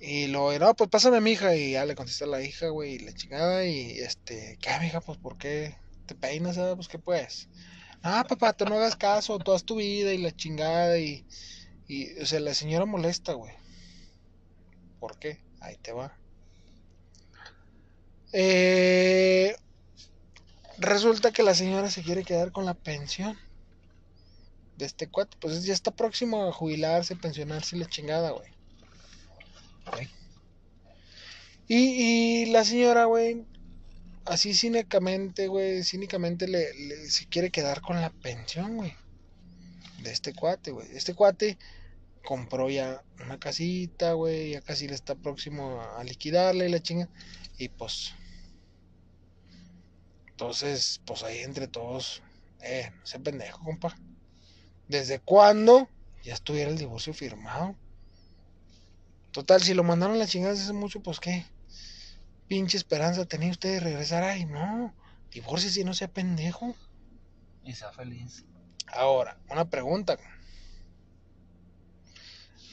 Y 0.00 0.28
luego, 0.28 0.56
no, 0.58 0.74
pues 0.74 0.90
pásame 0.90 1.16
a 1.16 1.20
mi 1.20 1.32
hija. 1.32 1.54
Y 1.54 1.72
ya 1.72 1.84
le 1.84 1.94
contesta 1.94 2.26
la 2.26 2.42
hija, 2.42 2.68
güey, 2.68 2.94
y 2.94 2.98
la 3.00 3.12
chingada. 3.12 3.64
Y 3.66 3.98
este, 3.98 4.58
¿qué, 4.60 4.70
mija? 4.80 5.00
Pues, 5.00 5.18
¿por 5.18 5.38
qué 5.38 5.76
te 6.06 6.14
peinas? 6.14 6.58
ah? 6.58 6.74
Pues, 6.74 6.88
¿qué 6.88 6.98
pues? 6.98 7.48
Ah, 8.02 8.24
papá, 8.28 8.52
tú 8.52 8.64
no 8.64 8.76
hagas 8.76 8.96
caso, 8.96 9.38
haz 9.52 9.64
tu 9.64 9.76
vida 9.76 10.12
y 10.12 10.18
la 10.18 10.34
chingada. 10.34 10.98
Y, 10.98 11.26
y 11.88 12.18
o 12.20 12.26
sea, 12.26 12.40
la 12.40 12.54
señora 12.54 12.86
molesta, 12.86 13.32
güey. 13.32 13.54
¿Por 15.00 15.18
qué? 15.18 15.40
Ahí 15.60 15.76
te 15.76 15.92
va. 15.92 16.16
Eh, 18.32 19.56
resulta 20.78 21.32
que 21.32 21.42
la 21.42 21.54
señora 21.54 21.90
se 21.90 22.02
quiere 22.02 22.24
quedar 22.24 22.52
con 22.52 22.64
la 22.66 22.74
pensión 22.74 23.38
de 24.76 24.86
este 24.86 25.08
cuate. 25.08 25.36
Pues 25.40 25.64
ya 25.64 25.72
está 25.72 25.90
próximo 25.90 26.48
a 26.48 26.52
jubilarse, 26.52 27.16
pensionarse 27.16 27.76
y 27.76 27.80
la 27.80 27.86
chingada, 27.86 28.30
güey. 28.30 28.57
Y, 31.68 32.46
la 32.46 32.64
señora, 32.64 33.04
güey, 33.04 33.44
así 34.24 34.54
cínicamente, 34.54 35.48
güey, 35.48 35.84
cínicamente 35.84 36.48
le, 36.48 36.66
se 37.08 37.26
quiere 37.26 37.50
quedar 37.50 37.82
con 37.82 38.00
la 38.00 38.10
pensión, 38.10 38.76
güey. 38.76 38.94
De 40.02 40.10
este 40.10 40.32
cuate, 40.32 40.70
güey. 40.70 40.88
Este 40.96 41.14
cuate 41.14 41.58
compró 42.24 42.70
ya 42.70 43.02
una 43.24 43.38
casita, 43.38 44.12
güey, 44.12 44.50
ya 44.50 44.60
casi 44.60 44.88
le 44.88 44.94
está 44.94 45.14
próximo 45.14 45.80
a, 45.80 46.00
a 46.00 46.04
liquidarle 46.04 46.68
la 46.68 46.80
chinga. 46.80 47.08
Y 47.58 47.68
pues... 47.68 48.14
Entonces, 50.30 51.00
pues 51.04 51.24
ahí 51.24 51.40
entre 51.40 51.66
todos, 51.66 52.22
eh, 52.62 52.92
sé 53.02 53.18
pendejo, 53.18 53.64
compa. 53.64 53.98
¿Desde 54.86 55.18
cuándo 55.18 55.88
ya 56.22 56.34
estuviera 56.34 56.70
el 56.70 56.78
divorcio 56.78 57.12
firmado? 57.12 57.74
Total, 59.32 59.62
si 59.62 59.74
lo 59.74 59.84
mandaron 59.84 60.16
a 60.16 60.18
la 60.18 60.26
chingada 60.26 60.54
hace 60.54 60.72
mucho, 60.72 61.00
pues 61.00 61.20
qué. 61.20 61.44
Pinche 62.48 62.76
esperanza 62.76 63.26
tenía 63.26 63.50
usted 63.50 63.74
de 63.74 63.80
regresar. 63.80 64.24
Ay, 64.24 64.46
no. 64.46 64.94
Divorcio 65.30 65.70
si 65.70 65.84
no 65.84 65.92
sea 65.92 66.08
pendejo. 66.08 66.74
Y 67.62 67.74
sea 67.74 67.92
feliz. 67.92 68.44
Ahora, 68.86 69.38
una 69.50 69.68
pregunta. 69.68 70.18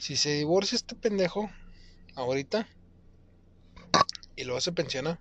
Si 0.00 0.16
se 0.16 0.30
divorcia 0.30 0.76
este 0.76 0.94
pendejo 0.94 1.50
ahorita 2.14 2.66
y 4.36 4.44
luego 4.44 4.60
se 4.60 4.72
pensiona, 4.72 5.20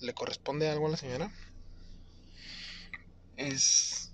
¿le 0.00 0.12
corresponde 0.12 0.68
algo 0.68 0.88
a 0.88 0.90
la 0.90 0.96
señora? 0.96 1.32
Es. 3.36 4.12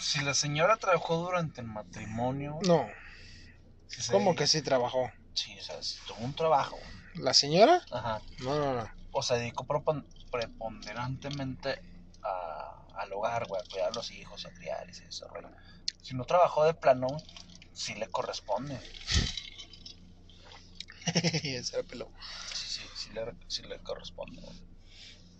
Si 0.00 0.20
la 0.20 0.34
señora 0.34 0.76
trabajó 0.76 1.16
durante 1.16 1.60
el 1.60 1.66
matrimonio. 1.66 2.58
No. 2.66 2.86
si 3.88 4.02
se 4.02 4.12
¿Cómo 4.12 4.36
que 4.36 4.46
sí 4.46 4.62
trabajó? 4.62 5.10
Sí, 5.34 5.58
o 5.58 5.62
sea, 5.62 5.82
si 5.82 5.96
tuvo 6.06 6.18
un 6.24 6.34
trabajo. 6.34 6.78
¿La 7.14 7.34
señora? 7.34 7.82
Ajá. 7.90 8.22
No, 8.38 8.58
no, 8.58 8.74
no. 8.74 8.90
O 9.12 9.22
se 9.22 9.34
dedicó 9.36 9.66
preponderantemente 10.30 11.80
a- 12.22 13.00
al 13.00 13.12
hogar, 13.12 13.46
güey, 13.46 13.60
a 13.60 13.64
cuidar 13.70 13.88
a 13.90 13.94
los 13.94 14.10
hijos, 14.10 14.46
a 14.46 14.50
criar 14.50 14.86
y 14.88 14.92
ese 14.92 15.26
rollo. 15.28 15.50
Si 16.02 16.14
no 16.14 16.24
trabajó 16.24 16.64
de 16.64 16.74
plano, 16.74 17.08
sí 17.72 17.94
le 17.94 18.08
corresponde. 18.08 18.78
Ese 21.06 21.76
era 21.76 21.86
pelo. 21.86 22.10
Sí, 22.54 22.66
sí, 22.66 22.82
sí 22.96 23.10
le, 23.12 23.34
sí 23.48 23.62
le 23.62 23.78
corresponde. 23.80 24.40
güey. 24.40 24.56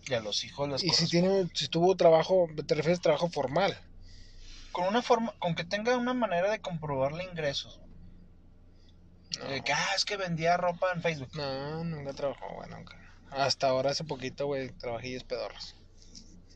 Y 0.06 0.14
a 0.14 0.20
los 0.20 0.44
hijos 0.44 0.68
les 0.68 0.82
Y 0.84 0.90
si 0.90 1.08
tiene, 1.08 1.48
si 1.54 1.68
tuvo 1.68 1.96
trabajo, 1.96 2.46
te 2.66 2.74
refieres 2.74 2.98
a 2.98 3.02
trabajo 3.02 3.30
formal. 3.30 3.76
Con 4.72 4.84
una 4.86 5.02
forma, 5.02 5.32
con 5.38 5.54
que 5.54 5.64
tenga 5.64 5.96
una 5.96 6.12
manera 6.14 6.50
de 6.50 6.60
comprobarle 6.60 7.24
ingresos. 7.24 7.80
Güey. 9.36 9.48
No, 9.48 9.54
De 9.54 9.62
que, 9.62 9.72
ah, 9.72 9.88
es 9.96 10.04
que 10.04 10.16
vendía 10.16 10.56
ropa 10.56 10.92
en 10.92 11.02
Facebook. 11.02 11.30
no 11.34 11.84
nunca 11.84 12.12
trabajó, 12.12 12.54
güey, 12.54 12.70
nunca. 12.70 12.98
Hasta 13.30 13.68
ahora 13.68 13.90
hace 13.90 14.04
poquito, 14.04 14.46
güey, 14.46 14.70
trabajillos 14.70 15.24
pedorros. 15.24 15.76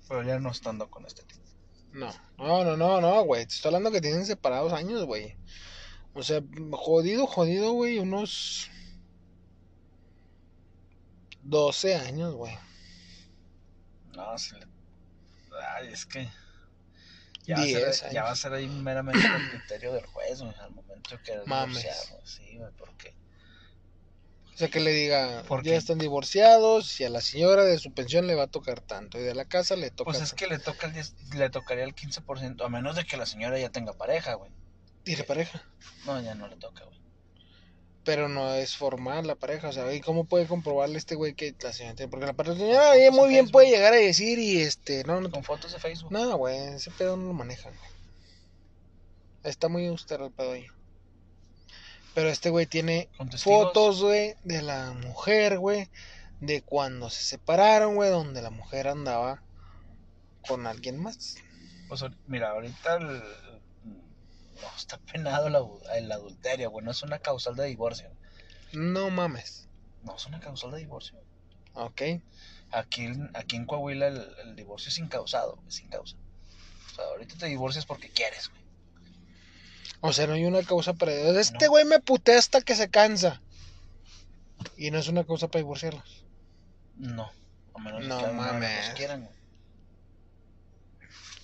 Pero 0.09 0.23
ya 0.23 0.39
no 0.39 0.51
estando 0.51 0.91
con 0.91 1.05
este 1.07 1.23
tipo. 1.25 1.43
No, 1.93 2.13
no, 2.39 2.65
no, 2.65 2.77
no, 2.77 3.01
no, 3.01 3.23
güey. 3.23 3.47
Te 3.47 3.55
estoy 3.55 3.71
hablando 3.71 3.91
que 3.91 4.01
tienen 4.01 4.25
separados 4.25 4.73
años, 4.73 5.05
güey. 5.05 5.37
O 6.15 6.23
sea, 6.23 6.43
jodido, 6.73 7.27
jodido, 7.27 7.73
güey, 7.73 7.99
unos 7.99 8.71
12 11.43 11.95
años, 11.95 12.35
güey. 12.35 12.57
No, 14.15 14.37
sí 14.37 14.55
le... 14.57 14.67
Ay, 15.77 15.89
es 15.93 16.07
que... 16.07 16.29
Ya 17.49 17.57
va, 17.57 17.63
a 17.63 17.93
ser, 17.93 18.13
ya 18.13 18.23
va 18.23 18.29
a 18.29 18.31
años. 18.31 18.41
ser 18.41 18.53
ahí 18.53 18.69
meramente 18.69 19.27
el 19.27 19.51
criterio 19.51 19.95
del 19.95 20.05
juez, 20.05 20.43
güey, 20.43 20.55
al 20.61 20.71
momento 20.71 21.19
querer 21.25 21.47
Mames. 21.47 22.13
Sí, 22.23 22.59
güey, 22.59 22.71
porque... 22.77 23.15
O 24.53 24.59
sea, 24.59 24.69
que 24.69 24.81
le 24.81 24.93
diga, 24.93 25.45
¿Por 25.49 25.63
ya 25.63 25.77
están 25.77 25.99
divorciados 25.99 27.01
y 27.01 27.05
a 27.05 27.11
la 27.11 27.23
señora 27.23 27.65
de 27.65 27.79
su 27.79 27.95
pensión 27.95 28.27
le 28.27 28.35
va 28.35 28.43
a 28.45 28.47
tocar 28.49 28.81
tanto 28.81 29.19
y 29.19 29.23
de 29.23 29.35
la 29.35 29.47
casa 29.47 29.77
le 29.77 29.91
toca 29.91 30.11
Pues 30.11 30.21
es 30.21 30.35
que 30.35 30.47
le 30.47 30.59
toca 30.59 30.89
el 30.89 30.93
10 30.93 31.15
le 31.37 31.49
tocaría 31.49 31.85
el 31.85 31.95
15%, 31.95 32.63
a 32.63 32.69
menos 32.69 32.97
de 32.97 33.05
que 33.05 33.17
la 33.17 33.25
señora 33.25 33.59
ya 33.59 33.71
tenga 33.71 33.95
pareja, 33.95 34.35
güey. 34.35 34.51
Tiene 35.05 35.25
pareja. 35.25 35.65
No, 36.05 36.21
ya 36.21 36.35
no 36.35 36.49
le 36.49 36.57
toca, 36.57 36.85
güey. 36.85 36.99
Pero 38.09 38.27
no 38.31 38.55
es 38.55 38.75
formal 38.75 39.27
la 39.27 39.35
pareja, 39.35 39.69
o 39.69 39.73
sea, 39.73 39.93
¿y 39.93 40.01
cómo 40.01 40.25
puede 40.25 40.47
comprobarle 40.47 40.97
este 40.97 41.15
güey 41.15 41.35
que 41.35 41.55
la 41.61 41.75
señora 41.75 41.95
tiene? 41.95 42.09
Porque 42.09 42.25
la 42.25 42.33
pareja, 42.33 42.57
señora, 42.57 42.95
muy 43.13 43.29
bien 43.29 43.51
puede 43.51 43.69
llegar 43.69 43.93
a 43.93 43.97
decir 43.97 44.39
y 44.39 44.63
este, 44.63 45.05
no, 45.05 45.21
no, 45.21 45.31
Con 45.31 45.45
fotos 45.45 45.73
de 45.75 45.79
Facebook. 45.79 46.11
no, 46.11 46.39
güey, 46.39 46.57
ese 46.57 46.91
pedo 46.91 47.19
no 47.19 47.27
lo 47.27 47.33
manejan, 47.35 47.75
güey. 47.77 47.91
Está 49.45 49.69
muy 49.69 49.87
austero 49.89 50.25
el 50.25 50.33
pedo 50.33 50.53
ahí. 50.53 50.65
Pero 52.15 52.31
este 52.31 52.49
güey 52.49 52.65
tiene 52.65 53.11
fotos, 53.43 54.03
güey, 54.03 54.37
de 54.43 54.63
la 54.63 54.95
mujer, 54.95 55.59
güey, 55.59 55.91
de 56.41 56.63
cuando 56.63 57.11
se 57.11 57.23
separaron, 57.23 57.95
güey, 57.95 58.09
donde 58.09 58.41
la 58.41 58.49
mujer 58.49 58.89
andaba 58.89 59.43
con 60.49 60.67
alguien 60.67 60.97
más. 60.97 61.37
Pues 61.91 62.03
mira, 62.27 62.53
ahorita 62.53 62.97
el- 62.97 63.23
no 64.61 64.69
está 64.77 64.99
penado 64.99 65.47
el, 65.49 65.57
abu- 65.57 65.81
el 65.95 66.11
adulterio, 66.11 66.71
güey. 66.71 66.85
No 66.85 66.91
es 66.91 67.03
una 67.03 67.19
causal 67.19 67.55
de 67.57 67.67
divorcio. 67.67 68.11
No 68.73 69.11
mames. 69.11 69.69
No 70.03 70.17
es 70.17 70.27
una 70.27 70.41
causal 70.41 70.71
de 70.73 70.79
divorcio. 70.79 71.19
Ok. 71.75 72.03
Aquí, 72.71 73.05
en- 73.05 73.31
aquí 73.35 73.57
en 73.57 73.67
Coahuila 73.67 74.09
el, 74.09 74.27
el 74.45 74.57
divorcio 74.57 74.89
es 74.91 74.99
incausado, 74.99 75.57
güey, 75.57 75.71
sin 75.71 75.89
causa. 75.89 76.17
O 76.93 76.95
sea, 76.95 77.05
ahorita 77.07 77.37
te 77.39 77.47
divorcias 77.47 77.87
porque 77.87 78.11
quieres, 78.11 78.49
güey. 78.49 78.63
O 80.01 80.13
sea, 80.13 80.27
no 80.27 80.35
hay 80.35 80.45
una 80.45 80.63
causa 80.63 80.93
para... 80.95 81.13
Este 81.13 81.65
No. 81.67 81.71
güey 81.71 81.85
me 81.85 81.99
putea 82.01 82.39
hasta 82.39 82.61
que 82.61 82.77
se 82.77 82.89
cansa. 82.91 83.41
Y 84.77 84.91
no 84.91 84.99
es 84.99 85.09
una 85.09 85.25
causa 85.25 85.49
para 85.49 85.61
divorciarlos. 85.61 86.25
No, 86.97 87.31
a 87.75 87.79
menos 87.81 88.05
No 88.07 88.19
que 88.19 88.33
mames. 88.33 88.91
quieran, 88.95 89.25
güey. 89.25 89.37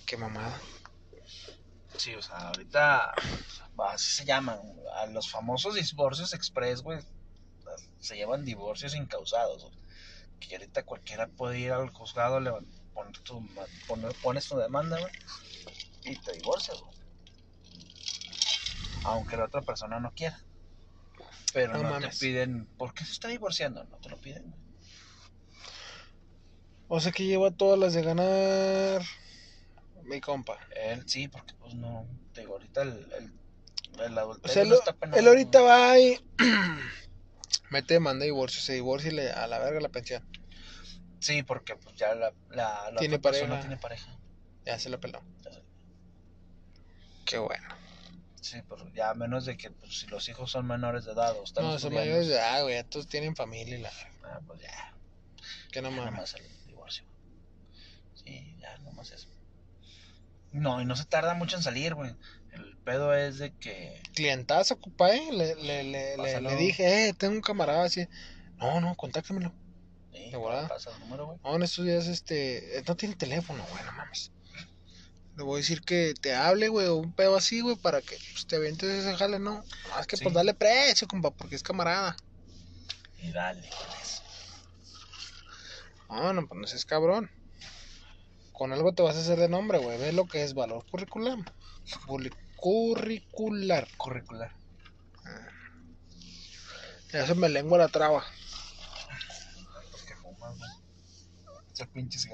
Qué 0.05 0.17
mamada. 0.17 0.57
Sí, 1.97 2.13
o 2.15 2.21
sea, 2.21 2.49
ahorita 2.49 3.13
bah, 3.75 3.93
así 3.93 4.11
se 4.11 4.25
llaman. 4.25 4.59
A 4.97 5.05
los 5.07 5.29
famosos 5.29 5.75
divorcios 5.75 6.33
express, 6.33 6.81
güey, 6.81 6.99
se 7.99 8.17
llaman 8.17 8.45
divorcios 8.45 8.95
incausados. 8.95 9.71
Que 10.39 10.55
ahorita 10.55 10.83
cualquiera 10.83 11.27
puede 11.27 11.59
ir 11.59 11.71
al 11.71 11.89
juzgado, 11.89 12.39
levan- 12.39 12.67
poner 12.93 13.17
tu, 13.23 13.45
pones 14.21 14.47
tu 14.47 14.57
demanda, 14.57 14.99
güey, 14.99 15.11
y 16.05 16.15
te 16.17 16.33
divorcias, 16.33 16.79
güey. 16.81 16.95
Aunque 19.03 19.37
la 19.37 19.45
otra 19.45 19.61
persona 19.61 19.99
no 19.99 20.11
quiera. 20.13 20.39
Pero 21.53 21.73
No 21.73 21.83
no, 21.83 21.89
mames. 21.91 22.17
te 22.19 22.25
piden, 22.25 22.65
¿por 22.77 22.93
qué 22.93 23.05
se 23.05 23.11
está 23.13 23.27
divorciando? 23.29 23.83
No 23.85 23.97
te 23.97 24.09
lo 24.09 24.17
piden, 24.19 24.43
güey. 24.49 24.61
O 26.87 26.99
sea 26.99 27.11
que 27.11 27.25
lleva 27.25 27.49
todas 27.51 27.79
las 27.79 27.93
de 27.93 28.01
ganar 28.03 29.01
mi 30.05 30.21
compa. 30.21 30.57
Él 30.75 31.03
sí, 31.07 31.27
porque 31.27 31.53
pues 31.55 31.73
no, 31.75 32.07
te 32.33 32.41
digo, 32.41 32.53
ahorita 32.53 32.81
el, 32.83 32.89
el, 33.13 33.33
el 34.01 34.17
O 34.17 34.21
adulterio 34.21 34.53
sea, 34.53 34.63
él, 34.63 34.69
no 34.69 34.75
está 34.75 34.93
penado. 34.93 35.19
él 35.19 35.27
ahorita 35.27 35.61
va 35.61 35.99
y 35.99 36.19
mete 37.69 37.93
demanda 37.95 38.21
de 38.21 38.25
divorcio, 38.31 38.61
se 38.61 38.73
divorcia 38.73 39.11
y 39.11 39.15
le 39.15 39.31
a 39.31 39.47
la 39.47 39.59
verga 39.59 39.79
la 39.79 39.89
pensión. 39.89 40.23
Sí, 41.19 41.41
porque 41.43 41.75
pues 41.75 41.95
ya 41.95 42.13
la, 42.13 42.33
la, 42.49 42.91
la 42.91 42.99
Tiene 42.99 43.15
otra 43.15 43.31
persona 43.31 43.49
pareja. 43.55 43.67
tiene 43.67 43.81
pareja. 43.81 44.19
Ya 44.65 44.79
se 44.79 44.89
la 44.89 44.99
peló. 44.99 45.21
Ya. 45.43 45.51
Qué 47.25 47.37
bueno. 47.39 47.67
Sí, 48.41 48.57
pero 48.69 48.87
ya 48.93 49.09
a 49.09 49.13
menos 49.15 49.45
de 49.45 49.57
que 49.57 49.71
pues, 49.71 49.99
si 50.01 50.07
los 50.07 50.29
hijos 50.29 50.51
son 50.51 50.67
menores 50.67 51.05
de 51.05 51.13
edad 51.13 51.35
o 51.35 51.43
están 51.43 51.63
No, 51.63 51.79
son 51.79 51.93
mayores 51.95 52.27
de 52.27 52.35
edad, 52.35 52.61
güey. 52.61 52.83
Todos 52.83 53.07
tienen 53.07 53.35
familia 53.35 53.75
y 53.77 53.81
la 53.81 53.91
ah, 54.23 54.39
pues 54.45 54.61
ya, 54.61 54.93
Que 55.71 55.81
no 55.81 55.89
mames. 55.89 56.05
nomás 56.13 56.33
el 56.35 56.67
divorcio. 56.67 57.03
Sí, 58.13 58.55
ya 58.59 58.77
nomás 58.79 59.11
eso. 59.11 59.27
No, 60.59 60.81
y 60.81 60.85
no 60.85 60.95
se 60.95 61.05
tarda 61.05 61.33
mucho 61.33 61.57
en 61.57 61.63
salir, 61.63 61.93
güey. 61.95 62.15
El 62.53 62.77
pedo 62.77 63.13
es 63.13 63.37
de 63.39 63.51
que 63.53 64.01
Clientazo, 64.13 64.79
compa, 64.79 65.13
eh. 65.13 65.29
Le, 65.31 65.55
le, 65.55 65.83
le, 65.83 66.17
le, 66.17 66.41
le 66.41 66.55
dije, 66.55 67.09
eh, 67.09 67.13
tengo 67.13 67.33
un 67.35 67.41
camarada 67.41 67.83
así. 67.83 68.07
No, 68.57 68.79
no, 68.79 68.95
contáctamelo. 68.95 69.53
sí, 70.13 70.29
¿De 70.31 70.37
volada? 70.37 70.67
pasa 70.69 70.91
el 70.93 70.99
número, 71.01 71.25
güey. 71.25 71.39
No, 71.43 71.55
en 71.55 71.63
estos 71.63 71.85
días, 71.85 72.07
este. 72.07 72.77
eh, 72.79 72.83
No 72.87 72.95
tiene 72.95 73.15
teléfono, 73.15 73.65
güey, 73.69 73.83
no 73.83 73.91
mames. 73.93 74.31
Le 75.35 75.43
voy 75.43 75.55
a 75.55 75.57
decir 75.61 75.81
que 75.81 76.13
te 76.21 76.33
hable, 76.33 76.69
güey, 76.69 76.87
o 76.87 76.95
un 76.95 77.11
pedo 77.11 77.35
así, 77.35 77.59
güey, 77.59 77.75
para 77.75 78.01
que 78.01 78.15
pues, 78.31 78.47
te 78.47 78.55
avientes 78.55 78.89
ese 78.89 79.17
jale, 79.17 79.37
¿no? 79.39 79.65
No, 79.89 79.99
es 79.99 80.07
que 80.07 80.15
Sí. 80.15 80.23
pues 80.23 80.33
dale 80.33 80.53
precio, 80.53 81.07
compa, 81.09 81.31
porque 81.31 81.55
es 81.55 81.63
camarada. 81.63 82.15
Y 83.21 83.31
dale, 83.31 83.59
¿quién 83.61 84.01
es? 84.01 84.21
No, 86.07 86.31
no, 86.31 86.47
pues 86.47 86.61
no 86.61 86.67
seas 86.67 86.85
cabrón. 86.85 87.29
Con 88.57 88.71
algo 88.71 88.93
te 88.93 89.03
vas 89.03 89.15
a 89.15 89.19
hacer 89.19 89.37
de 89.37 89.49
nombre, 89.49 89.77
güey. 89.79 89.97
Ve 89.99 90.13
lo 90.13 90.27
que 90.27 90.43
es 90.43 90.53
valor 90.53 90.85
curricular. 90.89 91.37
Curri- 92.07 92.33
Curricular. 92.55 93.87
Curricular. 93.97 94.55
Ya 97.11 97.25
se 97.25 97.35
me 97.35 97.49
lengua 97.49 97.77
la 97.77 97.87
traba. 97.89 98.23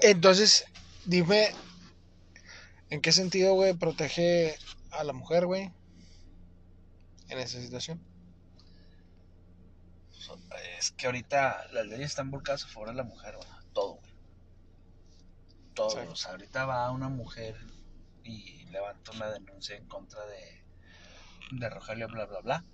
Entonces, 0.02 0.64
dime, 1.04 1.50
¿en 2.90 3.00
qué 3.00 3.10
sentido, 3.12 3.54
güey, 3.54 3.74
protege 3.74 4.56
a 4.90 5.02
la 5.04 5.12
mujer, 5.12 5.46
güey? 5.46 5.72
En 7.28 7.38
esa 7.38 7.60
situación. 7.60 8.00
Es 10.78 10.92
que 10.92 11.06
ahorita 11.06 11.66
las 11.72 11.86
leyes 11.86 12.06
están 12.10 12.30
volcadas 12.30 12.64
a 12.64 12.68
favor 12.68 12.88
de 12.88 12.94
la 12.94 13.02
mujer, 13.04 13.36
güey. 13.36 13.48
Todo, 13.72 13.94
güey. 13.94 14.11
Todo. 15.74 15.88
Exacto. 15.90 16.12
O 16.12 16.16
sea, 16.16 16.30
ahorita 16.32 16.64
va 16.66 16.90
una 16.90 17.08
mujer 17.08 17.56
y 18.24 18.64
levanta 18.66 19.10
una 19.12 19.30
denuncia 19.30 19.76
en 19.76 19.86
contra 19.86 20.24
de, 20.26 20.64
de 21.52 21.70
Rogelio, 21.70 22.08
bla, 22.08 22.26
bla, 22.26 22.40
bla. 22.40 22.64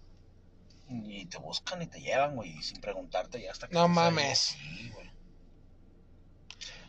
Y 0.90 1.26
te 1.26 1.38
buscan 1.38 1.82
y 1.82 1.86
te 1.86 2.00
llevan, 2.00 2.34
güey, 2.34 2.62
sin 2.62 2.80
preguntarte 2.80 3.40
ya 3.42 3.52
hasta 3.52 3.68
que... 3.68 3.74
No 3.74 3.82
ahí. 3.84 3.88
mames. 3.88 4.38
Sí, 4.38 4.90
güey. 4.94 5.10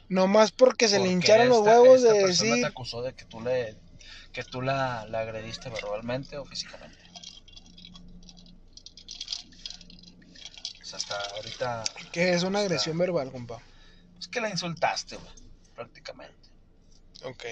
Nomás 0.07 0.51
porque 0.51 0.87
se 0.87 0.95
le 0.95 0.99
Porque 1.01 1.11
hincharon 1.13 1.49
los 1.49 1.59
huevos 1.59 1.97
esta 2.01 2.13
de 2.13 2.21
persona 2.21 2.49
decir. 2.49 2.61
te 2.63 2.67
acusó 2.67 3.01
de 3.03 3.13
que 3.13 3.25
tú 3.25 3.41
le 3.41 3.77
que 4.31 4.43
tú 4.43 4.61
la, 4.61 5.05
la 5.07 5.19
agrediste 5.21 5.69
verbalmente 5.69 6.37
o 6.37 6.45
físicamente. 6.45 6.97
O 10.81 10.85
sea, 10.85 10.97
hasta 10.97 11.15
ahorita 11.35 11.83
Que 12.11 12.33
es 12.33 12.43
una 12.43 12.59
agresión 12.59 12.97
verbal, 12.97 13.31
compa. 13.31 13.61
es 14.19 14.27
que 14.27 14.41
la 14.41 14.49
insultaste, 14.49 15.17
güey, 15.17 15.33
prácticamente. 15.83 16.49
Ok. 17.23 17.43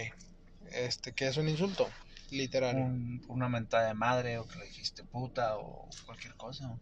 Este, 0.71 1.13
que 1.13 1.27
es 1.27 1.37
un 1.37 1.47
insulto. 1.47 1.87
Literario. 2.29 2.83
Un- 2.83 3.23
una 3.29 3.47
mentada 3.47 3.87
de 3.87 3.93
madre 3.93 4.37
o 4.37 4.45
que 4.45 4.59
le 4.59 4.65
dijiste 4.65 5.03
puta 5.05 5.57
o 5.57 5.87
cualquier 6.05 6.35
cosa. 6.35 6.77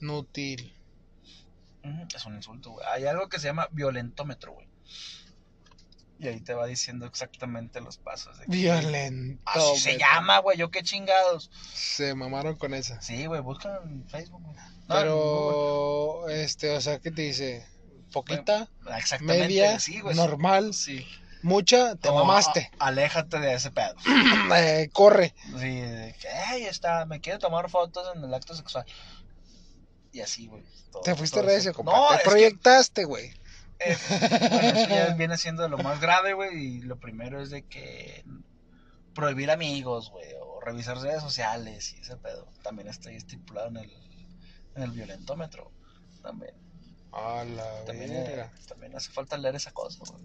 Nútil. 0.00 0.74
Ujú, 1.82 2.06
Es 2.14 2.26
un 2.26 2.34
insulto, 2.36 2.72
güey. 2.72 2.86
Hay 2.92 3.06
algo 3.06 3.28
que 3.30 3.38
se 3.38 3.46
llama 3.46 3.68
violentómetro, 3.72 4.52
güey. 4.52 4.68
Y 6.18 6.28
ahí 6.28 6.40
te 6.40 6.52
va 6.54 6.66
diciendo 6.66 7.06
exactamente 7.06 7.80
los 7.80 7.96
pasos. 7.96 8.38
de 8.38 8.44
que- 8.46 8.50
Violento. 8.52 9.42
Así 9.46 9.78
se 9.78 9.98
llama, 9.98 10.38
güey. 10.40 10.58
Yo 10.58 10.70
qué 10.70 10.82
chingados. 10.82 11.50
Se 11.72 12.14
mamaron 12.14 12.56
con 12.56 12.74
esa. 12.74 13.00
Sí, 13.00 13.24
güey, 13.26 13.40
búscalo 13.40 13.82
en 13.84 14.06
Facebook, 14.08 14.42
güey. 14.42 14.56
No, 14.56 14.62
en 15.00 15.08
Google. 15.08 16.24
Pero, 16.28 16.28
este, 16.28 16.76
o 16.76 16.80
sea, 16.82 17.00
¿qué 17.00 17.10
te 17.10 17.22
dice? 17.22 17.66
Poquita, 18.24 18.68
Exactamente, 18.96 19.46
media, 19.48 19.78
sí, 19.78 20.00
güey. 20.00 20.16
normal, 20.16 20.72
Sí. 20.74 21.06
mucha, 21.42 21.96
te 21.96 22.08
Como, 22.08 22.24
mamaste. 22.24 22.70
a- 22.78 22.86
aléjate 22.86 23.38
de 23.40 23.54
ese 23.54 23.70
pedo. 23.70 23.94
Eh, 24.56 24.88
corre. 24.92 25.34
Sí, 25.58 25.82
ay, 26.48 26.64
está, 26.64 27.04
me 27.06 27.20
quiere 27.20 27.38
tomar 27.38 27.68
fotos 27.68 28.06
en 28.16 28.24
el 28.24 28.32
acto 28.32 28.54
sexual. 28.54 28.84
Y 30.12 30.20
así, 30.20 30.46
güey. 30.46 30.64
todo- 30.90 31.02
Te 31.02 31.14
fuiste 31.14 31.42
recio, 31.42 31.74
compa. 31.74 31.92
No, 31.92 32.08
te 32.16 32.24
proyectaste, 32.24 33.04
güey. 33.04 33.30
eh, 33.80 33.96
bueno, 34.08 34.68
eso 34.78 34.88
ya 34.88 35.14
viene 35.14 35.36
siendo 35.36 35.68
lo 35.68 35.76
más 35.78 36.00
grave, 36.00 36.32
güey. 36.32 36.56
Y 36.56 36.80
lo 36.80 36.98
primero 36.98 37.42
es 37.42 37.50
de 37.50 37.62
que 37.66 38.24
prohibir 39.14 39.50
amigos, 39.50 40.10
güey. 40.10 40.26
O 40.40 40.60
revisar 40.60 40.96
redes 40.98 41.20
sociales 41.22 41.92
y 41.92 42.00
ese 42.00 42.16
pedo. 42.16 42.48
También 42.62 42.88
está 42.88 43.10
ahí 43.10 43.16
estipulado 43.16 43.68
en 43.68 43.76
el, 43.76 43.92
en 44.76 44.82
el 44.82 44.90
violentómetro. 44.92 45.70
También. 46.22 46.54
A 47.18 47.44
la 47.44 47.84
También, 47.86 48.12
eh, 48.12 48.22
verga. 48.24 48.52
también 48.68 48.94
hace 48.94 49.10
falta 49.10 49.38
leer 49.38 49.54
esa 49.56 49.72
cosa, 49.72 49.98
güey. 50.04 50.24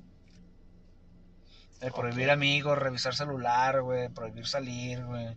Eh, 1.82 1.90
prohibir 1.96 2.30
amigos, 2.30 2.78
revisar 2.78 3.16
celular, 3.16 3.82
güey. 3.82 4.10
Prohibir 4.10 4.46
salir, 4.46 5.04
güey. 5.06 5.36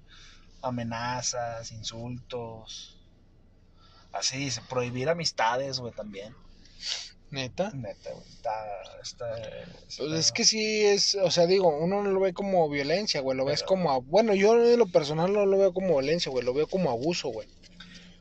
Amenazas, 0.63 1.71
insultos. 1.73 2.99
Así 4.13 4.39
dice, 4.39 4.61
prohibir 4.69 5.09
amistades, 5.09 5.79
güey, 5.81 5.93
también. 5.93 6.35
Neta. 7.31 7.71
Neta, 7.71 8.11
güey. 8.13 8.29
Está, 8.29 8.67
está, 9.03 9.27
Pues 9.99 10.13
es 10.13 10.33
que 10.33 10.45
sí 10.45 10.85
es, 10.85 11.15
o 11.17 11.31
sea, 11.31 11.47
digo, 11.47 11.69
uno 11.69 12.03
no 12.03 12.11
lo 12.11 12.21
ve 12.21 12.33
como 12.35 12.69
violencia, 12.69 13.21
güey, 13.21 13.37
lo 13.37 13.45
ves 13.45 13.61
Pero- 13.61 13.69
como, 13.69 13.93
a- 13.93 13.99
bueno, 13.99 14.35
yo 14.35 14.55
en 14.63 14.79
lo 14.79 14.87
personal 14.87 15.33
no 15.33 15.47
lo 15.47 15.59
veo 15.59 15.73
como 15.73 15.99
violencia, 15.99 16.31
güey, 16.31 16.45
lo 16.45 16.53
veo 16.55 16.67
como 16.67 16.91
abuso, 16.91 17.29
güey. 17.29 17.49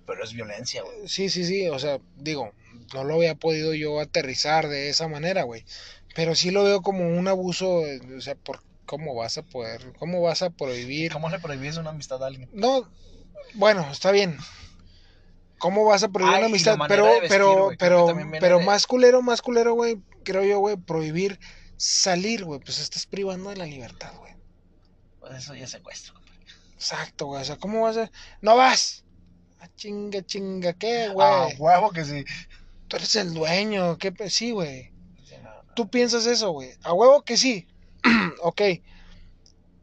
Pero 0.06 0.24
es 0.24 0.34
violencia, 0.34 0.82
güey. 0.84 1.08
Sí, 1.08 1.30
sí, 1.30 1.46
sí, 1.46 1.68
o 1.70 1.78
sea, 1.80 2.00
digo, 2.18 2.52
no 2.94 3.04
lo 3.04 3.16
había 3.16 3.36
podido 3.36 3.74
yo 3.74 4.00
aterrizar 4.00 4.68
de 4.68 4.90
esa 4.90 5.08
manera, 5.08 5.44
güey, 5.44 5.66
pero 6.16 6.36
sí 6.36 6.52
lo 6.52 6.64
veo 6.64 6.82
como 6.82 7.08
un 7.08 7.28
abuso, 7.28 7.82
o 8.18 8.22
sea, 8.22 8.36
por 8.36 8.62
cómo 8.86 9.16
vas 9.16 9.38
a 9.38 9.44
poder, 9.44 9.94
cómo 9.98 10.22
vas 10.22 10.42
a 10.42 10.50
prohibir. 10.50 11.12
¿Cómo 11.12 11.30
le 11.30 11.40
prohibís 11.40 11.78
una 11.78 11.92
amistad 11.92 12.24
a 12.24 12.28
alguien? 12.28 12.50
No, 12.54 12.90
bueno, 13.56 13.88
está 13.92 14.12
bien. 14.12 14.38
¿Cómo 15.58 15.86
vas 15.86 16.04
a 16.04 16.10
prohibir 16.10 16.36
Ay, 16.36 16.40
una 16.40 16.48
amistad? 16.48 16.78
Pero, 16.88 17.06
vestir, 17.06 17.30
pero, 17.30 17.72
pero, 17.80 18.08
pero 18.40 18.60
de- 18.60 18.66
más 18.66 18.86
culero, 18.86 19.22
más 19.22 19.42
culero, 19.42 19.74
güey, 19.74 19.98
creo 20.26 20.44
yo, 20.44 20.60
güey, 20.60 20.76
prohibir 20.76 21.40
salir, 21.78 22.44
güey, 22.44 22.60
pues 22.60 22.80
estás 22.80 23.06
privando 23.06 23.50
de 23.50 23.56
la 23.58 23.66
libertad, 23.66 24.12
güey. 24.18 24.34
Pues 25.20 25.36
eso 25.38 25.56
ya 25.56 25.64
es 25.64 25.72
secuestro, 25.72 26.14
compadre. 26.14 26.40
Exacto, 26.74 27.28
güey, 27.28 27.42
o 27.42 27.46
sea, 27.46 27.56
¿cómo 27.56 27.84
vas 27.84 27.96
a...? 27.96 28.12
¡No 28.42 28.58
vas! 28.58 29.06
Ah, 29.60 29.70
chinga, 29.78 30.22
chinga, 30.24 30.74
¿qué, 30.74 31.08
güey? 31.08 31.26
Ah, 31.26 31.48
huevo 31.58 31.92
que 31.92 32.04
sí. 32.04 32.26
Tú 32.94 32.98
eres 32.98 33.16
el 33.16 33.34
dueño, 33.34 33.98
¿qué? 33.98 34.14
Sí, 34.30 34.52
güey. 34.52 34.94
Tú 35.76 35.90
piensas 35.90 36.28
eso, 36.28 36.52
güey. 36.52 36.76
A 36.84 36.94
huevo 36.94 37.24
que 37.24 37.38
sí. 37.38 37.66
ok. 38.44 38.62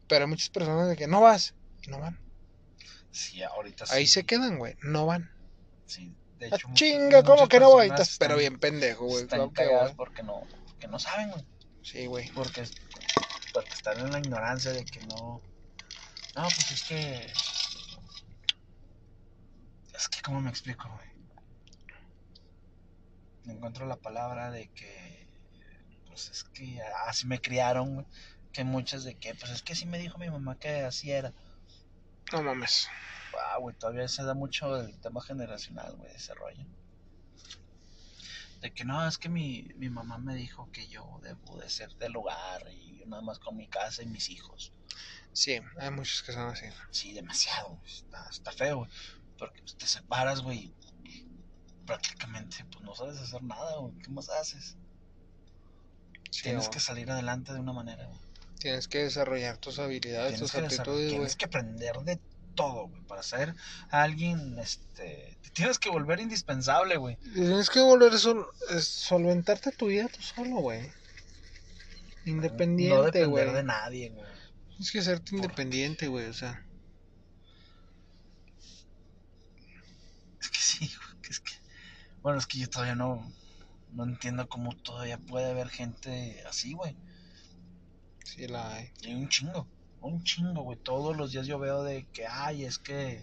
Pero 0.07 0.23
hay 0.23 0.29
muchas 0.29 0.47
personas 0.49 0.87
de 0.87 0.95
que 0.95 1.07
no 1.07 1.19
vas 1.19 1.53
y 1.81 1.89
no 1.89 1.99
van. 1.99 2.17
Sí, 3.11 3.43
ahorita 3.43 3.83
Ahí 3.89 4.07
sí. 4.07 4.13
se 4.13 4.23
quedan, 4.25 4.57
güey. 4.57 4.77
No 4.81 5.05
van. 5.05 5.29
Sí, 5.87 6.15
de 6.39 6.45
Ah, 6.45 6.55
hecho, 6.55 6.69
chinga, 6.73 7.23
¿cómo 7.23 7.49
que 7.49 7.59
no 7.59 7.69
voy? 7.71 7.87
Estás 7.87 8.15
pero 8.17 8.37
bien 8.37 8.57
pendejo, 8.59 9.03
güey. 9.07 9.23
Están 9.23 9.49
Claro 9.49 9.51
cagadas 9.71 9.95
porque 9.95 10.23
no, 10.23 10.43
porque 10.67 10.87
no 10.87 10.97
saben, 10.97 11.31
güey. 11.31 11.45
Sí, 11.83 12.05
güey. 12.05 12.29
Porque, 12.31 12.63
porque 13.53 13.71
están 13.71 13.99
en 13.99 14.09
la 14.13 14.19
ignorancia 14.19 14.71
de 14.71 14.85
que 14.85 15.01
no. 15.07 15.41
No, 16.37 16.43
pues 16.43 16.71
es 16.71 16.83
que. 16.83 17.25
Es 19.93 20.07
que, 20.07 20.21
¿cómo 20.21 20.39
me 20.39 20.49
explico, 20.49 20.87
güey? 20.87 21.10
Encuentro 23.47 23.85
la 23.85 23.97
palabra 23.97 24.51
de 24.51 24.69
que. 24.69 25.27
Pues 26.07 26.29
es 26.29 26.43
que 26.43 26.81
así 27.07 27.27
me 27.27 27.39
criaron. 27.39 28.07
Que 28.51 28.65
muchas 28.65 29.05
de 29.05 29.15
que, 29.15 29.33
pues 29.33 29.49
es 29.51 29.61
que 29.63 29.75
sí 29.75 29.85
me 29.85 29.97
dijo 29.97 30.17
mi 30.17 30.29
mamá 30.29 30.59
que 30.59 30.81
así 30.81 31.11
era. 31.11 31.33
No 32.33 32.43
mames. 32.43 32.89
Ah, 33.39 33.57
güey, 33.59 33.75
todavía 33.75 34.07
se 34.07 34.23
da 34.23 34.33
mucho 34.33 34.75
el 34.77 34.99
tema 34.99 35.21
generacional, 35.21 35.95
güey, 35.95 36.11
ese 36.13 36.33
rollo. 36.33 36.65
De 38.59 38.71
que 38.73 38.83
no, 38.85 39.07
es 39.07 39.17
que 39.17 39.29
mi, 39.29 39.69
mi 39.75 39.89
mamá 39.89 40.17
me 40.17 40.35
dijo 40.35 40.69
que 40.71 40.87
yo 40.87 41.19
debo 41.23 41.57
de 41.57 41.69
ser 41.69 41.95
del 41.95 42.15
hogar 42.15 42.67
y 42.71 42.97
yo 42.99 43.05
nada 43.07 43.21
más 43.21 43.39
con 43.39 43.57
mi 43.57 43.67
casa 43.67 44.03
y 44.03 44.05
mis 44.05 44.29
hijos. 44.29 44.73
Sí, 45.33 45.59
hay 45.79 45.91
muchos 45.91 46.23
que 46.23 46.33
son 46.33 46.49
así. 46.49 46.65
Sí, 46.91 47.13
demasiado, 47.13 47.69
güey, 47.69 47.91
está, 47.91 48.27
está 48.29 48.51
feo, 48.51 48.77
güey. 48.79 48.91
Porque 49.37 49.61
pues, 49.61 49.75
te 49.77 49.87
separas, 49.87 50.41
güey, 50.41 50.73
prácticamente 51.91 52.65
pues 52.71 52.83
no 52.85 52.95
sabes 52.95 53.17
hacer 53.19 53.43
nada, 53.43 53.77
güey. 53.77 53.93
¿Qué 54.01 54.09
más 54.11 54.29
haces? 54.29 54.77
Sí, 56.29 56.43
Tienes 56.43 56.69
que 56.69 56.79
salir 56.79 57.11
adelante 57.11 57.51
de 57.53 57.59
una 57.59 57.73
manera. 57.73 58.05
güey. 58.07 58.19
Tienes 58.59 58.87
que 58.87 58.99
desarrollar 58.99 59.57
tus 59.57 59.79
habilidades, 59.79 60.35
Tienes 60.35 60.51
tus 60.51 60.61
aptitudes, 60.63 60.85
güey. 61.07 61.09
tienes 61.09 61.35
que 61.35 61.45
aprender 61.45 61.97
de 62.03 62.19
todo, 62.55 62.87
güey. 62.87 63.01
Para 63.03 63.23
ser 63.23 63.53
alguien, 63.89 64.57
este. 64.59 65.37
Te 65.41 65.49
tienes 65.49 65.79
que 65.79 65.89
volver 65.89 66.19
indispensable, 66.21 66.95
güey. 66.97 67.17
Tienes 67.33 67.69
que 67.69 67.79
volver 67.81 68.13
a 68.13 68.17
sol- 68.17 68.47
es 68.69 68.87
solventarte 68.87 69.71
tu 69.71 69.87
vida 69.87 70.07
tú 70.07 70.21
solo, 70.21 70.57
güey. 70.57 70.81
no 72.25 72.31
Independiente, 72.33 73.19
depender 73.19 73.27
güey. 73.29 73.53
de 73.53 73.63
nadie, 73.63 74.09
güey. 74.11 74.25
Tienes 74.69 74.91
que 74.91 75.01
serte 75.01 75.35
independiente, 75.35 76.07
güey, 76.07 76.27
o 76.27 76.33
sea. 76.33 76.63
Es 80.39 80.49
que 80.49 80.59
sí, 80.59 80.91
güey, 80.97 81.21
que 81.21 81.29
es 81.29 81.39
que. 81.39 81.51
Bueno, 82.21 82.37
es 82.37 82.47
que 82.47 82.59
yo 82.59 82.69
todavía 82.69 82.95
no. 82.95 83.31
No 83.93 84.05
entiendo 84.05 84.47
cómo 84.47 84.73
todavía 84.73 85.17
puede 85.17 85.51
haber 85.51 85.69
gente 85.69 86.41
así, 86.47 86.73
güey. 86.73 86.95
Sí 88.23 88.47
la 88.47 88.75
hay. 88.75 88.89
Hay 89.03 89.15
un 89.15 89.27
chingo. 89.27 89.67
Un 89.99 90.23
chingo, 90.23 90.61
güey. 90.61 90.77
Todos 90.77 91.17
los 91.17 91.33
días 91.33 91.45
yo 91.45 91.59
veo 91.59 91.83
de 91.83 92.07
que, 92.13 92.25
ay, 92.25 92.63
es 92.63 92.77
que 92.77 93.21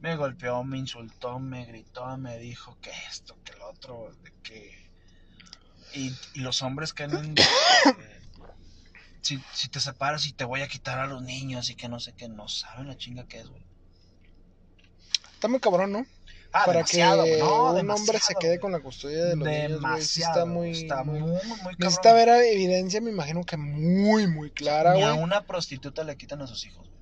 me 0.00 0.16
golpeó, 0.16 0.64
me 0.64 0.78
insultó, 0.78 1.38
me 1.38 1.66
gritó, 1.66 2.16
me 2.16 2.38
dijo 2.38 2.78
que 2.80 2.90
esto, 3.10 3.36
que 3.44 3.52
el 3.52 3.62
otro, 3.62 4.10
de 4.22 4.32
que. 4.42 4.90
Y, 5.92 6.14
y 6.34 6.40
los 6.40 6.62
hombres 6.62 6.94
que 6.94 7.08
si, 9.20 9.42
si 9.52 9.68
te 9.68 9.80
separas 9.80 10.26
y 10.26 10.32
te 10.32 10.44
voy 10.44 10.62
a 10.62 10.68
quitar 10.68 10.98
a 10.98 11.06
los 11.06 11.22
niños 11.22 11.68
y 11.68 11.74
que 11.74 11.88
no 11.88 12.00
sé 12.00 12.14
qué, 12.14 12.28
no 12.28 12.48
saben 12.48 12.86
la 12.86 12.96
chinga 12.96 13.26
que 13.26 13.40
es, 13.40 13.48
güey. 13.48 13.62
Está 15.34 15.48
muy 15.48 15.60
cabrón, 15.60 15.92
¿no? 15.92 16.06
Ah, 16.52 16.64
Para 16.66 16.78
demasiado, 16.78 17.24
que. 17.24 17.38
No, 17.38 17.70
un 17.70 17.76
demasiado, 17.76 18.00
hombre 18.00 18.18
se 18.18 18.34
quede 18.34 18.58
con 18.58 18.72
la 18.72 18.80
custodia 18.80 19.24
de 19.24 19.36
los 19.36 19.46
niños, 19.46 19.80
güey. 19.80 20.02
Sí 20.02 20.20
Demasiado. 20.20 20.32
está 20.32 20.44
muy. 20.46 20.70
Está 20.70 21.04
muy- 21.04 21.20
muy. 21.20 21.38
Necesita 21.78 22.12
ver 22.12 22.28
evidencia, 22.28 23.00
me 23.00 23.10
imagino 23.10 23.44
que 23.44 23.56
muy, 23.56 24.26
muy 24.26 24.50
clara, 24.50 24.94
Ni 24.94 25.02
a 25.02 25.12
güey. 25.12 25.22
una 25.22 25.42
prostituta 25.46 26.02
le 26.02 26.16
quitan 26.16 26.42
a 26.42 26.46
sus 26.48 26.64
hijos, 26.66 26.88
güey. 26.88 27.00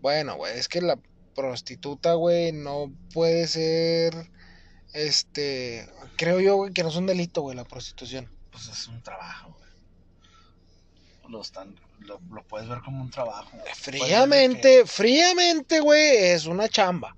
Bueno, 0.00 0.36
güey, 0.36 0.56
es 0.56 0.68
que 0.68 0.80
la 0.80 0.96
prostituta, 1.34 2.14
güey, 2.14 2.52
no 2.52 2.92
puede 3.12 3.46
ser. 3.48 4.14
Este. 4.92 5.88
Creo 6.16 6.38
yo, 6.40 6.56
güey, 6.56 6.72
que 6.72 6.82
no 6.84 6.88
es 6.90 6.96
un 6.96 7.06
delito, 7.06 7.42
güey, 7.42 7.56
la 7.56 7.64
prostitución. 7.64 8.28
Pues 8.52 8.68
es 8.68 8.86
un 8.88 9.02
trabajo, 9.02 9.54
güey. 9.58 9.68
Lo, 11.32 11.42
están, 11.42 11.74
lo, 12.00 12.20
lo 12.30 12.42
puedes 12.44 12.68
ver 12.68 12.78
como 12.80 13.02
un 13.02 13.10
trabajo. 13.10 13.56
de 13.56 13.74
Fríamente, 13.74 14.86
fríamente, 14.86 15.80
güey, 15.80 16.16
es 16.16 16.46
una 16.46 16.68
chamba. 16.68 17.14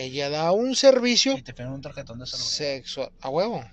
Ella 0.00 0.30
da 0.30 0.52
un 0.52 0.76
servicio 0.76 1.36
Y 1.36 1.42
te 1.42 1.52
piden 1.52 1.72
un 1.72 1.82
tarjetón 1.82 2.20
de 2.20 2.26
salud. 2.26 2.44
sexual. 2.44 3.10
A 3.20 3.28
huevo. 3.30 3.64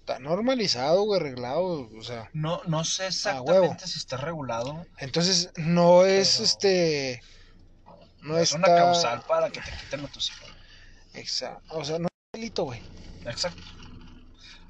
Está 0.00 0.18
normalizado, 0.18 1.02
güey, 1.04 1.18
arreglado, 1.20 1.88
o 1.98 2.02
sea. 2.02 2.28
No, 2.34 2.60
no 2.66 2.84
sé 2.84 3.06
exactamente 3.06 3.86
si 3.86 3.98
está 3.98 4.18
regulado. 4.18 4.86
Entonces, 4.98 5.50
no 5.56 6.04
es 6.04 6.34
Pero- 6.34 6.44
este. 6.44 7.22
No 8.20 8.36
es 8.36 8.52
está. 8.52 8.58
una 8.58 8.66
causal 8.66 9.22
para 9.26 9.48
que 9.50 9.60
te 9.60 9.70
quiten 9.70 10.04
a 10.04 10.08
tus 10.08 10.28
hijos. 10.30 10.50
Exacto. 11.14 11.62
O 11.78 11.84
sea, 11.84 11.98
no 11.98 12.06
es 12.08 12.40
delito, 12.40 12.64
güey. 12.64 12.82
Exacto. 13.24 13.62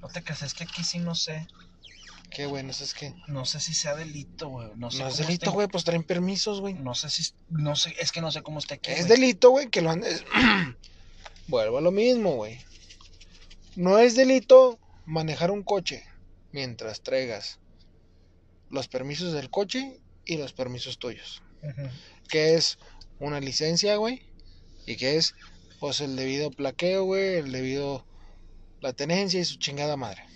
No 0.01 0.09
te 0.09 0.23
cases, 0.23 0.49
es 0.49 0.55
que 0.55 0.65
aquí 0.65 0.85
sí 0.85 0.99
no 1.01 1.15
sé. 1.17 1.47
Qué 2.31 2.47
bueno, 2.47 2.71
eso 2.71 2.85
es 2.85 2.95
que. 2.95 3.15
No 3.27 3.45
sé 3.45 3.61
si 3.61 3.75
sea 3.75 3.95
delito, 3.95 4.49
güey. 4.49 4.69
No, 4.77 4.91
sé 4.91 4.99
No 4.99 5.09
es 5.09 5.17
delito, 5.17 5.53
güey, 5.53 5.69
pues 5.69 5.85
traen 5.85 6.03
permisos, 6.05 6.61
güey. 6.61 6.75
No 6.75 6.95
sé 6.95 7.09
si. 7.11 7.33
No 7.49 7.75
sé, 7.77 7.95
es 8.01 8.13
que 8.13 8.21
no 8.21 8.31
sé 8.31 8.43
cómo 8.43 8.59
está 8.59 8.75
aquí. 8.75 8.91
Es 8.91 9.09
delito, 9.09 9.51
güey, 9.51 9.69
que 9.69 9.81
lo 9.81 9.91
andes. 9.91 10.25
Vuelvo 11.49 11.79
a 11.79 11.81
lo 11.81 11.91
mismo, 11.91 12.35
güey. 12.37 12.59
No 13.77 13.99
es 13.99 14.15
delito 14.15 14.79
manejar 15.07 15.51
un 15.51 15.63
coche 15.63 16.05
mientras 16.53 17.01
traigas 17.01 17.59
los 18.71 18.89
permisos 18.89 19.33
del 19.33 19.49
coche 19.49 19.99
y 20.25 20.37
los 20.37 20.53
permisos 20.53 20.99
tuyos. 20.99 21.43
Que 22.29 22.55
es 22.55 22.79
una 23.19 23.41
licencia, 23.41 23.97
güey. 23.97 24.23
Y 24.87 24.97
que 24.97 25.17
es, 25.17 25.35
pues, 25.81 26.01
el 26.01 26.17
debido 26.17 26.51
plaqueo, 26.51 27.05
güey. 27.05 27.37
El 27.37 27.53
debido. 27.53 28.05
La 28.81 28.93
tenencia 28.93 29.41
y 29.41 29.45
su 29.45 29.57
chingada 29.57 29.97
madre. 29.97 30.28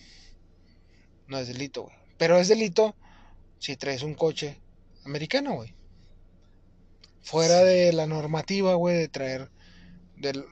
No 1.32 1.38
es 1.38 1.48
delito, 1.48 1.84
güey. 1.84 1.96
Pero 2.18 2.38
es 2.38 2.48
delito 2.48 2.94
si 3.58 3.74
traes 3.76 4.02
un 4.02 4.12
coche 4.14 4.60
americano, 5.06 5.54
güey. 5.54 5.74
Fuera 7.22 7.60
Sí. 7.60 7.64
de 7.66 7.92
la 7.94 8.06
normativa, 8.06 8.74
güey, 8.74 8.96
de 8.98 9.08
traer. 9.08 9.50
Del, 10.16 10.44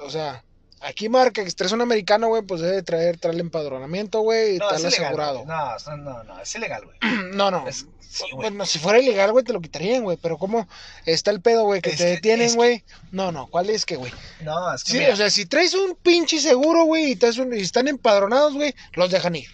o 0.00 0.10
sea, 0.10 0.44
aquí 0.80 1.08
marca 1.08 1.42
que 1.42 1.48
si 1.50 1.56
traes 1.56 1.72
un 1.72 1.80
americano, 1.80 2.28
güey, 2.28 2.42
pues 2.42 2.60
debe 2.60 2.82
traer, 2.82 3.16
traer 3.18 3.34
el 3.36 3.40
empadronamiento, 3.40 4.20
güey, 4.20 4.56
y 4.56 4.58
No, 4.58 4.68
tal 4.68 4.80
ilegal, 4.80 4.92
asegurado. 5.04 5.44
güey. 5.44 5.46
No, 5.48 5.96
no, 5.96 6.24
no, 6.24 6.40
es 6.40 6.54
ilegal, 6.54 6.84
güey. 6.84 6.98
No, 7.34 7.50
no. 7.50 7.66
Es- 7.66 7.86
sí, 8.00 8.24
güey. 8.32 8.50
bueno, 8.50 8.66
si 8.66 8.78
fuera 8.78 8.98
ilegal, 9.00 9.32
güey, 9.32 9.44
te 9.44 9.52
lo 9.52 9.60
quitarían, 9.60 10.02
güey. 10.04 10.18
Pero 10.20 10.36
¿cómo 10.36 10.68
está 11.06 11.30
el 11.30 11.40
pedo, 11.40 11.64
güey? 11.64 11.80
Que 11.80 11.90
Es 11.90 11.96
te 11.98 12.04
que- 12.04 12.10
detienen, 12.10 12.50
que- 12.50 12.56
güey. 12.56 12.84
No, 13.10 13.32
no, 13.32 13.46
¿cuál 13.46 13.70
es 13.70 13.86
que, 13.86 13.96
güey? 13.96 14.12
No, 14.42 14.72
es 14.74 14.84
que. 14.84 14.92
Sí, 14.92 14.98
mira, 14.98 15.14
o 15.14 15.16
sea, 15.16 15.30
si 15.30 15.46
traes 15.46 15.72
un 15.74 15.96
pinche 15.96 16.40
seguro, 16.40 16.84
güey, 16.84 17.12
y, 17.12 17.16
traes 17.16 17.38
un- 17.38 17.54
y 17.56 17.60
están 17.60 17.88
empadronados, 17.88 18.54
güey, 18.54 18.74
los 18.92 19.10
dejan 19.10 19.34
ir. 19.36 19.48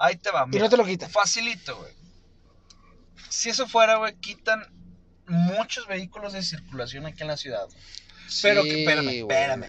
Ahí 0.00 0.16
te 0.16 0.30
va. 0.30 0.44
Y 0.46 0.50
mira. 0.50 0.64
no 0.64 0.70
te 0.70 0.76
lo 0.76 0.84
quitan. 0.84 1.10
Facilito, 1.10 1.76
güey. 1.76 1.92
Si 3.28 3.48
eso 3.50 3.68
fuera, 3.68 3.96
güey, 3.96 4.14
quitan 4.16 4.66
muchos 5.28 5.86
vehículos 5.86 6.32
de 6.32 6.42
circulación 6.42 7.06
aquí 7.06 7.22
en 7.22 7.28
la 7.28 7.36
ciudad. 7.36 7.66
güey. 7.66 7.78
Pero 8.42 8.62
que- 8.62 8.84
espérame, 8.84 9.08
espérame. 9.08 9.64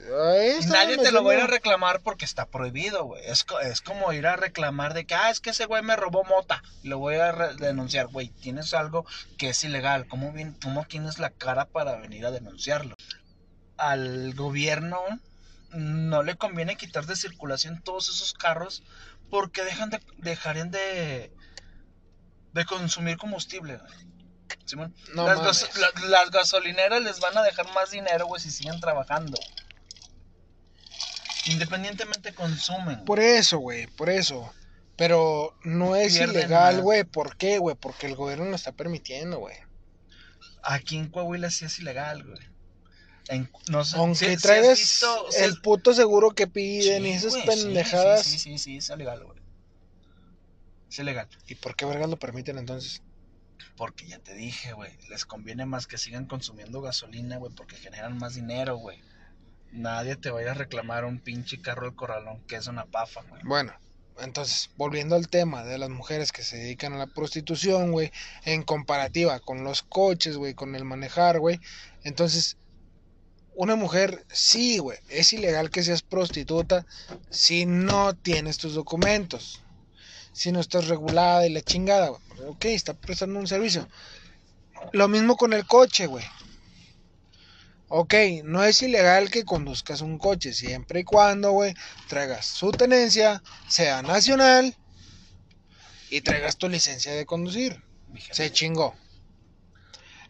Y 0.61 0.65
nadie 0.67 0.97
te 0.97 1.11
lo 1.11 1.23
va 1.23 1.31
a 1.31 1.35
ir 1.35 1.41
a 1.41 1.47
reclamar 1.47 2.01
porque 2.01 2.25
está 2.25 2.45
prohibido, 2.45 3.05
güey. 3.05 3.23
Es, 3.25 3.45
es 3.63 3.81
como 3.81 4.13
ir 4.13 4.27
a 4.27 4.35
reclamar 4.35 4.93
de 4.93 5.05
que, 5.05 5.15
ah, 5.15 5.31
es 5.31 5.39
que 5.39 5.49
ese 5.49 5.65
güey 5.65 5.81
me 5.81 5.95
robó 5.95 6.23
mota. 6.23 6.61
Y 6.83 6.87
lo 6.89 6.99
voy 6.99 7.15
a 7.15 7.31
denunciar, 7.33 8.07
güey. 8.07 8.29
Tienes 8.29 8.73
algo 8.75 9.05
que 9.39 9.49
es 9.49 9.63
ilegal. 9.63 10.07
¿Cómo, 10.07 10.31
bien, 10.31 10.55
¿Cómo 10.61 10.85
tienes 10.85 11.17
la 11.17 11.31
cara 11.31 11.65
para 11.65 11.95
venir 11.97 12.25
a 12.25 12.31
denunciarlo? 12.31 12.95
Al 13.77 14.33
gobierno 14.35 15.01
no 15.71 16.21
le 16.21 16.35
conviene 16.35 16.75
quitar 16.75 17.05
de 17.07 17.15
circulación 17.15 17.81
todos 17.81 18.09
esos 18.09 18.33
carros 18.33 18.83
porque 19.31 19.63
dejan 19.63 19.89
de, 19.89 19.99
dejarían 20.19 20.69
de, 20.69 21.33
de 22.53 22.65
consumir 22.65 23.17
combustible, 23.17 23.77
güey. 23.77 24.11
No 25.15 25.25
las, 25.27 25.37
mames. 25.39 25.69
gas- 25.73 25.77
la- 25.77 26.07
las 26.09 26.29
gasolineras 26.31 27.01
les 27.01 27.19
van 27.19 27.37
a 27.37 27.41
dejar 27.41 27.73
más 27.73 27.89
dinero, 27.91 28.27
güey, 28.27 28.39
si 28.41 28.51
siguen 28.51 28.79
trabajando. 28.79 29.37
Independientemente 31.47 32.33
consumen. 32.33 33.03
Por 33.05 33.19
eso, 33.19 33.57
güey, 33.57 33.87
por 33.87 34.09
eso. 34.09 34.53
Pero 34.95 35.57
no 35.63 35.95
es 35.95 36.13
Pierden 36.13 36.35
ilegal, 36.37 36.81
güey. 36.81 37.03
¿Por 37.03 37.35
qué, 37.37 37.57
güey? 37.57 37.75
Porque 37.75 38.05
el 38.05 38.15
gobierno 38.15 38.45
lo 38.45 38.55
está 38.55 38.71
permitiendo, 38.73 39.39
güey. 39.39 39.55
Aquí 40.63 40.97
en 40.97 41.09
Coahuila 41.09 41.49
sí 41.49 41.65
es 41.65 41.79
ilegal, 41.79 42.23
güy. 42.23 42.39
En- 43.31 43.49
no 43.69 43.85
sé, 43.85 43.95
Aunque 43.97 44.35
si- 44.35 44.41
traigas 44.41 45.03
el 45.37 45.61
puto 45.61 45.93
seguro 45.93 46.31
que 46.31 46.47
piden 46.47 47.03
Sí, 47.03 47.09
y 47.09 47.11
esas 47.13 47.37
pendejadas. 47.37 48.23
Sí, 48.25 48.37
sí, 48.37 48.37
sí, 48.39 48.57
sí, 48.57 48.77
es 48.77 48.89
ilegal, 48.89 49.23
güey. 49.23 49.39
Es 50.89 50.99
ilegal. 50.99 51.29
¿Y 51.47 51.55
por 51.55 51.75
qué 51.75 51.85
vergas 51.85 52.09
lo 52.09 52.17
permiten 52.17 52.57
entonces? 52.57 53.01
Porque 53.77 54.05
ya 54.05 54.19
te 54.19 54.33
dije, 54.33 54.73
güey. 54.73 54.91
Les 55.09 55.25
conviene 55.25 55.65
más 55.65 55.87
que 55.87 55.97
sigan 55.97 56.25
consumiendo 56.25 56.81
gasolina, 56.81 57.37
güey, 57.37 57.53
porque 57.55 57.77
generan 57.77 58.17
más 58.17 58.35
dinero, 58.35 58.75
güey. 58.75 58.99
Nadie 59.71 60.17
te 60.17 60.29
va 60.29 60.39
a 60.39 60.43
ir 60.43 60.49
a 60.49 60.53
reclamar 60.53 61.05
un 61.05 61.19
pinche 61.19 61.61
carro 61.61 61.85
del 61.85 61.95
corralón 61.95 62.41
que 62.47 62.57
es 62.57 62.67
una 62.67 62.85
pafa, 62.85 63.21
güey. 63.29 63.41
Bueno, 63.45 63.73
entonces, 64.19 64.69
volviendo 64.75 65.15
al 65.15 65.29
tema 65.29 65.63
de 65.63 65.77
las 65.77 65.89
mujeres 65.89 66.33
que 66.33 66.43
se 66.43 66.57
dedican 66.57 66.91
a 66.91 66.97
la 66.97 67.07
prostitución, 67.07 67.93
güey, 67.93 68.11
en 68.43 68.63
comparativa 68.63 69.39
con 69.39 69.63
los 69.63 69.81
coches, 69.83 70.35
güey, 70.35 70.53
con 70.53 70.75
el 70.75 70.83
manejar, 70.83 71.39
güey. 71.39 71.61
Entonces, 72.03 72.57
una 73.55 73.75
mujer, 73.75 74.25
sí, 74.31 74.77
güey, 74.77 74.99
es 75.09 75.33
ilegal 75.33 75.69
que 75.69 75.83
seas 75.83 76.01
prostituta 76.01 76.85
si 77.29 77.65
no 77.65 78.15
tienes 78.15 78.57
tus 78.57 78.73
documentos, 78.73 79.61
si 80.33 80.51
no 80.51 80.59
estás 80.59 80.87
regulada 80.87 81.45
y 81.45 81.51
la 81.51 81.61
chingada, 81.61 82.09
güey. 82.09 82.21
Ok, 82.47 82.65
está 82.65 82.93
prestando 82.93 83.39
un 83.39 83.47
servicio. 83.47 83.87
Lo 84.93 85.07
mismo 85.07 85.35
con 85.35 85.53
el 85.53 85.65
coche, 85.65 86.07
güey. 86.07 86.25
Ok, 87.87 88.13
no 88.45 88.63
es 88.63 88.81
ilegal 88.81 89.29
que 89.29 89.43
conduzcas 89.43 89.99
un 89.99 90.17
coche 90.17 90.53
siempre 90.53 91.01
y 91.01 91.03
cuando, 91.03 91.51
güey, 91.51 91.73
traigas 92.07 92.45
su 92.45 92.71
tenencia, 92.71 93.43
sea 93.67 94.01
nacional 94.01 94.75
y 96.09 96.21
traigas 96.21 96.57
tu 96.57 96.69
licencia 96.69 97.11
de 97.13 97.25
conducir. 97.25 97.83
Se 98.31 98.51
chingó. 98.51 98.95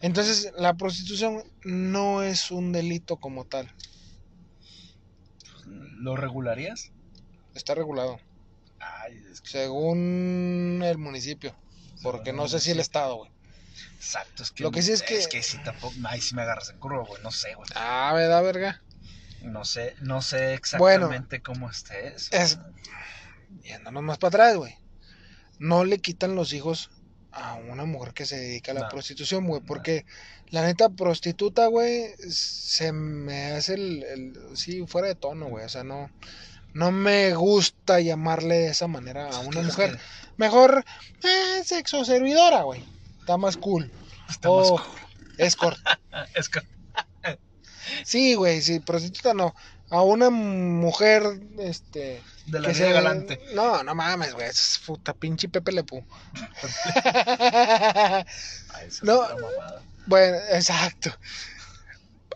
Entonces, 0.01 0.51
la 0.57 0.73
prostitución 0.73 1.43
no 1.63 2.23
es 2.23 2.49
un 2.51 2.71
delito 2.71 3.17
como 3.17 3.45
tal. 3.45 3.71
¿Lo 5.65 6.15
regularías? 6.15 6.91
Está 7.53 7.75
regulado, 7.75 8.19
Ay, 8.79 9.21
es 9.31 9.41
que... 9.41 9.49
según 9.49 10.81
el 10.83 10.97
municipio. 10.97 11.55
Porque 12.01 12.33
no 12.33 12.47
sé 12.47 12.59
si 12.59 12.71
el 12.71 12.79
estado, 12.79 13.17
güey. 13.17 13.31
Exacto, 13.97 14.41
es 14.41 14.51
que... 14.51 14.63
Lo 14.63 14.71
que 14.71 14.81
sí 14.81 14.91
es 14.91 15.03
que- 15.03 15.17
Es 15.19 15.27
que 15.27 15.43
sí, 15.43 15.57
tampoco... 15.63 15.93
Ay, 16.05 16.19
sí 16.21 16.33
me 16.33 16.41
agarras 16.41 16.69
en 16.69 16.79
curva, 16.79 17.03
güey. 17.05 17.21
No 17.21 17.29
sé, 17.31 17.53
güey. 17.53 17.69
Ah, 17.75 18.11
¿verdad, 18.15 18.41
verga? 18.43 18.81
No 19.43 19.65
sé, 19.65 19.95
no 20.01 20.21
sé 20.21 20.53
exactamente 20.55 21.41
cómo 21.41 21.69
esté 21.69 22.15
eso. 22.15 22.29
Es- 22.31 22.59
Yéndonos 23.63 24.01
más 24.01 24.17
para 24.17 24.29
atrás, 24.29 24.57
güey. 24.57 24.75
no 25.59 25.83
le 25.85 25.99
quitan 25.99 26.33
los 26.35 26.53
hijos 26.53 26.89
a 27.31 27.55
una 27.55 27.85
mujer 27.85 28.13
que 28.13 28.25
se 28.25 28.37
dedica 28.37 28.71
a 28.71 28.75
la 28.75 28.81
No. 28.81 28.89
prostitución, 28.89 29.45
güey. 29.47 29.61
No. 29.61 29.67
Porque 29.67 30.05
la 30.49 30.63
neta, 30.63 30.89
prostituta, 30.89 31.67
güey, 31.67 32.13
se 32.29 32.91
me 32.91 33.51
hace 33.53 33.75
el, 33.75 34.03
el- 34.03 34.57
Sí, 34.57 34.85
fuera 34.87 35.07
de 35.07 35.15
tono, 35.15 35.47
güey. 35.47 35.65
O 35.65 35.69
sea, 35.69 35.83
no. 35.83 36.09
No 36.73 36.91
me 36.91 37.33
gusta 37.35 37.99
llamarle 37.99 38.55
de 38.55 38.67
esa 38.67 38.87
manera 38.87 39.29
a 39.29 39.39
una 39.39 39.61
mujer. 39.61 39.99
Mejor, 40.37 40.85
eh, 41.23 41.63
sexo 41.65 42.05
servidora, 42.05 42.61
güey. 42.63 42.81
Está 43.19 43.37
más 43.37 43.57
cool. 43.57 43.91
está 44.29 44.49
más 44.49 44.67
O 44.71 44.77
cool. 44.77 44.85
escort. 45.37 45.77
Es 46.35 46.47
que 46.49 46.59
Sí, 48.05 48.35
güey, 48.35 48.61
sí, 48.61 48.79
prostituta 48.79 49.33
no. 49.33 49.53
A 49.91 50.01
una 50.01 50.29
mujer, 50.29 51.23
este. 51.59 52.21
de 52.47 52.59
la 52.59 52.69
que 52.69 52.73
vida 52.73 52.87
se- 52.87 52.93
galante. 52.93 53.39
No, 53.53 53.83
no 53.83 53.93
mames, 53.93 54.33
güey. 54.33 54.47
Es 54.47 54.81
puta 54.85 55.13
pinche 55.13 55.49
Pepe 55.49 55.71
Lepú. 55.73 56.03
No. 59.03 59.21
bueno, 60.07 60.37
exacto. 60.51 61.11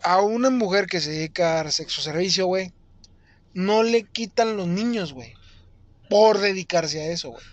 A 0.02 0.20
una 0.20 0.50
mujer 0.50 0.86
que 0.86 1.00
se 1.00 1.10
dedica 1.10 1.50
a 1.50 1.54
dar 1.56 1.72
sexo 1.72 2.00
servicio, 2.02 2.46
güey, 2.46 2.72
no 3.54 3.82
le 3.82 4.04
quitan 4.04 4.56
los 4.56 4.66
niños, 4.68 5.12
güey. 5.12 5.34
Por 6.08 6.38
dedicarse 6.38 7.00
a 7.00 7.06
eso, 7.10 7.30
güey. 7.30 7.44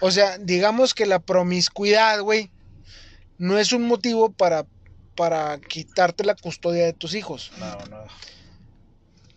O 0.00 0.10
sea, 0.10 0.36
digamos 0.38 0.94
que 0.94 1.06
la 1.06 1.20
promiscuidad, 1.20 2.20
güey, 2.20 2.50
no 3.38 3.58
es 3.58 3.72
un 3.72 3.86
motivo 3.86 4.30
para, 4.32 4.66
para 5.16 5.58
quitarte 5.60 6.24
la 6.24 6.34
custodia 6.34 6.84
de 6.84 6.92
tus 6.92 7.14
hijos. 7.14 7.52
No, 7.58 7.76
no. 7.86 8.04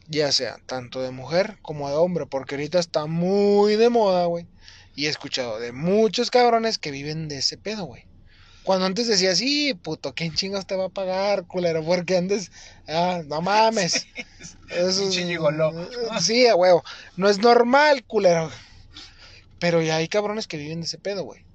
Ya 0.07 0.31
sea 0.31 0.57
tanto 0.65 1.01
de 1.01 1.11
mujer 1.11 1.57
como 1.61 1.89
de 1.89 1.95
hombre, 1.95 2.25
porque 2.25 2.55
ahorita 2.55 2.79
está 2.79 3.05
muy 3.05 3.75
de 3.75 3.89
moda, 3.89 4.25
güey. 4.25 4.47
Y 4.95 5.07
he 5.07 5.09
escuchado 5.09 5.59
de 5.59 5.71
muchos 5.71 6.31
cabrones 6.31 6.77
que 6.77 6.91
viven 6.91 7.27
de 7.27 7.37
ese 7.39 7.57
pedo, 7.57 7.85
güey. 7.85 8.05
Cuando 8.63 8.85
antes 8.87 9.07
decías, 9.07 9.37
sí, 9.37 9.73
puto, 9.75 10.13
¿quién 10.15 10.33
chingas 10.33 10.65
te 10.65 10.75
va 10.75 10.85
a 10.85 10.89
pagar, 10.89 11.45
culero? 11.45 11.83
Porque 11.83 12.17
antes, 12.17 12.51
ah, 12.87 13.21
no 13.27 13.41
mames. 13.41 14.07
Eso 14.69 15.01
Pinche 15.01 15.21
es- 15.21 15.27
gigoló. 15.27 15.71
Sí, 16.19 16.47
a 16.47 16.55
huevo. 16.55 16.83
No 17.15 17.29
es 17.29 17.37
normal, 17.39 18.03
culero. 18.05 18.49
Pero 19.59 19.81
ya 19.81 19.97
hay 19.97 20.07
cabrones 20.07 20.47
que 20.47 20.57
viven 20.57 20.79
de 20.81 20.85
ese 20.87 20.97
pedo, 20.97 21.23
güey. 21.23 21.45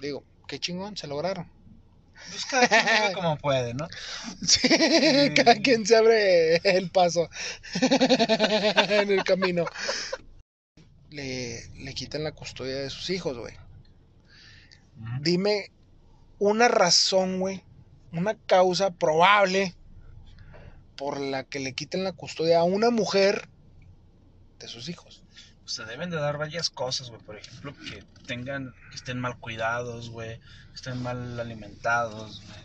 Digo, 0.00 0.22
qué 0.46 0.58
chingón, 0.60 0.96
se 0.96 1.06
lograron. 1.08 1.50
Pues 2.30 2.44
cada 2.46 2.68
quien 2.68 2.84
vive 2.84 3.12
como 3.14 3.36
puede, 3.38 3.74
¿no? 3.74 3.88
Sí, 4.46 4.68
cada 5.34 5.56
quien 5.56 5.86
se 5.86 5.96
abre 5.96 6.56
el 6.56 6.90
paso 6.90 7.28
en 7.80 9.10
el 9.10 9.24
camino. 9.24 9.64
Le, 11.10 11.68
le 11.76 11.94
quitan 11.94 12.24
la 12.24 12.32
custodia 12.32 12.76
de 12.76 12.90
sus 12.90 13.10
hijos, 13.10 13.38
güey. 13.38 13.54
Dime 15.20 15.70
una 16.38 16.68
razón, 16.68 17.38
güey, 17.38 17.62
una 18.12 18.36
causa 18.46 18.90
probable 18.90 19.74
por 20.96 21.20
la 21.20 21.44
que 21.44 21.60
le 21.60 21.74
quiten 21.74 22.04
la 22.04 22.12
custodia 22.12 22.60
a 22.60 22.64
una 22.64 22.90
mujer 22.90 23.48
de 24.58 24.68
sus 24.68 24.88
hijos. 24.88 25.22
Se 25.66 25.84
deben 25.84 26.10
de 26.10 26.16
dar 26.16 26.38
varias 26.38 26.70
cosas, 26.70 27.10
güey. 27.10 27.20
Por 27.22 27.36
ejemplo, 27.36 27.74
que 27.88 28.02
tengan, 28.26 28.72
que 28.90 28.96
estén 28.96 29.18
mal 29.18 29.38
cuidados, 29.38 30.10
güey. 30.10 30.38
Que 30.38 30.74
estén 30.74 31.02
mal 31.02 31.38
alimentados, 31.40 32.40
güey. 32.42 32.60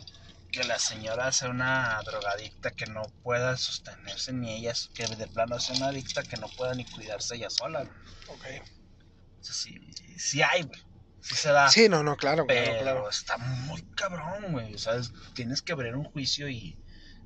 Que 0.52 0.64
la 0.64 0.78
señora 0.78 1.32
sea 1.32 1.48
una 1.50 2.00
drogadicta 2.04 2.70
que 2.70 2.86
no 2.86 3.02
pueda 3.22 3.56
sostenerse 3.56 4.32
ni 4.32 4.52
ella, 4.52 4.72
que 4.94 5.06
de 5.06 5.26
plano 5.26 5.58
sea 5.58 5.76
una 5.76 5.88
adicta 5.88 6.22
que 6.22 6.36
no 6.36 6.48
pueda 6.48 6.74
ni 6.74 6.84
cuidarse 6.84 7.36
ella 7.36 7.50
sola, 7.50 7.84
güey. 7.84 7.96
Ok. 8.28 8.66
O 9.40 9.44
sea, 9.44 9.54
sí, 9.54 9.80
sí 10.18 10.42
hay, 10.42 10.62
güey. 10.62 10.80
Sí 11.22 11.34
se 11.36 11.50
da. 11.52 11.68
Sí, 11.70 11.88
no, 11.88 12.02
no, 12.02 12.16
claro, 12.16 12.46
claro, 12.46 12.64
pero 12.70 12.80
claro. 12.82 13.08
está 13.08 13.38
muy 13.38 13.82
cabrón, 13.94 14.52
güey. 14.52 14.74
O 14.74 14.78
sea, 14.78 14.94
es- 14.96 15.12
tienes 15.34 15.62
que 15.62 15.72
abrir 15.72 15.94
un 15.96 16.04
juicio 16.04 16.48
y 16.48 16.76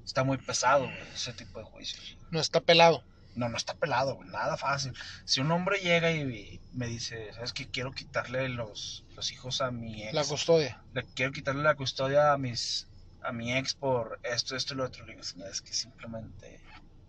está 0.05 0.23
muy 0.23 0.39
pesado, 0.39 0.85
güey, 0.85 0.99
ese 1.15 1.33
tipo 1.33 1.59
de 1.59 1.65
juicios. 1.65 2.17
No 2.31 2.39
está 2.41 2.61
pelado. 2.61 3.03
No, 3.37 3.49
no 3.49 3.57
está 3.57 3.75
pelado, 3.75 4.17
güey, 4.17 4.29
nada 4.31 4.57
fácil. 4.57 4.93
Si 5.25 5.41
un 5.41 5.51
hombre 5.53 5.79
llega 5.79 6.11
y, 6.11 6.21
y 6.23 6.61
me 6.73 6.87
dice, 6.87 7.33
¿sabes 7.35 7.53
qué? 7.53 7.69
Quiero 7.69 7.93
quitarle 7.93 8.49
los, 8.49 9.05
los 9.15 9.31
hijos 9.31 9.61
a 9.61 9.71
mi 9.71 10.03
ex. 10.03 10.15
La 10.15 10.25
custodia. 10.25 10.83
Le 10.95 11.05
quiero 11.05 11.33
quitarle 11.33 11.63
la 11.63 11.75
custodia 11.75 12.33
a 12.33 12.39
mis 12.39 12.89
a 13.23 13.33
mi 13.33 13.55
ex 13.57 13.75
por 13.75 14.19
esto, 14.23 14.57
esto 14.57 14.75
y 14.75 14.77
lo 14.79 14.85
otro. 14.85 15.05
Le 15.05 15.13
digo, 15.13 15.23
es 15.23 15.61
que 15.63 15.73
simplemente... 15.73 16.61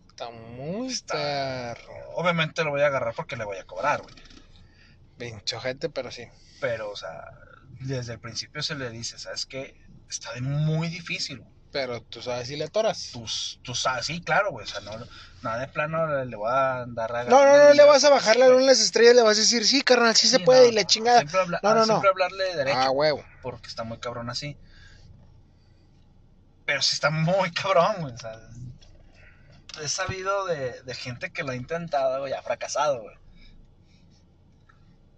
Está 0.10 0.32
muy 0.32 0.88
Está- 0.88 1.14
perro. 1.14 1.94
Obviamente 2.16 2.64
lo 2.64 2.72
voy 2.72 2.82
a 2.82 2.88
agarrar 2.88 3.14
porque 3.14 3.38
le 3.38 3.46
voy 3.46 3.58
a 3.58 3.66
cobrar, 3.66 4.02
güey. 4.02 4.16
Pincho 5.18 5.60
gente, 5.60 5.90
pero 5.90 6.12
sí. 6.12 6.28
Pero, 6.60 6.90
o 6.92 6.96
sea, 6.96 7.24
desde 7.80 8.14
el 8.14 8.20
principio 8.20 8.62
se 8.64 8.76
le 8.76 8.90
dice, 8.90 9.18
¿sabes 9.20 9.46
qué? 9.46 9.80
Está 10.10 10.34
de 10.34 10.42
muy 10.42 10.90
difícil, 10.90 11.40
güey. 11.40 11.57
Pero 11.80 12.02
tú 12.02 12.24
sabes 12.24 12.48
si 12.48 12.56
le 12.56 12.64
atoras. 12.66 13.12
Tú, 13.14 13.24
tú 13.62 13.76
sabes, 13.76 14.08
sí, 14.08 14.20
claro, 14.22 14.50
güey. 14.52 14.64
O 14.66 14.68
sea, 14.68 14.80
no, 14.82 14.92
nada 15.44 15.60
de 15.60 15.68
plano 15.68 16.08
le, 16.08 16.26
le 16.26 16.36
voy 16.36 16.50
a 16.52 16.86
dar 16.88 17.16
a 17.16 17.24
No, 17.26 17.46
no, 17.46 17.56
no 17.66 17.74
le 17.74 17.84
vas 17.86 18.04
a 18.04 18.10
bajar 18.10 18.36
la 18.36 18.48
luna 18.48 18.66
las 18.66 18.80
estrellas, 18.80 19.14
le 19.16 19.22
vas 19.22 19.38
a 19.38 19.42
decir, 19.42 19.64
sí, 19.64 19.84
carnal, 19.84 20.16
sí, 20.16 20.28
se 20.28 20.40
puede, 20.40 20.64
no, 20.64 20.68
y 20.70 20.72
la 20.72 20.86
chingada. 20.86 21.20
Siempre, 21.20 21.40
habla- 21.40 21.60
No, 21.62 21.76
no, 21.76 21.86
no. 21.86 22.02
hablarle 22.10 22.44
de 22.46 22.56
derecho, 22.56 22.78
Ah, 22.80 22.90
huevo. 22.90 23.24
porque 23.44 23.68
está 23.68 23.84
muy 23.84 24.00
cabrón 24.00 24.32
así. 24.32 24.58
Pero 26.66 26.82
sí 26.82 26.96
está 26.96 27.12
muy 27.12 27.52
cabrón, 27.54 27.96
güey. 28.00 28.14
O 28.14 28.18
sea, 28.18 28.40
he 29.84 29.88
sabido 29.88 30.48
de, 30.48 30.82
de 30.82 30.94
gente 30.96 31.32
que 31.32 31.44
lo 31.44 31.52
ha 31.52 31.56
intentado, 31.56 32.22
güey, 32.22 32.34
ha 32.34 32.42
fracasado, 32.42 33.02
güey. 33.04 33.16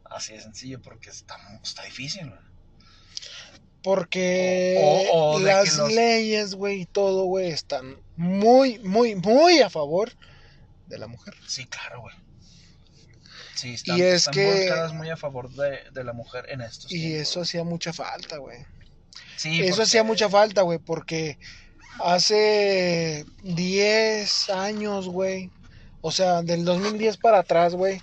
Así 0.03 0.33
de 0.33 0.41
sencillo, 0.41 0.81
porque 0.81 1.09
está, 1.09 1.37
está 1.63 1.83
difícil, 1.83 2.27
güey. 2.29 2.48
Porque 3.83 4.77
O- 5.13 5.35
o 5.35 5.39
de 5.39 5.45
las 5.45 5.77
los- 5.77 5.91
leyes, 5.91 6.55
güey, 6.55 6.81
y 6.81 6.85
todo, 6.85 7.25
güey, 7.25 7.49
están 7.51 7.95
muy, 8.17 8.79
muy, 8.79 9.15
muy 9.15 9.59
a 9.61 9.69
favor 9.69 10.11
de 10.87 10.97
la 10.97 11.07
mujer. 11.07 11.33
Sí, 11.47 11.65
claro, 11.65 12.01
güey. 12.01 12.15
Sí, 13.55 13.73
están, 13.75 13.97
Y 13.97 14.01
es 14.01 14.13
están 14.15 14.33
que- 14.33 14.45
volcadas 14.45 14.93
muy 14.93 15.09
a 15.09 15.17
favor 15.17 15.49
de, 15.51 15.79
de 15.91 16.03
la 16.03 16.13
mujer 16.13 16.45
en 16.49 16.61
estos 16.61 16.91
Y 16.91 16.99
tiempos. 16.99 17.21
eso 17.29 17.41
hacía 17.41 17.63
mucha 17.63 17.93
falta, 17.93 18.37
güey. 18.37 18.59
Sí, 19.37 19.59
Eso 19.61 19.69
porque- 19.69 19.83
hacía 19.83 20.03
mucha 20.03 20.29
falta, 20.29 20.61
güey, 20.63 20.79
porque 20.79 21.37
hace 22.03 23.25
10 23.43 24.49
años, 24.49 25.07
güey, 25.07 25.51
o 26.01 26.11
sea, 26.11 26.41
del 26.41 26.65
2010 26.65 27.17
para 27.17 27.39
atrás, 27.39 27.75
güey, 27.75 28.01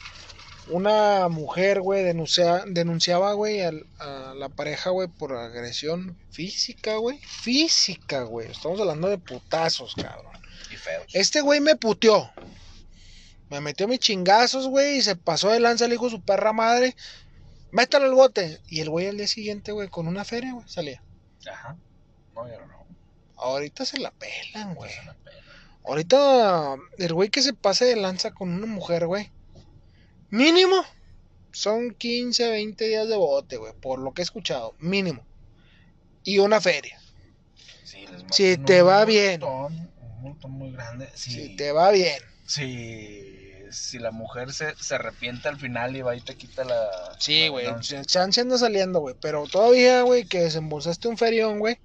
una 0.68 1.28
mujer, 1.28 1.80
güey, 1.80 2.02
denuncia, 2.02 2.64
denunciaba, 2.66 3.32
güey, 3.34 3.62
a, 3.62 3.72
la 4.34 4.48
pareja, 4.48 4.90
güey, 4.90 5.08
por 5.08 5.34
agresión 5.34 6.16
física, 6.30 6.96
güey. 6.96 7.18
Física, 7.18 8.22
güey. 8.22 8.50
Estamos 8.50 8.80
hablando 8.80 9.08
de 9.08 9.18
putazos, 9.18 9.94
cabrón. 9.94 10.32
Y 10.70 10.76
feos. 10.76 11.06
Este 11.12 11.40
güey 11.40 11.60
me 11.60 11.76
puteó. 11.76 12.30
Me 13.48 13.60
metió 13.60 13.86
mis 13.86 14.00
chingazos, 14.00 14.66
güey, 14.66 14.98
y 14.98 15.02
se 15.02 15.14
pasó 15.14 15.50
de 15.50 15.60
lanza 15.60 15.84
el 15.84 15.92
hijo 15.92 16.06
de 16.06 16.10
su 16.12 16.22
perra 16.22 16.52
madre. 16.52 16.96
Métalo 17.70 18.06
al 18.06 18.14
bote. 18.14 18.60
Y 18.68 18.80
el 18.80 18.90
güey 18.90 19.06
al 19.06 19.16
día 19.16 19.28
siguiente, 19.28 19.72
güey, 19.72 19.88
con 19.88 20.08
una 20.08 20.24
feria, 20.24 20.52
güey, 20.52 20.68
salía. 20.68 21.02
Ajá. 21.48 21.76
No, 22.34 22.48
yo 22.48 22.66
no. 22.66 22.86
Ahorita 23.36 23.84
se 23.84 23.98
la 23.98 24.10
pelan, 24.10 24.74
güey. 24.74 24.90
Ahorita 25.84 26.76
el 26.98 27.14
güey 27.14 27.28
que 27.28 27.42
se 27.42 27.52
pase 27.52 27.84
de 27.84 27.96
lanza 27.96 28.32
con 28.32 28.50
una 28.50 28.66
mujer, 28.66 29.06
güey. 29.06 29.30
Mínimo. 30.30 30.84
Son 31.52 31.92
15, 31.94 32.50
20 32.50 32.86
días 32.86 33.08
de 33.08 33.16
bote, 33.16 33.56
güey. 33.56 33.72
Por 33.80 33.98
lo 34.00 34.12
que 34.12 34.22
he 34.22 34.24
escuchado. 34.24 34.74
Mínimo. 34.78 35.24
Y 36.24 36.38
una 36.38 36.60
feria. 36.60 37.00
Sí, 37.84 38.04
les 38.06 38.24
Si 38.30 38.56
te 38.58 38.82
va 38.82 39.04
bien. 39.04 39.42
Un 39.42 39.88
montón 40.20 40.50
muy 40.52 40.72
grande. 40.72 41.08
Sí, 41.14 41.30
Si 41.30 41.56
te 41.56 41.72
va 41.72 41.90
bien. 41.92 42.20
sí, 42.46 43.32
si 43.70 43.98
la 43.98 44.10
mujer 44.12 44.52
se, 44.52 44.74
se 44.76 44.94
arrepiente 44.94 45.48
al 45.48 45.58
final 45.58 45.96
y 45.96 46.02
va 46.02 46.14
y 46.16 46.20
te 46.20 46.36
quita 46.36 46.64
la. 46.64 46.88
Sí, 47.18 47.48
güey. 47.48 47.66
Chance 47.80 48.40
anda 48.40 48.58
saliendo, 48.58 49.00
güey. 49.00 49.14
Pero 49.20 49.46
todavía, 49.46 50.02
güey, 50.02 50.24
que 50.24 50.40
desembolsaste 50.40 51.08
un 51.08 51.18
ferión, 51.18 51.58
güey. 51.58 51.78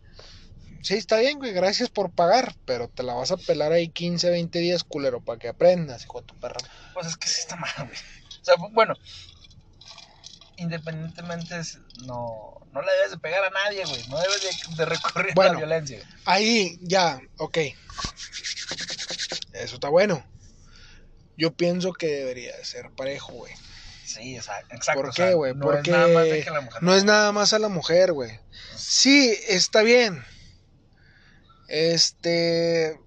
Sí, 0.81 0.95
está 0.95 1.17
bien, 1.19 1.37
güey. 1.37 1.53
Gracias 1.53 1.89
por 1.89 2.11
pagar. 2.11 2.55
Pero 2.65 2.87
te 2.87 3.03
la 3.03 3.13
vas 3.13 3.31
a 3.31 3.37
pelar 3.37 3.71
ahí 3.71 3.87
15, 3.89 4.29
20 4.29 4.59
días, 4.59 4.83
culero, 4.83 5.21
para 5.21 5.39
que 5.39 5.47
aprendas, 5.47 6.03
hijo 6.03 6.21
de 6.21 6.27
tu 6.27 6.35
perra. 6.39 6.59
Pues 6.93 7.07
es 7.07 7.17
que 7.17 7.27
sí 7.27 7.39
está 7.39 7.55
mal, 7.55 7.71
güey. 7.77 7.97
O 8.41 8.45
sea, 8.45 8.55
bueno. 8.71 8.95
Independientemente, 10.57 11.59
no, 12.05 12.61
no 12.71 12.81
le 12.81 12.91
debes 12.91 13.11
de 13.11 13.17
pegar 13.17 13.43
a 13.43 13.49
nadie, 13.49 13.83
güey. 13.85 14.07
No 14.09 14.19
debes 14.19 14.41
de, 14.41 14.75
de 14.75 14.85
recurrir 14.85 15.33
a 15.39 15.43
la 15.45 15.53
violencia. 15.53 15.99
Ahí, 16.25 16.77
ya, 16.81 17.19
ok. 17.37 17.57
Eso 19.53 19.75
está 19.75 19.89
bueno. 19.89 20.25
Yo 21.37 21.53
pienso 21.53 21.93
que 21.93 22.07
debería 22.07 22.55
de 22.55 22.65
ser 22.65 22.91
parejo, 22.91 23.33
güey. 23.33 23.53
Sí, 24.05 24.37
o 24.37 24.41
sea, 24.43 24.59
exacto. 24.69 25.01
¿Por 25.01 25.09
o 25.09 25.13
sea, 25.13 25.29
qué, 25.29 25.33
güey? 25.33 25.55
No 25.55 25.61
Porque 25.65 25.89
es 25.89 25.97
nada 25.97 26.07
más 26.13 26.23
de 26.25 26.43
que 26.43 26.51
la 26.51 26.61
mujer 26.61 26.83
no 26.83 26.93
es 26.93 27.03
nada 27.03 27.31
más 27.31 27.53
a 27.53 27.59
la 27.59 27.69
mujer, 27.69 28.11
güey. 28.11 28.39
Sí, 28.75 29.33
está 29.47 29.81
bien. 29.81 30.23
Este... 31.67 32.99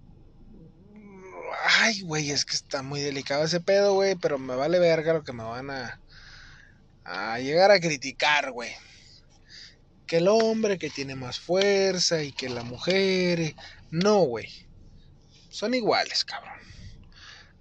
Ay, 1.67 2.03
güey, 2.03 2.31
es 2.31 2.45
que 2.45 2.55
está 2.55 2.83
muy 2.83 3.01
delicado 3.01 3.43
ese 3.43 3.59
pedo, 3.59 3.95
güey, 3.95 4.17
pero 4.17 4.39
me 4.39 4.55
vale 4.55 4.79
verga 4.79 5.15
lo 5.15 5.25
que 5.25 5.33
me 5.33 5.45
van 5.45 5.71
a, 5.71 7.39
llegar 7.39 7.71
a 7.71 7.81
criticar, 7.81 8.53
güey. 8.53 8.71
Que 10.07 10.19
el 10.19 10.29
hombre 10.29 10.79
que 10.79 10.91
tiene 10.91 11.15
más 11.15 11.41
fuerza 11.41 12.23
y 12.23 12.33
que 12.33 12.51
la 12.51 12.65
mujer. 12.65 13.55
No, 13.91 14.19
güey. 14.19 14.47
Son 15.49 15.73
iguales, 15.73 16.27
cabrón. 16.27 16.59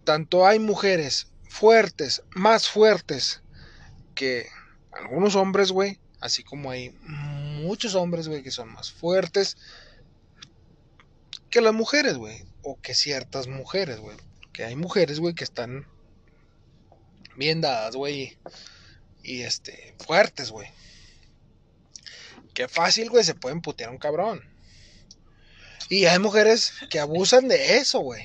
Tanto 0.04 0.46
hay 0.46 0.60
mujeres 0.60 1.28
fuertes, 1.48 2.24
más 2.36 2.70
fuertes 2.70 3.42
que 4.16 4.50
algunos 4.92 5.36
hombres, 5.36 5.72
güey. 5.72 5.98
Así 6.20 6.44
como 6.44 6.72
hay 6.72 6.90
muchos 7.04 7.96
hombres, 7.96 8.28
güey, 8.28 8.44
que 8.44 8.52
son 8.52 8.74
más 8.74 8.92
fuertes 8.92 9.56
que 11.50 11.62
las 11.62 11.74
mujeres, 11.74 12.18
güey. 12.18 12.44
O 12.64 12.80
que 12.82 12.96
ciertas 12.96 13.48
mujeres, 13.48 14.00
güey. 14.00 14.18
Que 14.52 14.64
hay 14.64 14.76
mujeres, 14.76 15.20
güey, 15.20 15.36
que 15.36 15.44
están 15.44 15.86
bien 17.36 17.62
dadas, 17.62 17.96
güey. 17.96 18.38
Y 19.24 19.42
este, 19.42 19.96
fuertes, 20.00 20.52
güey. 20.52 20.70
Qué 22.54 22.68
fácil, 22.68 23.10
güey, 23.10 23.24
se 23.24 23.36
pueden 23.36 23.62
putear 23.62 23.90
a 23.90 23.94
un 23.94 23.98
cabrón. 23.98 24.44
Y 25.90 26.06
hay 26.06 26.20
mujeres 26.20 26.74
que 26.90 27.00
abusan 27.00 27.48
de 27.48 27.78
eso, 27.78 28.00
güey. 28.00 28.24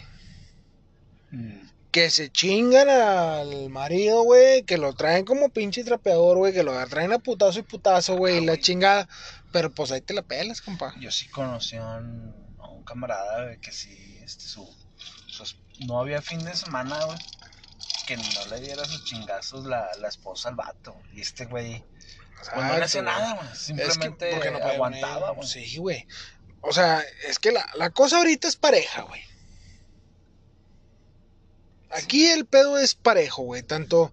Mm. 1.30 1.68
Que 1.90 2.10
se 2.10 2.30
chingan 2.30 2.88
al 2.88 3.70
marido, 3.70 4.22
güey. 4.22 4.62
Que 4.62 4.78
lo 4.78 4.94
traen 4.94 5.24
como 5.24 5.48
pinche 5.48 5.84
trapeador, 5.84 6.36
güey. 6.36 6.52
Que 6.52 6.62
lo 6.62 6.86
traen 6.86 7.12
a 7.12 7.18
putazo 7.18 7.58
y 7.58 7.62
putazo, 7.62 8.16
güey. 8.16 8.36
Ah, 8.36 8.38
y 8.38 8.44
la 8.44 8.52
güey. 8.52 8.62
chingada. 8.62 9.08
Pero 9.52 9.72
pues 9.72 9.90
ahí 9.90 10.00
te 10.00 10.14
la 10.14 10.22
pelas, 10.22 10.60
compa. 10.60 10.94
Yo 11.00 11.10
sí 11.10 11.28
conocí 11.28 11.76
a 11.76 11.96
un, 11.96 12.34
a 12.58 12.68
un 12.68 12.84
camarada, 12.84 13.44
güey, 13.44 13.60
que 13.60 13.72
sí, 13.72 14.07
este, 14.28 14.44
su, 14.44 14.68
su 15.26 15.42
es- 15.42 15.56
no 15.86 15.98
había 16.00 16.20
fin 16.22 16.44
de 16.44 16.54
semana, 16.54 17.04
güey, 17.04 17.18
que 18.06 18.16
no 18.16 18.46
le 18.50 18.60
diera 18.60 18.84
sus 18.84 19.04
chingazos 19.04 19.64
la, 19.66 19.88
la 20.00 20.08
esposa 20.08 20.48
al 20.50 20.54
vato. 20.56 20.94
Y 21.12 21.20
este 21.20 21.46
güey, 21.46 21.84
pues 22.36 22.48
no 22.56 22.76
le 22.78 22.84
hacía 22.84 23.00
Exacto, 23.00 23.02
güey. 23.02 23.04
nada, 23.04 23.34
güey, 23.34 23.46
Es 23.52 23.58
que, 23.58 23.64
simplemente 23.64 24.30
porque 24.34 24.50
no 24.50 24.58
aguantaba, 24.58 25.30
güey. 25.32 25.48
Sí, 25.48 25.76
güey. 25.78 26.06
O 26.60 26.72
sea, 26.72 27.02
es 27.28 27.38
que 27.38 27.52
la, 27.52 27.64
la 27.76 27.90
cosa 27.90 28.18
ahorita 28.18 28.48
es 28.48 28.56
pareja, 28.56 29.02
güey. 29.02 29.22
Aquí 31.90 32.26
el 32.26 32.44
pedo 32.46 32.78
es 32.78 32.94
parejo, 32.94 33.42
güey. 33.42 33.62
Tanto 33.62 34.12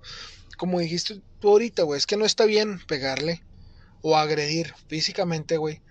como 0.57 0.80
dijiste 0.80 1.22
tú 1.39 1.49
ahorita, 1.49 1.84
güey. 1.84 1.97
Es 1.97 2.05
que 2.07 2.18
no 2.18 2.26
está 2.26 2.45
bien 2.45 2.80
pegarle 2.86 3.43
o 4.01 4.16
agredir 4.18 4.74
físicamente, 4.88 5.57
güey. 5.57 5.82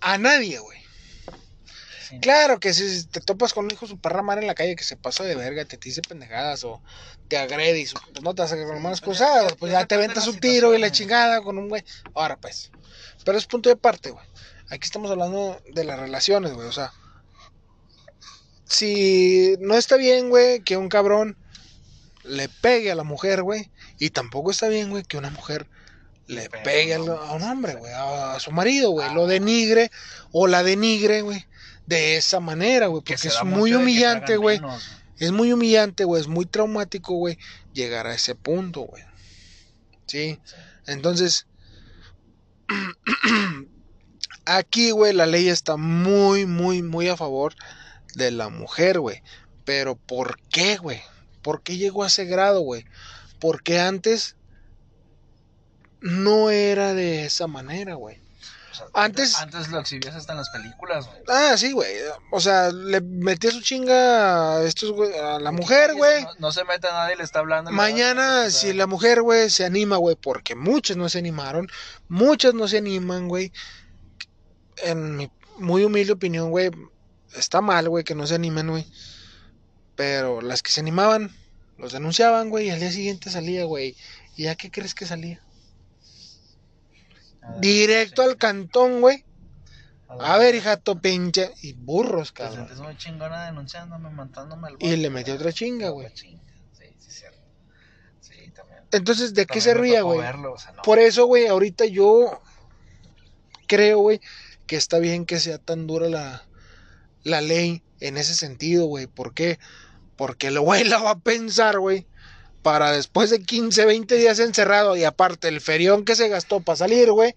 A 0.00 0.18
nadie, 0.18 0.58
güey. 0.60 0.78
Sí. 2.08 2.20
Claro 2.20 2.58
que 2.60 2.72
si 2.72 3.04
te 3.06 3.20
topas 3.20 3.52
con 3.52 3.64
un 3.66 3.70
hijo 3.70 3.86
su 3.86 3.98
perra 3.98 4.22
madre 4.22 4.42
en 4.42 4.46
la 4.46 4.54
calle 4.54 4.76
que 4.76 4.84
se 4.84 4.96
pasa 4.96 5.24
de 5.24 5.34
verga, 5.34 5.64
te 5.64 5.76
dice 5.76 6.00
pendejadas 6.02 6.64
o 6.64 6.80
te 7.28 7.36
agrede 7.38 7.80
y 7.80 7.86
su- 7.86 7.98
pues 8.12 8.22
no 8.22 8.34
te 8.34 8.42
vas 8.42 8.52
a 8.52 8.54
quedar 8.56 8.68
con 8.68 8.82
manos 8.82 9.00
pues 9.00 9.18
cruzadas, 9.18 9.52
pues 9.58 9.72
ya 9.72 9.84
te 9.86 9.96
ventas 9.96 10.26
un 10.26 10.38
tiro 10.40 10.74
y 10.74 10.78
la 10.80 10.90
chingada 10.92 11.42
con 11.42 11.58
un 11.58 11.68
güey. 11.68 11.84
Ahora 12.14 12.36
pues. 12.36 12.70
Pero 13.24 13.36
es 13.36 13.46
punto 13.46 13.68
de 13.68 13.76
parte, 13.76 14.10
güey. 14.10 14.24
Aquí 14.70 14.84
estamos 14.84 15.10
hablando 15.10 15.60
de 15.72 15.84
las 15.84 15.98
relaciones, 15.98 16.52
güey. 16.54 16.66
O 16.68 16.72
sea, 16.72 16.92
si 18.64 19.54
no 19.60 19.74
está 19.76 19.96
bien, 19.96 20.28
güey, 20.30 20.60
que 20.60 20.76
un 20.76 20.88
cabrón 20.88 21.36
le 22.24 22.48
pegue 22.48 22.90
a 22.90 22.94
la 22.94 23.04
mujer, 23.04 23.42
güey. 23.42 23.70
Y 23.98 24.10
tampoco 24.10 24.50
está 24.50 24.68
bien, 24.68 24.90
güey, 24.90 25.04
que 25.04 25.16
una 25.16 25.30
mujer 25.30 25.66
le 26.26 26.50
pegue 26.50 26.94
a 26.94 27.00
un 27.00 27.42
hombre, 27.42 27.74
güey, 27.76 27.92
a, 27.92 28.34
a 28.34 28.40
su 28.40 28.50
marido, 28.52 28.90
güey. 28.90 29.12
Lo 29.14 29.26
denigre 29.26 29.90
o 30.32 30.46
la 30.46 30.62
denigre, 30.62 31.22
güey. 31.22 31.46
De 31.88 32.16
esa 32.16 32.38
manera, 32.38 32.88
güey. 32.88 33.02
Que 33.02 33.14
Porque 33.14 33.28
es 33.28 33.44
muy 33.44 33.72
humillante, 33.72 34.36
güey. 34.36 34.60
Es 35.18 35.32
muy 35.32 35.54
humillante, 35.54 36.04
güey. 36.04 36.20
Es 36.20 36.28
muy 36.28 36.44
traumático, 36.44 37.14
güey. 37.14 37.38
Llegar 37.72 38.06
a 38.06 38.14
ese 38.14 38.34
punto, 38.34 38.82
güey. 38.82 39.02
Sí. 40.06 40.38
Sí. 40.44 40.52
Entonces, 40.86 41.46
aquí, 44.44 44.90
güey, 44.90 45.14
la 45.14 45.24
ley 45.24 45.48
está 45.48 45.76
muy, 45.78 46.44
muy, 46.44 46.82
muy 46.82 47.08
a 47.08 47.16
favor 47.16 47.54
de 48.14 48.32
la 48.32 48.50
mujer, 48.50 49.00
güey. 49.00 49.22
Pero 49.64 49.96
¿por 49.96 50.38
qué, 50.50 50.76
güey? 50.76 51.00
¿Por 51.40 51.62
qué 51.62 51.78
llegó 51.78 52.04
a 52.04 52.08
ese 52.08 52.26
grado, 52.26 52.60
güey? 52.60 52.84
Porque 53.40 53.80
antes 53.80 54.36
no 56.02 56.50
era 56.50 56.92
de 56.92 57.24
esa 57.24 57.46
manera, 57.46 57.94
güey. 57.94 58.20
Antes- 58.94 59.36
Antes 59.38 59.68
lo 59.68 59.78
exhibías 59.80 60.14
hasta 60.14 60.32
en 60.32 60.38
las 60.38 60.50
películas, 60.50 61.06
güey. 61.06 61.18
Ah, 61.28 61.54
sí, 61.56 61.72
güey. 61.72 61.92
O 62.30 62.40
sea, 62.40 62.70
le 62.70 63.00
metía 63.00 63.50
su 63.50 63.60
chinga 63.60 64.56
a, 64.58 64.62
estos, 64.64 64.92
güey, 64.92 65.16
a 65.18 65.38
la 65.38 65.50
mujer, 65.52 65.94
güey. 65.94 66.24
No, 66.24 66.30
no 66.38 66.52
se 66.52 66.64
mete 66.64 66.86
a 66.88 66.92
nadie, 66.92 67.16
le 67.16 67.24
está 67.24 67.38
hablando. 67.40 67.70
Mañana, 67.72 68.50
si 68.50 68.72
la 68.72 68.86
mujer, 68.86 69.22
güey, 69.22 69.50
se 69.50 69.64
anima, 69.64 69.96
güey, 69.96 70.16
porque 70.16 70.54
muchas 70.54 70.96
no 70.96 71.08
se 71.08 71.18
animaron, 71.18 71.68
muchas 72.08 72.54
no 72.54 72.68
se 72.68 72.78
animan, 72.78 73.28
güey. 73.28 73.52
En 74.78 75.16
mi 75.16 75.30
muy 75.58 75.84
humilde 75.84 76.12
opinión, 76.12 76.50
güey, 76.50 76.70
está 77.34 77.60
mal, 77.60 77.88
güey, 77.88 78.04
que 78.04 78.14
no 78.14 78.26
se 78.26 78.34
animen, 78.36 78.68
güey. 78.68 78.86
Pero 79.96 80.40
las 80.40 80.62
que 80.62 80.70
se 80.70 80.80
animaban, 80.80 81.34
los 81.76 81.92
denunciaban, 81.92 82.50
güey, 82.50 82.66
y 82.66 82.70
al 82.70 82.80
día 82.80 82.92
siguiente 82.92 83.30
salía, 83.30 83.64
güey. 83.64 83.96
¿Y 84.36 84.44
ya 84.44 84.54
qué 84.54 84.70
crees 84.70 84.94
que 84.94 85.06
salía? 85.06 85.40
Directo 87.60 88.22
al 88.22 88.36
cantón, 88.36 89.00
güey. 89.00 89.24
A 90.08 90.38
ver, 90.38 90.54
hijato 90.54 91.00
pinche. 91.00 91.52
Y 91.62 91.72
burros, 91.74 92.32
Te 92.32 92.42
cabrón. 92.42 92.66
sientes 92.66 92.78
muy 92.80 92.96
chingona 92.96 93.44
denunciándome, 93.46 94.10
mandándome 94.10 94.70
el 94.70 94.76
Y 94.80 94.96
le 94.96 95.10
metió 95.10 95.34
otra 95.34 95.52
chinga, 95.52 95.90
güey. 95.90 96.08
Sí, 96.14 96.38
sí, 96.72 97.10
cierto. 97.10 97.38
Sí, 98.20 98.50
también. 98.54 98.84
Entonces, 98.92 99.34
¿de 99.34 99.46
qué 99.46 99.60
servía, 99.60 100.00
tocó 100.00 100.14
güey? 100.14 100.28
Por 100.82 100.98
eso, 100.98 101.26
güey, 101.26 101.46
ahorita 101.46 101.84
yo 101.84 102.40
creo, 103.66 103.98
güey, 103.98 104.20
que 104.66 104.76
está 104.76 104.98
bien 104.98 105.26
que 105.26 105.40
sea 105.40 105.58
tan 105.58 105.86
dura 105.86 106.08
la, 106.08 106.46
la 107.22 107.40
ley 107.40 107.82
en 108.00 108.16
ese 108.16 108.34
sentido, 108.34 108.86
güey. 108.86 109.06
¿Por 109.06 109.34
qué? 109.34 109.58
Porque 110.16 110.48
el 110.48 110.58
güey 110.60 110.84
la 110.84 110.98
va 110.98 111.10
a 111.12 111.18
pensar, 111.18 111.78
güey, 111.78 112.06
para 112.62 112.92
después 112.92 113.30
de 113.30 113.42
15, 113.42 113.84
20 113.86 114.14
días 114.16 114.38
encerrado 114.38 114.96
y 114.96 115.04
aparte 115.04 115.48
el 115.48 115.60
ferión 115.60 116.04
que 116.04 116.16
se 116.16 116.28
gastó 116.28 116.60
para 116.60 116.76
salir, 116.76 117.10
güey, 117.12 117.34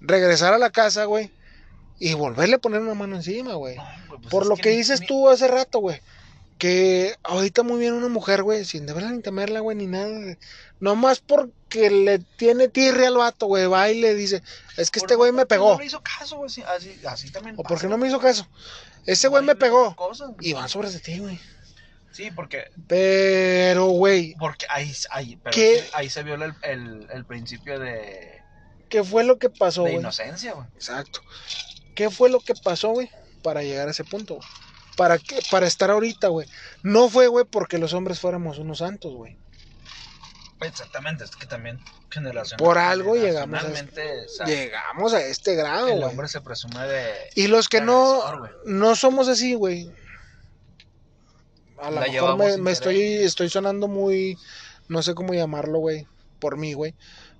regresar 0.00 0.52
a 0.54 0.58
la 0.58 0.70
casa, 0.70 1.04
güey, 1.04 1.30
y 1.98 2.14
volverle 2.14 2.56
a 2.56 2.60
poner 2.60 2.80
una 2.80 2.94
mano 2.94 3.16
encima, 3.16 3.54
güey. 3.54 3.76
No, 3.76 3.84
pues 4.08 4.20
Por 4.30 4.46
lo 4.46 4.56
que 4.56 4.70
dices 4.70 5.00
tú 5.06 5.28
hace 5.28 5.48
rato, 5.48 5.78
güey. 5.78 6.00
Que 6.58 7.14
ahorita 7.22 7.62
muy 7.62 7.78
bien 7.78 7.94
una 7.94 8.08
mujer, 8.08 8.42
güey, 8.42 8.66
sin 8.66 8.84
deberla 8.84 9.10
ni 9.12 9.22
temerla, 9.22 9.60
güey, 9.60 9.76
ni 9.78 9.86
nada. 9.86 10.36
Nomás 10.78 11.20
porque 11.20 11.88
le 11.90 12.18
tiene 12.18 12.68
tirre 12.68 13.06
al 13.06 13.16
vato, 13.16 13.46
güey, 13.46 13.66
va 13.66 13.90
y 13.90 13.98
le 14.00 14.14
dice, 14.14 14.42
es 14.76 14.90
que 14.90 15.00
por- 15.00 15.06
este 15.06 15.14
güey 15.16 15.32
me 15.32 15.46
pegó. 15.46 15.72
No 15.72 15.78
le 15.78 15.86
hizo 15.86 16.02
caso, 16.02 16.36
güey. 16.36 16.50
Así, 17.06 17.30
también. 17.30 17.54
O 17.56 17.62
pasa, 17.62 17.68
porque 17.68 17.88
no 17.88 17.96
me 17.96 18.08
hizo 18.08 18.18
caso. 18.20 18.46
Ese 19.06 19.28
güey 19.28 19.42
me 19.42 19.54
pegó. 19.56 19.96
cosas. 19.96 20.30
Y 20.40 20.52
van 20.52 20.68
sobre 20.68 20.90
de 20.90 21.00
ti, 21.00 21.18
güey. 21.18 21.38
Sí, 22.20 22.30
porque, 22.32 22.64
Pero, 22.86 23.86
güey, 23.86 24.34
porque 24.38 24.66
ahí, 24.68 24.92
ahí, 25.10 25.36
pero 25.42 25.54
¿Qué? 25.54 25.88
ahí 25.94 26.10
se 26.10 26.22
viola 26.22 26.44
el, 26.44 26.54
el, 26.62 27.08
el 27.10 27.24
principio 27.24 27.78
de, 27.78 28.42
¿qué 28.90 29.02
fue 29.02 29.24
lo 29.24 29.38
que 29.38 29.48
pasó, 29.48 29.84
de 29.84 29.92
güey? 29.92 30.00
inocencia, 30.00 30.52
güey. 30.52 30.66
Exacto. 30.74 31.22
¿Qué 31.94 32.10
fue 32.10 32.28
lo 32.28 32.40
que 32.40 32.54
pasó, 32.54 32.90
güey? 32.90 33.10
Para 33.42 33.62
llegar 33.62 33.88
a 33.88 33.92
ese 33.92 34.04
punto, 34.04 34.34
güey. 34.34 34.48
¿Para 34.98 35.16
qué? 35.16 35.38
Para 35.50 35.66
estar 35.66 35.90
ahorita, 35.90 36.28
güey. 36.28 36.46
No 36.82 37.08
fue, 37.08 37.26
güey, 37.28 37.46
porque 37.46 37.78
los 37.78 37.94
hombres 37.94 38.20
fuéramos 38.20 38.58
unos 38.58 38.78
santos, 38.78 39.14
güey. 39.14 39.38
Exactamente, 40.60 41.24
es 41.24 41.30
que 41.34 41.46
también 41.46 41.80
generación. 42.10 42.58
Por 42.58 42.76
algo 42.76 43.14
llegamos 43.16 43.60
a 43.64 43.66
generacionalmente, 43.68 44.26
o 44.26 44.28
sea, 44.28 44.46
Llegamos 44.46 45.14
a 45.14 45.22
este 45.22 45.54
grado, 45.54 45.88
el 45.88 46.00
güey. 46.00 46.04
hombre 46.10 46.28
se 46.28 46.42
presume 46.42 46.86
de. 46.86 47.14
Y 47.34 47.46
los 47.46 47.66
que 47.70 47.80
no, 47.80 48.22
agresor, 48.22 48.38
güey. 48.40 48.52
no 48.66 48.94
somos 48.94 49.28
así, 49.28 49.54
güey. 49.54 49.90
A 51.80 51.90
lo 51.90 52.00
La 52.00 52.06
mejor 52.06 52.58
me, 52.58 52.70
estoy, 52.70 53.00
estoy 53.00 53.48
sonando 53.48 53.88
muy, 53.88 54.36
no 54.88 55.02
sé 55.02 55.14
cómo 55.14 55.32
llamarlo, 55.32 55.78
güey, 55.78 56.06
por 56.38 56.56
mí, 56.56 56.74
güey. 56.74 56.94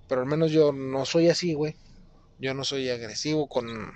Pero 0.08 0.22
al 0.22 0.26
menos 0.26 0.50
yo 0.50 0.72
no 0.72 1.04
soy 1.04 1.28
así, 1.28 1.54
güey. 1.54 1.76
Yo 2.38 2.54
no 2.54 2.64
soy 2.64 2.88
agresivo 2.88 3.48
con, 3.48 3.92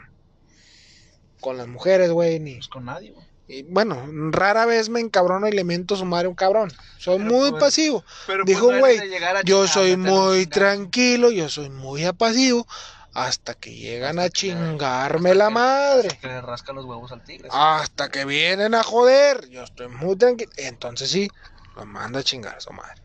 con 1.41 1.57
las 1.57 1.67
mujeres, 1.67 2.11
güey, 2.11 2.41
ni... 2.41 2.55
Pues 2.57 2.69
con 2.69 2.85
nadie, 2.85 3.13
güey. 3.13 3.27
y, 3.49 3.63
bueno, 3.63 4.07
rara 4.31 4.67
vez 4.67 4.91
me 4.91 5.01
encabrono 5.01 5.49
y 5.49 5.53
le 5.53 5.65
miento 5.65 5.97
su 5.97 6.05
madre 6.05 6.27
a 6.27 6.29
un 6.29 6.35
cabrón. 6.35 6.71
Soy 6.99 7.19
Pero, 7.19 7.31
muy 7.31 7.51
pues, 7.51 7.61
pasivo. 7.61 8.05
Pero 8.27 8.45
Dijo 8.45 8.69
un 8.69 8.75
no 8.75 8.81
güey, 8.81 9.01
Yo 9.45 9.67
soy 9.67 9.97
muy 9.97 10.47
tranquilo, 10.47 11.31
yo 11.31 11.49
soy 11.49 11.71
muy 11.71 12.05
apasivo. 12.05 12.67
Hasta 13.15 13.55
que 13.55 13.73
llegan 13.75 14.19
a 14.19 14.25
que- 14.25 14.31
chingarme 14.31 15.35
la 15.35 15.49
madre. 15.51 16.09
hasta 16.09 16.21
Que 16.21 16.27
le 16.27 16.41
rasca 16.41 16.73
los 16.73 16.85
huevos 16.85 17.13
al 17.13 17.23
tigre. 17.23 17.49
Hasta 17.53 18.09
que 18.11 18.25
vienen 18.25 18.75
a 18.75 18.83
joder. 18.83 19.49
Yo 19.51 19.63
estoy 19.63 19.89
muy 19.89 20.17
tranquilo. 20.17 20.51
Entonces 20.57 21.11
sí, 21.11 21.31
lo 21.77 21.87
manda 21.87 22.21
a 22.21 22.23
chingar 22.25 22.57
a 22.57 22.61
su 22.61 22.73
madre. 22.73 23.01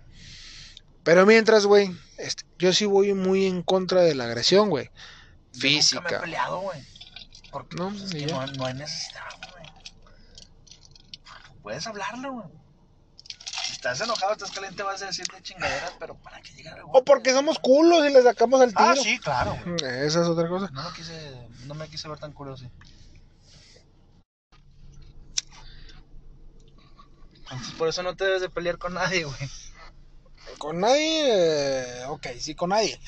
Pero 1.04 1.26
mientras, 1.26 1.66
güey, 1.66 1.96
este, 2.18 2.44
yo 2.58 2.74
sí 2.74 2.86
voy 2.86 3.14
muy 3.14 3.46
en 3.46 3.62
contra 3.64 4.02
de 4.02 4.16
la 4.16 4.26
agresión, 4.26 4.70
güey. 4.70 4.86
Yo 4.86 4.92
Nunca 4.92 5.00
me 5.52 5.58
he 5.58 5.60
Física. 5.62 6.22
peleado, 6.22 6.60
güey. 6.62 6.84
Porque 7.52 7.76
No, 7.78 7.90
pues, 7.90 8.04
es 8.04 8.12
que 8.14 8.26
no, 8.28 8.46
no 8.48 8.66
hay 8.66 8.74
necesidad, 8.76 9.24
güey. 9.52 9.66
Puedes 11.64 11.88
hablarlo, 11.88 12.32
güey. 12.34 12.48
Estás 13.92 14.08
enojado, 14.08 14.34
estás 14.34 14.52
caliente, 14.52 14.84
vas 14.84 15.02
a 15.02 15.08
decirte 15.08 15.42
chingaderas, 15.42 15.94
pero 16.00 16.16
para 16.16 16.42
que 16.42 16.52
llegue 16.54 16.70
O 16.92 17.04
porque 17.04 17.32
somos 17.34 17.60
culos 17.60 18.06
y 18.06 18.14
le 18.14 18.22
sacamos 18.24 18.62
el 18.62 18.70
tiro. 18.70 18.90
Ah, 18.90 18.96
sí, 18.96 19.20
claro. 19.20 19.58
güey. 19.66 19.76
Esa 20.06 20.22
es 20.22 20.28
otra 20.28 20.48
cosa. 20.48 20.70
No 20.72 20.84
me 20.84 20.96
quise, 20.96 21.48
no 21.66 21.74
me 21.76 21.88
quise 21.90 22.08
ver 22.08 22.20
tan 22.20 22.32
curioso. 22.34 22.66
Entonces, 27.52 27.74
por 27.76 27.88
eso 27.88 28.04
no 28.04 28.16
te 28.16 28.26
debes 28.26 28.42
de 28.42 28.50
pelear 28.50 28.78
con 28.78 28.94
nadie, 28.94 29.24
güey. 29.24 29.38
Con 30.58 30.80
nadie, 30.80 32.02
eh, 32.02 32.06
ok, 32.08 32.28
sí, 32.40 32.54
con 32.56 32.70
nadie. 32.70 33.00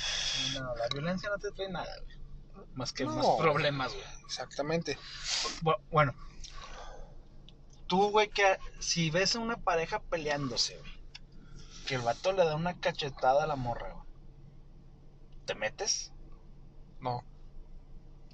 No, 0.54 0.76
la 0.76 0.88
violencia 0.94 1.30
no 1.30 1.38
te 1.38 1.52
trae 1.52 1.70
nada, 1.70 1.94
güey. 2.06 2.66
Más 2.76 2.92
que 2.94 3.04
No. 3.04 3.16
más 3.16 3.26
problemas, 3.38 3.92
güey. 3.94 4.06
Exactamente. 4.26 4.98
Bu- 5.62 5.78
Bueno, 5.92 6.14
tú, 7.92 8.10
güey, 8.10 8.30
que 8.30 8.58
si 8.80 9.10
ves 9.10 9.36
a 9.36 9.40
una 9.40 9.58
pareja 9.58 10.00
peleándose, 10.00 10.78
güey, 10.78 10.92
que 11.86 11.96
el 11.96 12.02
vato 12.02 12.32
le 12.32 12.46
da 12.46 12.56
una 12.56 12.80
cachetada 12.80 13.44
a 13.44 13.48
la 13.48 13.58
morra, 13.58 13.92
güey, 13.92 14.06
¿te 15.46 15.56
metes? 15.56 16.14
No, 17.02 17.22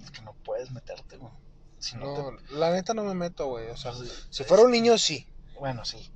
Es 0.04 0.12
que 0.12 0.22
no 0.22 0.36
puedes 0.46 0.70
meterte, 0.70 1.18
güey. 1.18 1.34
Si 1.80 1.98
no, 1.98 2.32
no, 2.32 2.38
la 2.52 2.72
neta 2.72 2.94
no 2.94 3.04
me 3.04 3.16
meto, 3.16 3.48
güey. 3.48 3.68
O 3.72 3.78
sea, 3.78 3.94
te... 3.94 4.06
si 4.30 4.44
fuera 4.44 4.62
un 4.62 4.70
niño, 4.72 4.96
sí. 5.00 5.28
Bueno, 5.60 5.84
sí. 5.86 6.12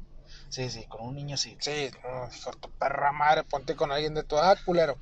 Sí, 0.50 0.70
sí, 0.70 0.86
con 0.86 1.02
un 1.02 1.16
niño 1.16 1.36
sí. 1.36 1.58
Sí, 1.62 1.90
no, 2.04 2.30
hijo 2.32 2.52
tu 2.54 2.70
perra 2.74 3.12
madre, 3.12 3.44
ponte 3.44 3.76
con 3.76 3.92
alguien 3.92 4.14
de 4.14 4.22
tu 4.24 4.36
edad, 4.36 4.60
culero. 4.66 4.98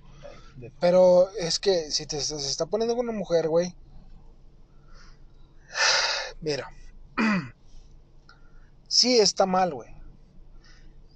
De- 0.55 0.71
Pero 0.79 1.29
es 1.39 1.59
que 1.59 1.91
si 1.91 2.05
te 2.05 2.21
se 2.21 2.37
está 2.37 2.67
poniendo 2.67 2.95
con 2.95 3.09
una 3.09 3.17
mujer, 3.17 3.49
güey. 3.49 3.75
Mira. 6.39 6.69
Sí 8.89 9.19
está 9.19 9.45
mal, 9.45 9.73
güey. 9.73 9.89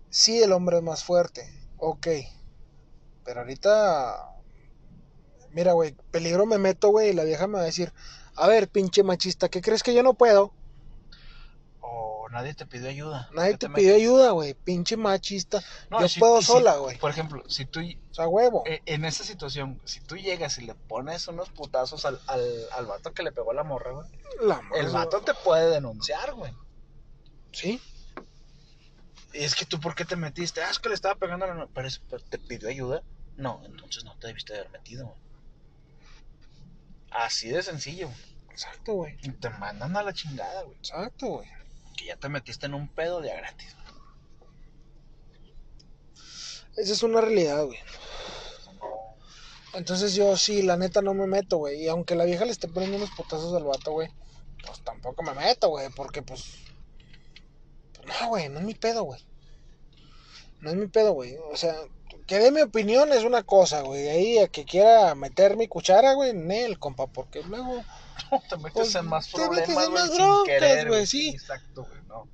Sí 0.09 0.41
el 0.41 0.51
hombre 0.53 0.78
es 0.78 0.84
más 0.84 1.03
fuerte. 1.03 1.51
Ok. 1.78 2.07
Pero 3.26 3.39
ahorita. 3.41 4.30
Mira, 5.51 5.74
güey. 5.74 5.95
Peligro 6.11 6.45
me 6.45 6.57
meto, 6.59 6.89
güey. 6.89 7.09
Y 7.09 7.13
la 7.13 7.24
vieja 7.24 7.47
me 7.47 7.55
va 7.55 7.61
a 7.61 7.65
decir. 7.65 7.91
A 8.36 8.47
ver, 8.47 8.67
pinche 8.69 9.03
machista, 9.03 9.49
¿qué 9.49 9.61
crees 9.61 9.84
que 9.84 9.93
yo 9.93 10.01
no 10.03 10.13
puedo? 10.13 10.53
O 11.82 12.28
nadie 12.32 12.53
te 12.55 12.65
pidió 12.65 12.89
ayuda. 12.89 13.30
Nadie 13.34 13.51
¿Qué 13.53 13.57
te 13.57 13.69
pidió 13.69 13.95
ayuda, 13.95 14.32
güey. 14.32 14.53
Pinche 14.55 14.97
machista. 14.97 15.61
No, 15.91 15.99
yo 16.01 16.07
si- 16.07 16.19
puedo 16.19 16.41
sola, 16.41 16.78
güey. 16.78 16.97
Por 16.97 17.11
ejemplo, 17.11 17.43
si 17.47 17.65
tú, 17.65 17.80
O 17.82 18.13
sea, 18.13 18.28
huevo. 18.28 18.63
eh, 18.65 18.82
en 18.86 19.05
esa 19.05 19.24
situación, 19.24 19.80
si 19.86 19.99
tú 20.01 20.15
llegas 20.15 20.57
y 20.57 20.65
le 20.65 20.74
pones 20.74 21.28
unos 21.28 21.49
putazos 21.49 22.05
al, 22.05 22.19
al, 22.28 22.41
al 22.76 22.86
vato 22.88 23.13
que 23.13 23.21
le 23.24 23.32
pegó 23.32 23.51
a 23.51 23.55
la 23.55 23.63
morra, 23.63 23.91
güey, 23.91 24.07
La 24.41 24.61
el 24.76 24.89
vato 24.89 25.21
te 25.21 25.34
puede 25.36 25.69
denunciar, 25.69 26.34
güey. 26.34 26.53
Sí. 27.54 27.82
Y 29.34 29.39
es 29.39 29.56
que 29.56 29.66
tú, 29.66 29.80
¿por 29.80 29.95
qué 29.95 30.06
te 30.06 30.16
metiste? 30.16 30.62
Ah, 30.62 30.70
es 30.70 30.80
que 30.80 30.89
le 30.89 30.95
estaba 30.95 31.16
pegando 31.16 31.45
a 31.45 31.54
la... 31.54 31.68
Pero, 31.68 31.89
te 32.30 32.38
pidió 32.38 32.70
ayuda. 32.70 33.01
No, 33.38 33.62
entonces 33.66 34.04
no 34.04 34.16
te 34.18 34.28
debiste 34.28 34.54
haber 34.54 34.70
metido. 34.70 35.06
güey. 35.08 35.18
Así 37.12 37.49
de 37.49 37.64
sencillo. 37.64 38.08
güey. 38.08 38.34
Exacto, 38.51 38.93
güey. 38.93 39.18
Y 39.24 39.32
te 39.32 39.49
mandan 39.49 39.97
a 39.97 40.04
la 40.04 40.14
chingada, 40.14 40.64
güey. 40.64 40.78
Exacto, 40.78 41.28
güey. 41.28 41.47
Que 41.97 42.06
ya 42.06 42.18
te 42.18 42.30
metiste 42.30 42.68
en 42.68 42.76
un 42.76 42.88
pedo 42.88 43.22
de 43.22 43.32
a 43.32 43.38
gratis. 43.38 43.76
Esa 46.76 46.93
es 46.93 47.04
una 47.04 47.22
realidad, 47.22 47.66
güey. 47.66 47.80
Entonces 49.74 50.14
yo 50.14 50.38
sí, 50.38 50.62
la 50.62 50.78
neta 50.78 51.01
no 51.01 51.16
me 51.16 51.26
meto, 51.26 51.58
güey. 51.58 51.84
Y 51.84 51.88
aunque 51.88 52.16
la 52.16 52.26
vieja 52.26 52.45
le 52.45 52.51
esté 52.51 52.68
poniendo 52.68 52.97
unos 52.97 53.10
putazos 53.12 53.54
al 53.56 53.64
vato, 53.64 53.91
güey, 53.91 54.10
pues 54.64 54.82
tampoco 54.84 55.24
me 55.24 55.34
meto, 55.34 55.70
güey. 55.70 55.89
Porque 55.89 56.22
pues... 56.22 56.43
no, 58.06 58.28
güey, 58.30 58.49
no 58.49 58.60
es 58.60 58.66
mi 58.66 58.74
pedo, 58.74 59.04
güey. 59.04 59.22
No 60.62 60.70
es 60.70 60.76
mi 60.76 60.88
pedo, 60.88 61.14
güey. 61.14 61.36
O 61.51 61.58
sea, 61.58 61.76
que 62.26 62.39
dé 62.39 62.51
mi 62.51 62.62
opinión 62.62 63.12
es 63.12 63.24
una 63.24 63.43
cosa, 63.43 63.82
güey. 63.82 64.08
Ahí 64.10 64.38
a 64.39 64.47
que 64.47 64.66
quiera 64.66 65.14
meter 65.16 65.58
mi 65.58 65.68
cuchara, 65.68 66.14
güey, 66.14 66.32
en 66.32 66.51
él, 66.51 66.80
compa. 66.80 67.08
Porque 67.08 67.43
luego... 67.43 67.84
te 68.49 68.58
metes 68.58 68.74
Pues, 68.74 68.95
en 68.95 69.08
más 69.08 69.30
te 69.30 69.49
metes 69.49 69.74
problemas, 69.74 69.88
en 69.88 69.93
más 69.93 70.08
sin 70.08 70.18
broncas, 70.18 70.88
güey, 70.88 71.08
sí. 71.08 71.30
Exacto, 71.30 71.84
güey, 71.84 72.01
no. 72.08 72.28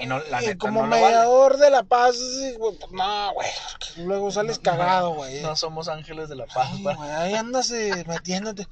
Y 0.00 0.06
no, 0.06 0.18
la 0.24 0.40
neta, 0.40 0.58
como 0.58 0.82
no 0.82 0.86
lo 0.86 0.90
vale. 0.92 1.06
mediador 1.06 1.56
de 1.56 1.70
la 1.70 1.82
paz, 1.82 2.16
güey, 2.58 2.76
pues, 2.78 2.92
no, 2.92 3.32
güey. 3.34 3.48
Luego 3.96 4.30
sales 4.30 4.58
cagado, 4.58 5.14
güey. 5.14 5.42
No 5.42 5.56
somos 5.56 5.88
ángeles 5.88 6.28
de 6.28 6.36
la 6.36 6.46
paz, 6.46 6.78
güey, 6.80 6.96
ahí 6.96 7.34
andas 7.34 7.70
eh, 7.70 8.04
metiéndote. 8.06 8.66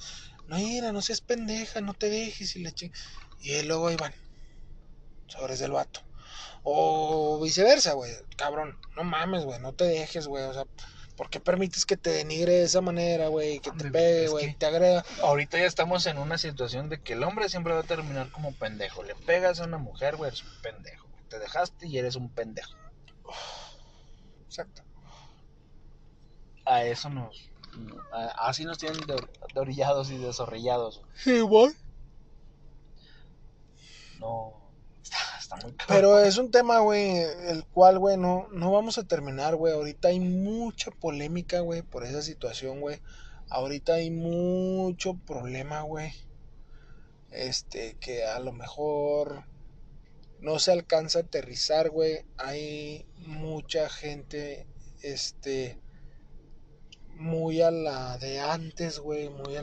No, 0.49 0.57
mira, 0.57 0.92
no 0.92 1.03
seas 1.03 1.20
pendeja, 1.20 1.80
no 1.80 1.92
te 1.92 2.09
dejes 2.09 2.57
y 2.57 2.61
le 2.61 2.72
ching... 2.72 2.92
Y 3.40 3.62
luego 3.62 3.88
ahí 3.88 3.96
van. 3.96 4.14
Sobres 5.26 5.59
del 5.59 5.72
vato. 5.72 6.01
O 6.62 7.40
viceversa, 7.42 7.92
güey. 7.94 8.12
Cabrón, 8.36 8.78
no 8.96 9.04
mames, 9.04 9.44
güey, 9.44 9.61
no 9.61 9.72
te 9.72 9.84
dejes, 9.84 10.26
güey. 10.26 10.44
O 10.44 10.52
sea, 10.52 10.64
¿por 11.16 11.30
qué 11.30 11.40
permites 11.40 11.86
que 11.86 11.96
te 11.96 12.11
denigre 12.11 12.52
de 12.52 12.62
esa 12.64 12.80
manera, 12.80 13.28
güey? 13.28 13.61
Que 13.61 13.70
te 13.72 13.90
pegue, 13.90 14.28
güey, 14.28 14.46
que- 14.48 14.54
te 14.54 14.66
agrega. 14.66 15.04
Ahorita 15.22 15.59
ya 15.59 15.64
estamos 15.66 16.06
en 16.06 16.18
una 16.18 16.38
situación 16.38 16.88
de 16.88 17.00
que 17.00 17.14
el 17.14 17.22
hombre 17.24 17.48
siempre 17.48 17.72
va 17.74 17.80
a 17.80 17.84
terminar 17.84 18.30
como 18.30 18.52
pendejo. 18.54 19.02
Le 19.02 19.14
pegas 19.14 19.61
a 19.61 19.64
una 19.64 19.78
mujer, 19.78 20.16
güey, 20.16 20.28
eres 20.28 20.42
un 20.42 20.62
pendejo. 20.62 21.06
Te 21.28 21.38
dejaste 21.38 21.86
y 21.86 21.98
eres 21.98 22.16
un 22.16 22.28
pendejo. 22.30 22.74
Exacto. 24.46 24.82
A 26.64 26.84
eso 26.84 27.09
nos... 27.09 27.50
a- 28.12 28.48
así 28.48 28.64
nos 28.64 28.78
tienen 28.78 29.00
de, 29.06 29.14
de 29.54 29.61
orillados 29.61 30.11
y 30.11 30.18
desorrillados. 30.18 31.02
güey. 31.24 31.72
No... 34.20 34.57
Pero 35.86 36.18
es 36.20 36.36
un 36.38 36.51
tema, 36.51 36.80
güey, 36.80 37.16
el 37.16 37.64
cual, 37.64 37.99
güey, 37.99 38.16
no, 38.16 38.49
no 38.53 38.70
vamos 38.70 38.99
a 38.99 39.05
terminar, 39.05 39.57
güey. 39.57 39.72
Ahorita 39.72 40.09
hay 40.09 40.20
mucha 40.20 40.90
polémica, 40.90 41.61
güey, 41.61 41.82
por 41.82 42.05
esa 42.05 42.22
situación, 42.22 42.80
güey. 42.80 43.01
Ahorita 43.49 43.94
hay 43.94 44.11
mucho 44.11 45.14
problema, 45.26 45.82
güey. 45.82 46.12
Este, 47.30 47.96
que 48.01 48.24
a 48.24 48.38
lo 48.40 48.53
mejor 48.53 49.44
no 50.40 50.59
se 50.59 50.72
alcanza 50.72 51.20
a 51.20 51.22
aterrizar, 51.22 51.90
güey. 51.90 52.24
Hay 52.36 53.07
mucha 53.26 53.88
gente, 53.88 54.66
este, 55.03 55.78
muy 57.14 57.62
a 57.62 57.70
la 57.70 58.18
de 58.18 58.40
antes, 58.40 58.99
güey, 58.99 59.28
muy 59.28 59.57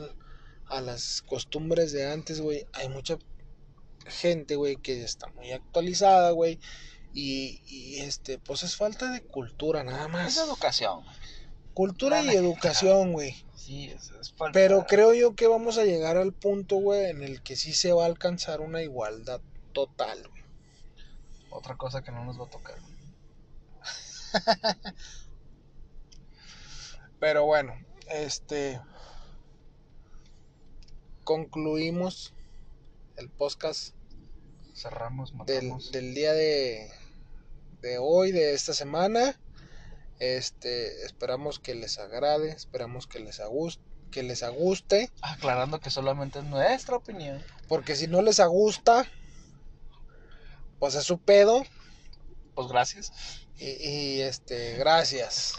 a 0.68 0.80
las 0.80 1.22
costumbres 1.22 1.92
de 1.92 2.10
antes, 2.10 2.40
güey. 2.40 2.66
Hay 2.72 2.88
mucha 2.88 3.18
gente, 4.08 4.56
güey, 4.56 4.76
que 4.76 5.02
está 5.02 5.28
muy 5.28 5.52
actualizada, 5.52 6.30
güey. 6.32 6.58
Y, 7.12 7.62
y, 7.66 8.00
este, 8.00 8.38
pues 8.38 8.62
es 8.62 8.76
falta 8.76 9.10
de 9.10 9.22
cultura, 9.22 9.82
nada 9.84 10.04
Es 10.06 10.10
más. 10.12 10.36
educación. 10.36 11.02
güey. 11.04 11.16
Cultura 11.74 12.22
y 12.22 12.28
educación, 12.30 13.12
güey. 13.12 13.44
Sí, 13.54 13.88
es, 13.88 14.10
es 14.20 14.32
falta- 14.32 14.52
Pero 14.52 14.84
creo 14.86 15.12
yo 15.14 15.34
que 15.34 15.46
vamos 15.46 15.76
a 15.78 15.84
llegar 15.84 16.16
al 16.16 16.32
punto, 16.32 16.76
güey, 16.76 17.10
en 17.10 17.22
el 17.22 17.42
que 17.42 17.56
sí 17.56 17.72
se 17.74 17.92
va 17.92 18.04
a 18.04 18.06
alcanzar 18.06 18.60
una 18.60 18.82
igualdad 18.82 19.40
total, 19.72 20.28
güey. 20.28 20.42
Otra 21.50 21.76
cosa 21.76 22.02
que 22.02 22.12
no 22.12 22.24
nos 22.24 22.38
va 22.40 22.44
a 22.46 22.50
tocar. 22.50 22.76
Pero 27.18 27.44
bueno, 27.46 27.74
este. 28.10 28.80
Concluimos 31.24 32.34
el 33.16 33.30
podcast 33.30 33.94
Cerramos, 34.74 35.30
del, 35.46 35.64
matamos. 35.64 35.92
del 35.92 36.14
día 36.14 36.32
de, 36.34 36.90
de 37.80 37.98
hoy, 37.98 38.32
de 38.32 38.54
esta 38.54 38.74
semana. 38.74 39.38
Este, 40.18 41.04
esperamos 41.04 41.58
que 41.58 41.74
les 41.74 41.98
agrade, 41.98 42.50
esperamos 42.50 43.06
que 43.06 43.20
les 43.20 43.40
aguste, 43.40 43.82
que 44.10 44.22
les 44.22 44.42
aguste, 44.42 45.10
Aclarando 45.20 45.80
que 45.80 45.90
solamente 45.90 46.38
es 46.38 46.44
nuestra 46.46 46.96
opinión. 46.96 47.42
porque 47.68 47.96
si 47.96 48.06
no 48.06 48.22
les 48.22 48.40
gusta, 48.40 49.06
pues 50.78 50.94
es 50.94 51.04
su 51.04 51.18
pedo 51.18 51.62
Pues 52.54 52.68
gracias. 52.68 53.12
y, 53.58 53.66
y, 53.88 54.20
este, 54.22 54.76
gracias. 54.76 55.54